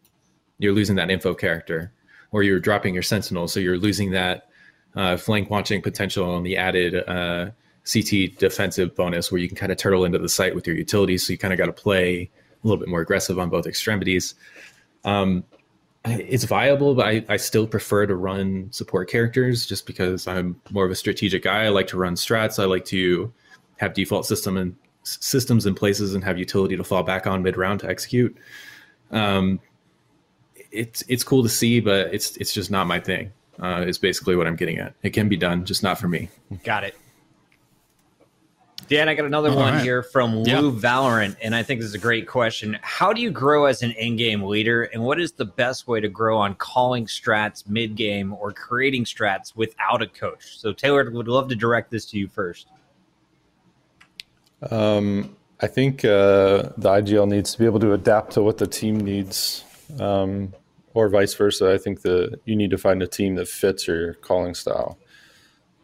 [0.59, 1.91] you're losing that info character,
[2.31, 4.49] or you're dropping your sentinel, so you're losing that
[4.95, 7.51] uh, flank watching potential and the added uh,
[7.91, 11.25] CT defensive bonus, where you can kind of turtle into the site with your utilities.
[11.25, 12.29] So you kind of got to play
[12.63, 14.35] a little bit more aggressive on both extremities.
[15.05, 15.45] Um,
[16.05, 20.85] it's viable, but I, I still prefer to run support characters just because I'm more
[20.85, 21.65] of a strategic guy.
[21.65, 22.61] I like to run strats.
[22.61, 23.31] I like to
[23.77, 27.57] have default system and systems in places and have utility to fall back on mid
[27.57, 28.35] round to execute.
[29.11, 29.59] Um,
[30.71, 33.31] it's it's cool to see, but it's it's just not my thing.
[33.61, 34.93] Uh, is basically what I'm getting at.
[35.03, 36.29] It can be done, just not for me.
[36.63, 36.95] Got it.
[38.87, 39.83] Dan, I got another All one right.
[39.83, 42.79] here from Lou Valorant, and I think this is a great question.
[42.81, 46.07] How do you grow as an in-game leader, and what is the best way to
[46.07, 50.57] grow on calling strats mid-game or creating strats without a coach?
[50.57, 52.69] So, Taylor, would love to direct this to you first.
[54.69, 58.67] Um, I think uh, the IGL needs to be able to adapt to what the
[58.67, 59.63] team needs,
[59.99, 60.53] um,
[60.93, 61.73] or vice versa.
[61.73, 64.97] I think that you need to find a team that fits your calling style.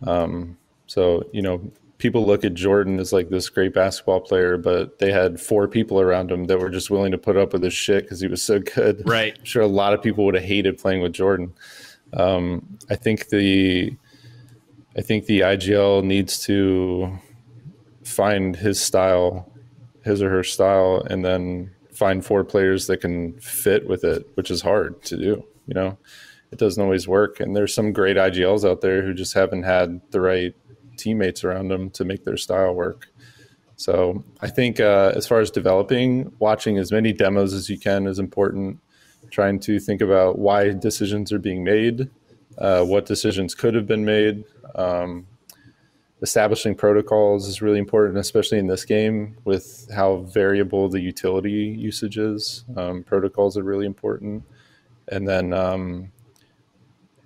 [0.06, 0.57] Um,
[0.88, 1.61] so you know,
[1.97, 5.99] people look at Jordan as like this great basketball player, but they had four people
[5.99, 8.41] around him that were just willing to put up with his shit because he was
[8.41, 9.07] so good.
[9.07, 9.38] Right.
[9.38, 11.53] I'm sure a lot of people would have hated playing with Jordan.
[12.14, 13.95] Um, I think the
[14.97, 17.19] I think the IGL needs to
[18.06, 19.52] find his style,
[20.03, 24.52] his or her style, and then find four players that can fit with it, which
[24.52, 25.44] is hard to do.
[25.68, 25.98] You know,
[26.52, 27.40] it doesn't always work.
[27.40, 30.56] And there's some great IGLs out there who just haven't had the right
[30.98, 33.07] teammates around them to make their style work.
[33.77, 38.07] So I think uh, as far as developing, watching as many demos as you can
[38.07, 38.80] is important.
[39.32, 42.10] Trying to think about why decisions are being made,
[42.57, 44.45] uh, what decisions could have been made,
[44.76, 45.26] um,
[46.21, 52.17] establishing protocols is really important, especially in this game with how variable the utility usage
[52.17, 52.63] is.
[52.77, 54.43] Um, protocols are really important.
[55.09, 56.11] And then um,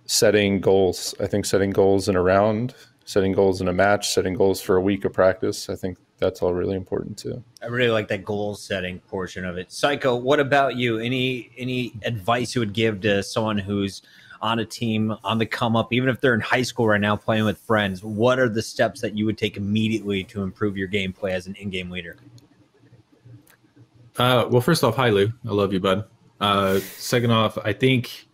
[0.05, 1.13] setting goals.
[1.19, 2.73] I think setting goals in a round,
[3.05, 5.69] setting goals in a match, setting goals for a week of practice.
[5.69, 7.43] I think that's all really important too.
[7.61, 9.69] I really like that goal setting portion of it.
[9.69, 10.97] Syyko, what about you?
[10.97, 14.01] Any any advice you would give to someone who's
[14.41, 17.15] on a team on the come up, even if they're in high school right now
[17.15, 18.03] playing with friends?
[18.03, 21.55] What are the steps that you would take immediately to improve your gameplay as an
[21.55, 22.17] in-game leader?
[24.17, 26.05] Uh, well, first off, hi Lou, I love you, bud.
[26.41, 28.27] Uh, second off, I think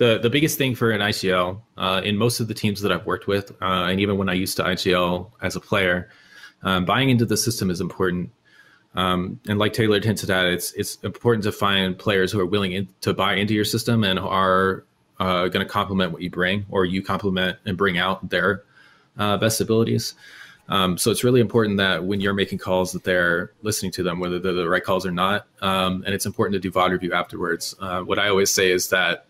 [0.00, 3.06] the the biggest thing for an IGL uh, in most of the teams that I've
[3.06, 6.08] worked with, uh, and even when I used to IGL as a player,
[6.62, 8.30] um, buying into the system is important.
[8.94, 12.72] Um, and like Taylor hinted at, it's it's important to find players who are willing
[12.72, 14.84] in, to buy into your system and are
[15.20, 18.64] uh, going to complement what you bring, or you complement and bring out their
[19.18, 20.14] uh, best abilities.
[20.68, 24.20] Um, so it's really important that when you're making calls, that they're listening to them,
[24.20, 25.46] whether they're the right calls or not.
[25.60, 27.74] Um, and it's important to do VOD review afterwards.
[27.80, 29.26] Uh, what I always say is that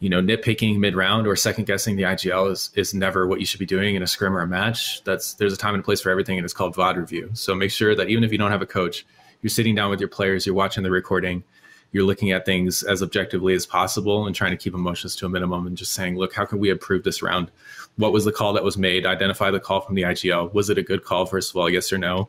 [0.00, 3.44] you know, nitpicking mid round or second guessing the IGL is is never what you
[3.44, 5.04] should be doing in a scrim or a match.
[5.04, 7.30] That's there's a time and place for everything, and it's called VOD review.
[7.34, 9.04] So make sure that even if you don't have a coach,
[9.42, 11.44] you're sitting down with your players, you're watching the recording,
[11.92, 15.28] you're looking at things as objectively as possible, and trying to keep emotions to a
[15.28, 17.50] minimum, and just saying, look, how can we improve this round?
[17.96, 19.06] What was the call that was made?
[19.06, 20.54] Identify the call from the IGL.
[20.54, 21.26] Was it a good call?
[21.26, 22.28] First of all, yes or no.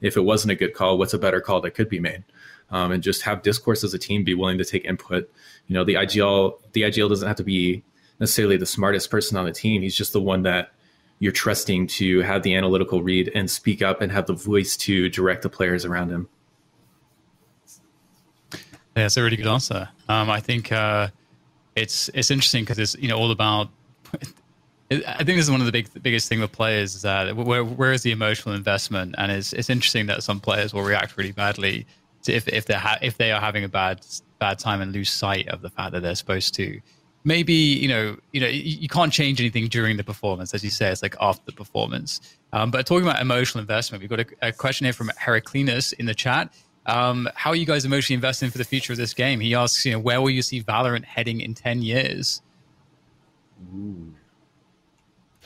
[0.00, 2.24] If it wasn't a good call, what's a better call that could be made?
[2.70, 5.30] Um, and just have discourse as a team, be willing to take input
[5.68, 7.84] you know the IGL the IGL doesn't have to be
[8.18, 9.80] necessarily the smartest person on the team.
[9.80, 10.72] He's just the one that
[11.20, 15.08] you're trusting to have the analytical read and speak up and have the voice to
[15.08, 16.28] direct the players around him.
[18.98, 19.88] Yeah, that's a really good answer.
[20.08, 21.06] Um, I think uh,
[21.76, 23.68] it's it's interesting because it's you know all about.
[24.90, 27.36] I think this is one of the big the biggest thing with players is that
[27.36, 31.16] where where is the emotional investment, and it's it's interesting that some players will react
[31.16, 31.86] really badly
[32.24, 34.04] to if if they ha- if they are having a bad
[34.40, 36.80] bad time and lose sight of the fact that they're supposed to
[37.22, 40.88] maybe you know you know you, can't change anything during the performance as you say
[40.88, 44.52] it's like after the performance um, but talking about emotional investment we've got a, a
[44.52, 46.54] question here from heraclinus in the chat
[46.88, 49.84] um, how are you guys emotionally investing for the future of this game he asks
[49.84, 52.42] you know where will you see valorant heading in 10 years
[53.74, 54.14] Ooh.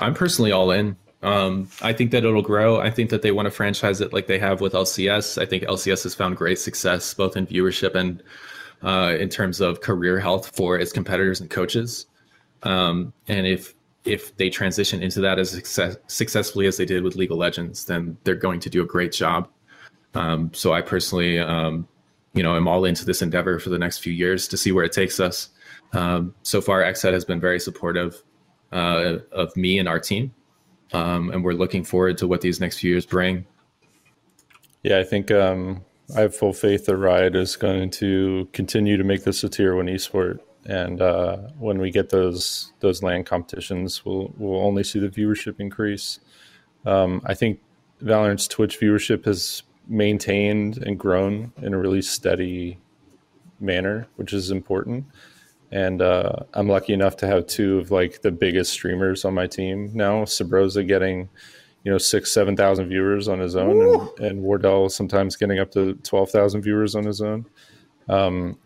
[0.01, 2.81] i'm personally all in um, I think that it'll grow.
[2.81, 5.41] I think that they want to franchise it like they have with LCS.
[5.41, 8.23] I think LCS has found great success both in viewership and
[8.83, 12.07] uh, in terms of career health for its competitors and coaches.
[12.65, 13.75] Um, and if
[14.05, 17.85] if they transition into that as success, successfully as they did with League of Legends,
[17.85, 19.49] then they're going to do a great job.
[20.15, 21.89] Um, so I personally, um,
[22.35, 24.85] you know, am all into this endeavor for the next few years to see where
[24.85, 25.49] it takes us.
[25.93, 28.23] Um, so far, XSET has been very supportive
[28.73, 30.33] uh, of me and our team,
[30.93, 33.47] um, and we're looking forward to what these next few years bring.
[34.83, 35.85] Yeah, I think um,
[36.17, 39.77] I have full faith that Riot is going to continue to make this a tier
[39.77, 40.41] one esport.
[40.65, 45.59] And uh, when we get those those LAN competitions, we'll we'll only see the viewership
[45.59, 46.21] increase.
[46.85, 47.61] Um, I think
[48.01, 52.79] Valorant's Twitch viewership has maintained and grown in a really steady
[53.61, 55.07] manner, which is important.
[55.71, 59.47] And uh, I'm lucky enough to have two of like the biggest streamers on my
[59.47, 60.25] team now.
[60.25, 61.31] Subroza getting
[61.85, 65.71] you know six seven thousand viewers on his own and, and, wardell sometimes getting up
[65.73, 67.45] to 12000 viewers on his own
[68.09, 68.59] um,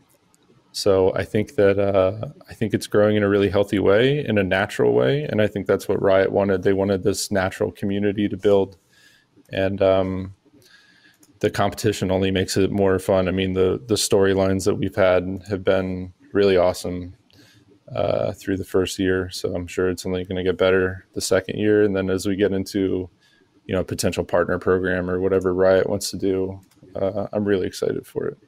[0.73, 4.39] so i think that uh, i think it's growing in a really healthy way in
[4.39, 8.29] a natural way and i think that's what riot wanted they wanted this natural community
[8.29, 8.77] to build
[9.51, 10.35] and um,
[11.41, 15.43] the competition only makes it more fun i mean the the storylines that we've had
[15.49, 17.15] have been really awesome
[17.95, 19.31] uh, through the first year.
[19.31, 21.85] So I'm sure it's only going to get better the second year.
[21.85, 23.09] And then as we get into,
[23.67, 26.61] you know, a potential partner program or whatever Riot wants to do,
[26.95, 28.39] uh, I'm really excited for it.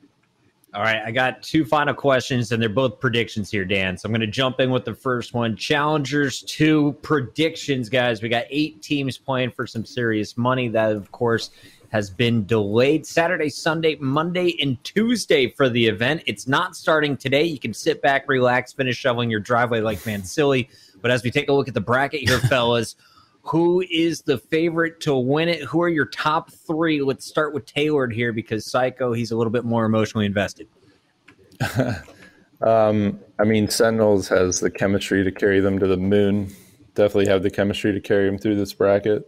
[0.74, 3.96] All right, I got two final questions, and they're both predictions here, Dan.
[3.96, 5.56] So I'm going to jump in with the first one.
[5.56, 8.20] Challengers two predictions, guys.
[8.20, 10.68] We got eight teams playing for some serious money.
[10.68, 11.50] That, of course,
[11.90, 16.22] has been delayed Saturday, Sunday, Monday, and Tuesday for the event.
[16.26, 17.44] It's not starting today.
[17.44, 20.68] You can sit back, relax, finish shoveling your driveway like man silly.
[21.00, 22.96] But as we take a look at the bracket here, fellas,
[23.42, 25.62] who is the favorite to win it?
[25.62, 27.00] Who are your top three?
[27.00, 30.68] Let's start with Taylor here because Syyko, he's a little bit more emotionally invested.
[32.60, 36.52] um, I mean, Sentinels has the chemistry to carry them to the moon.
[36.94, 39.26] Definitely have the chemistry to carry them through this bracket.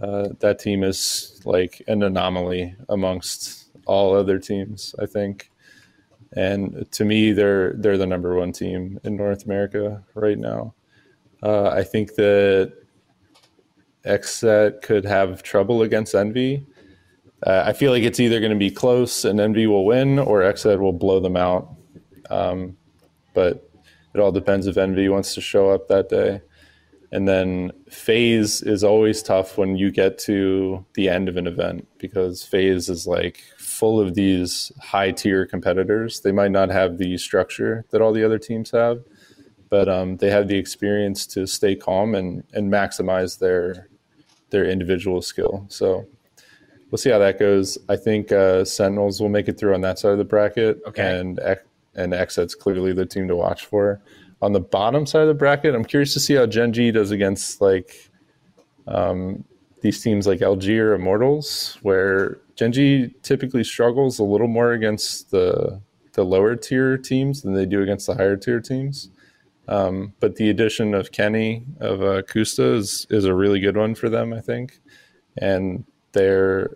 [0.00, 5.50] Uh, that team is like an anomaly amongst all other teams, I think.
[6.36, 10.74] And to me, they're they're the number one team in North America right now.
[11.42, 12.72] Uh, I think that
[14.04, 16.66] XSET could have trouble against Envy.
[17.46, 20.40] Uh, I feel like it's either going to be close and Envy will win, or
[20.40, 21.74] XSET will blow them out.
[22.30, 22.76] Um,
[23.34, 23.70] but
[24.14, 26.40] it all depends if Envy wants to show up that day.
[27.10, 31.88] And then phase is always tough when you get to the end of an event
[31.98, 36.20] because phase is like full of these high tier competitors.
[36.20, 39.02] They might not have the structure that all the other teams have,
[39.70, 43.88] but um, they have the experience to stay calm and, and maximize their
[44.50, 45.66] their individual skill.
[45.68, 46.06] So
[46.90, 47.76] we'll see how that goes.
[47.88, 51.18] I think uh, Sentinels will make it through on that side of the bracket, okay.
[51.18, 51.38] and
[51.94, 54.00] and XSET's clearly the team to watch for
[54.40, 57.10] on the bottom side of the bracket, I'm curious to see how Gen G does
[57.10, 58.10] against like
[58.86, 59.44] um,
[59.82, 65.30] these teams like LG or Immortals, where Gen G typically struggles a little more against
[65.30, 65.80] the
[66.12, 69.10] the lower tier teams than they do against the higher tier teams.
[69.68, 73.94] Um, but the addition of Kenny of uh, koosta is is a really good one
[73.94, 74.80] for them, I think,
[75.36, 76.70] and their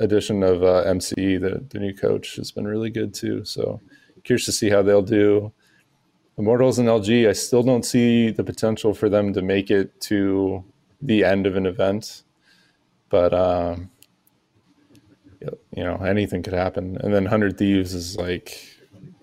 [0.00, 3.44] addition of uh, MCE, the, the new coach, has been really good too.
[3.44, 3.80] So
[4.24, 5.52] curious to see how they'll do.
[6.36, 10.64] Immortals and LG, I still don't see the potential for them to make it to
[11.00, 12.24] the end of an event,
[13.08, 13.90] but um,
[15.76, 16.96] you know anything could happen.
[17.00, 18.58] And then Hundred Thieves is like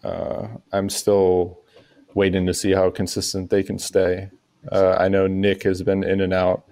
[0.03, 1.59] uh, I'm still
[2.13, 4.29] waiting to see how consistent they can stay.
[4.71, 6.63] Uh, I know Nick has been in and out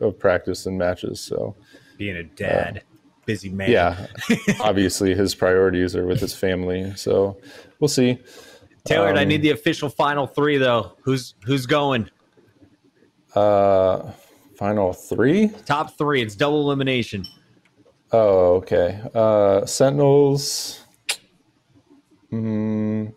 [0.00, 1.54] of practice and matches, so
[1.98, 2.96] being a dad, uh,
[3.26, 3.70] busy man.
[3.70, 4.06] Yeah,
[4.60, 7.36] obviously his priorities are with his family, so
[7.80, 8.18] we'll see.
[8.88, 10.92] Taylor, um, I need um, the official final three though.
[11.02, 12.08] Who's who's going?
[13.34, 14.12] Uh,
[14.56, 15.48] final three.
[15.66, 16.22] Top three.
[16.22, 17.26] It's double elimination.
[18.12, 19.02] Oh, okay.
[19.14, 20.84] Uh, Sentinels.
[22.32, 23.12] Mm,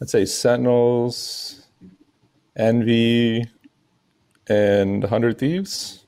[0.00, 1.68] I'd say Sentinels,
[2.56, 3.44] Envy,
[4.48, 6.01] and Hundred Thieves.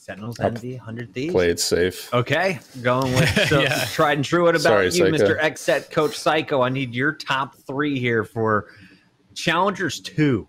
[0.00, 1.32] Sentinels Envy, 100 Thieves.
[1.32, 2.12] Play it safe.
[2.14, 2.58] Okay.
[2.80, 3.84] Going with so yeah.
[3.92, 4.44] tried and true.
[4.44, 5.18] What about Sorry, you, Syyko.
[5.18, 5.38] Mr.
[5.38, 6.64] Xset Coach Syyko?
[6.64, 8.68] I need your top three here for
[9.34, 10.48] Challengers 2.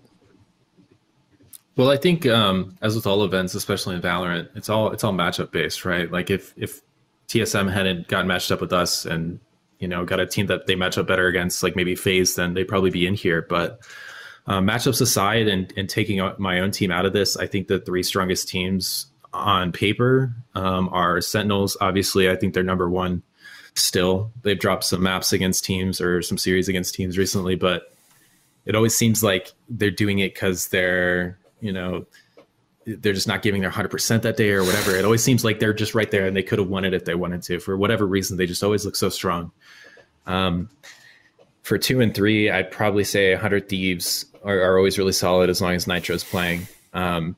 [1.75, 5.11] Well, I think um, as with all events, especially in Valorant, it's all it's all
[5.11, 6.09] matchup based, right?
[6.09, 6.81] Like if if
[7.27, 9.37] TSM hadn't gotten matched up with us and
[9.79, 12.53] you know got a team that they match up better against, like maybe FaZe, then
[12.53, 13.45] they'd probably be in here.
[13.49, 13.81] But
[14.47, 17.79] um, matchups aside, and and taking my own team out of this, I think the
[17.79, 21.77] three strongest teams on paper um, are Sentinels.
[21.79, 23.23] Obviously, I think they're number one
[23.75, 24.31] still.
[24.43, 27.93] They've dropped some maps against teams or some series against teams recently, but
[28.65, 32.05] it always seems like they're doing it because they're, you know,
[32.85, 34.95] they're just not giving their 100% that day or whatever.
[34.95, 37.05] It always seems like they're just right there and they could have won it if
[37.05, 37.59] they wanted to.
[37.59, 39.51] For whatever reason, they just always look so strong.
[40.25, 40.69] Um,
[41.61, 45.61] for two and three, I'd probably say 100 Thieves are, are always really solid as
[45.61, 46.67] long as nitr0's playing.
[46.93, 47.35] Um,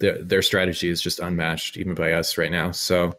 [0.00, 2.72] their, their strategy is just unmatched even by us right now.
[2.72, 3.16] So,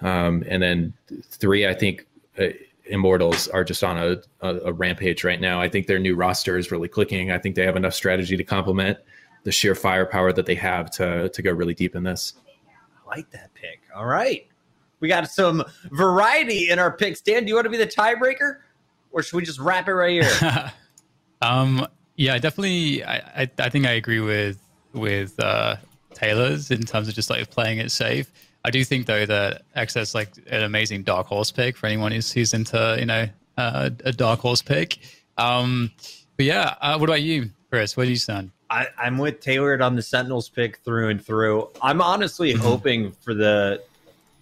[0.00, 0.94] um, and then
[1.24, 2.06] three, I think
[2.38, 2.46] uh,
[2.86, 5.60] Immortals are just on a, a, a, rampage right now.
[5.60, 7.30] I think their new roster is really clicking.
[7.30, 8.98] I think they have enough strategy to complement
[9.44, 12.34] the sheer firepower that they have to to go really deep in this.
[12.96, 13.80] I like that pick.
[13.94, 14.46] All right,
[14.98, 15.62] we got some
[15.92, 17.20] variety in our picks.
[17.20, 18.58] Dan, do you want to be the tiebreaker,
[19.12, 20.72] or should we just wrap it right here?
[21.42, 21.86] um,
[22.16, 23.04] yeah, definitely.
[23.04, 24.58] I, I, I think I agree with
[24.92, 25.76] with uh,
[26.14, 28.30] Taylor's in terms of just like playing it safe.
[28.64, 32.30] I do think though that Xset's like an amazing dark horse pick for anyone who's,
[32.30, 34.98] who's into you know uh, a dark horse pick.
[35.38, 35.90] Um,
[36.36, 37.96] but yeah, uh, what about you, Chris?
[37.96, 38.50] What do you stand?
[38.70, 41.68] I, am with Taylor on the Sentinels pick through and through.
[41.82, 42.62] I'm honestly mm-hmm.
[42.62, 43.82] hoping for the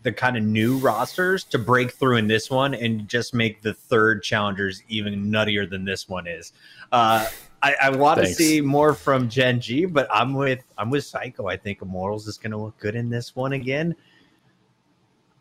[0.05, 3.74] the kind of new rosters to break through in this one and just make the
[3.74, 6.53] third challengers even nuttier than this one is.
[6.93, 7.27] Uh,
[7.62, 11.51] I, I want to see more from Gen G, but I'm with I'm with Syyko.
[11.51, 13.97] I think Immortals is going to look good in this one again.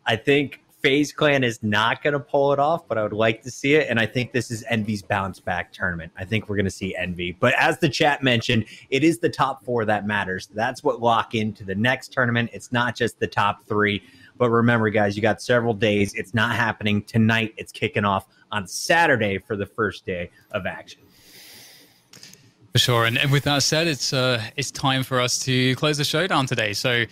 [0.04, 3.42] I think FaZe Clan is not going to pull it off, but I would like
[3.42, 3.88] to see it.
[3.90, 6.12] And I think this is Envy's bounce back tournament.
[6.16, 7.32] I think we're going to see Envy.
[7.32, 10.48] But as the chat mentioned, it is the top four that matters.
[10.54, 12.50] That's what lock into the next tournament.
[12.52, 14.02] It's not just the top three.
[14.36, 16.14] But remember, guys, you got several days.
[16.14, 17.54] It's not happening tonight.
[17.56, 21.00] It's kicking off on Saturday for the first day of action.
[22.78, 23.04] For sure.
[23.06, 26.28] And, and with that said, it's uh, it's time for us to close the show
[26.28, 26.72] down today.
[26.74, 27.06] So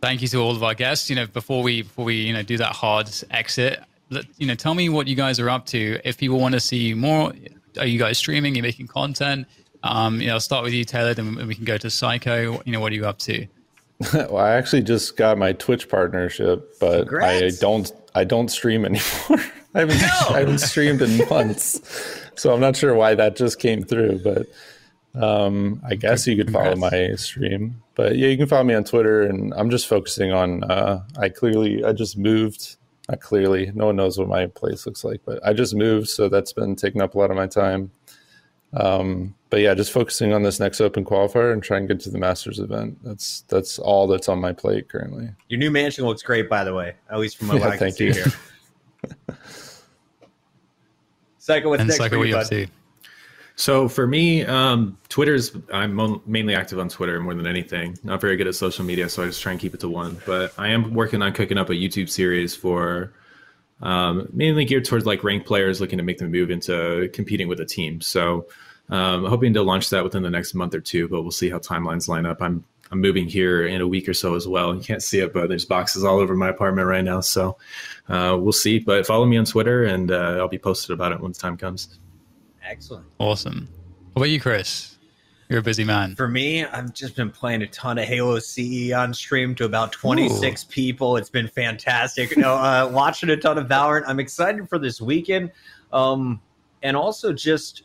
[0.00, 1.08] thank you to all of our guests.
[1.08, 4.56] You know, before we before we you know do that hard exit, let, you know,
[4.56, 6.00] tell me what you guys are up to.
[6.02, 7.32] If people want to see more,
[7.78, 8.56] are you guys streaming?
[8.56, 9.46] You're making content?
[9.84, 12.60] Um, you know, I'll start with you, Taylor, then we can go to Syyko.
[12.66, 13.46] You know, what are you up to?
[14.12, 17.58] well, I actually just got my Twitch partnership, but Congrats.
[17.58, 19.38] I don't I don't stream anymore.
[19.72, 20.34] I haven't no.
[20.34, 21.80] I haven't streamed in months,
[22.34, 24.18] so I'm not sure why that just came through.
[24.24, 24.48] But
[25.14, 27.82] um, I guess you could follow my stream.
[27.94, 30.64] But yeah, you can follow me on Twitter, and I'm just focusing on.
[30.64, 32.76] Uh, I clearly I just moved.
[33.08, 36.28] Not clearly, no one knows what my place looks like, but I just moved, so
[36.28, 37.90] that's been taking up a lot of my time.
[38.72, 42.10] Um, but yeah, just focusing on this next Open qualifier and trying to get to
[42.10, 42.98] the Masters event.
[43.02, 45.30] That's that's all that's on my plate currently.
[45.48, 46.94] Your new mansion looks great, by the way.
[47.10, 48.12] At least from what yeah, I can see you.
[48.12, 48.26] here.
[51.40, 52.70] Syyko, what's and next Syyko, for you, bud?
[53.56, 57.98] So for me, um, Twitter's I'm mainly active on Twitter more than anything.
[58.02, 60.18] Not very good at social media, so I just try and keep it to one.
[60.24, 63.12] But I am working on cooking up a YouTube series for
[63.82, 67.60] um, mainly geared towards like ranked players looking to make the move into competing with
[67.60, 68.00] a team.
[68.00, 68.46] So
[68.88, 71.58] um, hoping to launch that within the next month or two, but we'll see how
[71.58, 72.42] timelines line up.
[72.42, 74.74] I'm I'm moving here in a week or so as well.
[74.74, 77.20] You can't see it, but there's boxes all over my apartment right now.
[77.20, 77.56] So
[78.08, 78.80] uh, we'll see.
[78.80, 81.56] But follow me on Twitter, and uh, I'll be posted about it when the time
[81.56, 82.00] comes.
[82.64, 83.06] Excellent.
[83.18, 83.68] Awesome.
[84.12, 84.98] What about you, Chris?
[85.48, 86.14] You're a busy man.
[86.14, 89.90] For me, I've just been playing a ton of Halo CE on stream to about
[89.90, 90.66] 26 Ooh.
[90.68, 91.16] people.
[91.16, 92.30] It's been fantastic.
[92.30, 94.04] You know, uh, watching a ton of Valorant.
[94.06, 95.50] I'm excited for this weekend.
[95.92, 96.40] Um,
[96.82, 97.82] and also just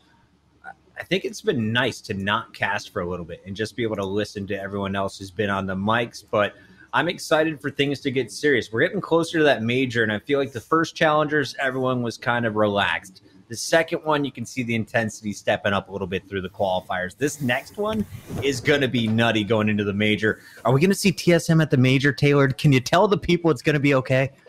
[0.98, 3.82] I think it's been nice to not cast for a little bit and just be
[3.82, 6.24] able to listen to everyone else who's been on the mics.
[6.28, 6.54] But
[6.92, 8.72] I'm excited for things to get serious.
[8.72, 12.16] We're getting closer to that major, and I feel like the first challengers, everyone was
[12.16, 13.22] kind of relaxed.
[13.48, 16.48] The second one, you can see the intensity stepping up a little bit through the
[16.48, 17.16] qualifiers.
[17.16, 18.04] This next one
[18.42, 20.40] is going to be nutty going into the major.
[20.64, 22.48] Are we going to see TSM at the major, Taylor?
[22.48, 24.30] Can you tell the people it's going to be okay?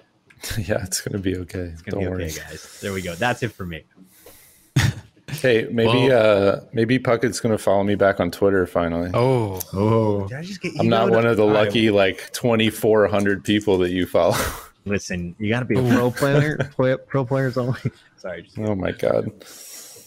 [0.57, 1.61] Yeah, it's going to be okay.
[1.61, 2.25] It's going to be worry.
[2.25, 2.79] okay, guys.
[2.79, 3.15] There we go.
[3.15, 3.83] That's it for me.
[5.29, 9.11] Hey, maybe well, uh maybe Puckett's gonna follow me back on Twitter finally.
[9.13, 10.29] Oh, oh!
[10.79, 14.37] I'm not one of the lucky like 2,400 people that you follow.
[14.87, 16.57] Listen, you got to be a pro player.
[16.75, 17.79] pro, pro players only.
[18.17, 18.43] Sorry.
[18.43, 19.31] Just, oh my god.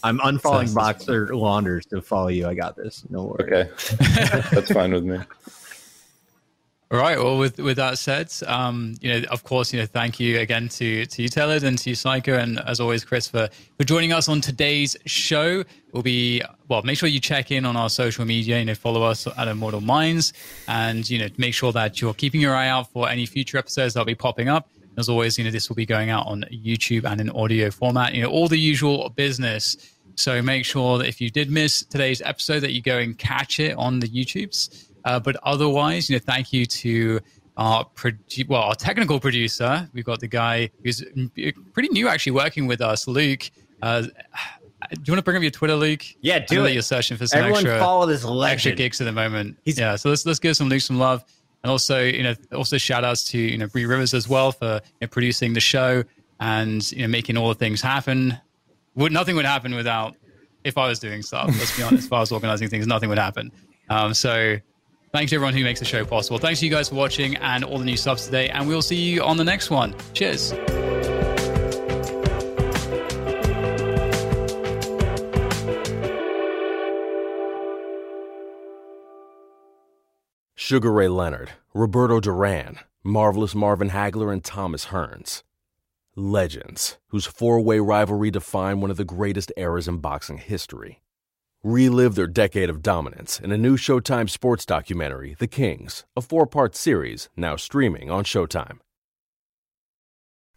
[0.03, 2.47] I'm unfollowing Boxer Launders to follow you.
[2.47, 3.03] I got this.
[3.09, 3.53] No worries.
[3.53, 3.69] Okay,
[4.51, 5.19] that's fine with me.
[6.91, 7.17] All right.
[7.17, 10.67] Well, with with that said, um, you know, of course, you know, thank you again
[10.67, 13.47] to to you, Taylor, and to you, Syyko, and as always, Chris, for
[13.77, 15.63] for joining us on today's show.
[15.93, 16.81] We'll be well.
[16.81, 18.59] Make sure you check in on our social media.
[18.59, 20.33] You know, follow us at Immortal Minds,
[20.67, 23.93] and you know, make sure that you're keeping your eye out for any future episodes
[23.93, 24.67] that'll be popping up.
[24.97, 28.13] As always, you know, this will be going out on YouTube and in audio format.
[28.15, 29.77] You know, all the usual business.
[30.15, 33.61] So make sure that if you did miss today's episode, that you go and catch
[33.61, 34.90] it on the YouTubes.
[35.05, 37.19] Uh, but otherwise, you know, thank you to
[37.57, 39.89] our produ- well, our technical producer.
[39.93, 41.03] We've got the guy who's
[41.73, 43.49] pretty new, actually working with us, Luke.
[43.81, 46.03] Uh, do you want to bring up your Twitter, Luke?
[46.21, 46.73] Yeah, do it.
[46.73, 48.53] You're searching for some Everyone extra, follow this legend.
[48.53, 49.57] extra gigs at the moment.
[49.63, 51.23] He's, yeah, so let's let's give some Luke some love,
[51.63, 54.81] and also you know also shout outs to you know Bree Rivers as well for
[54.83, 56.03] you know, producing the show
[56.39, 58.37] and you know making all the things happen.
[58.95, 60.15] Would nothing would happen without
[60.63, 61.47] if I was doing stuff.
[61.47, 63.51] Let's be honest, if I was organizing things, nothing would happen.
[63.89, 64.57] Um, so
[65.11, 66.37] Thanks to everyone who makes the show possible.
[66.37, 68.47] Thanks to you guys for watching and all the new subs today.
[68.47, 69.93] And we'll see you on the next one.
[70.13, 70.53] Cheers.
[80.55, 85.43] Sugar Ray Leonard, Roberto Duran, Marvelous Marvin Hagler, and Thomas Hearns.
[86.15, 91.01] Legends, whose four way rivalry defined one of the greatest eras in boxing history.
[91.63, 96.47] Relive their decade of dominance in a new Showtime sports documentary, The Kings, a four
[96.47, 98.79] part series now streaming on Showtime.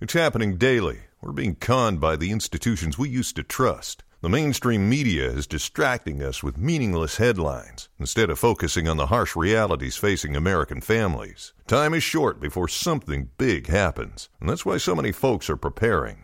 [0.01, 1.01] It's happening daily.
[1.21, 4.03] We're being conned by the institutions we used to trust.
[4.23, 9.37] The mainstream media is distracting us with meaningless headlines instead of focusing on the harsh
[9.37, 11.53] realities facing American families.
[11.67, 16.24] Time is short before something big happens, and that's why so many folks are preparing.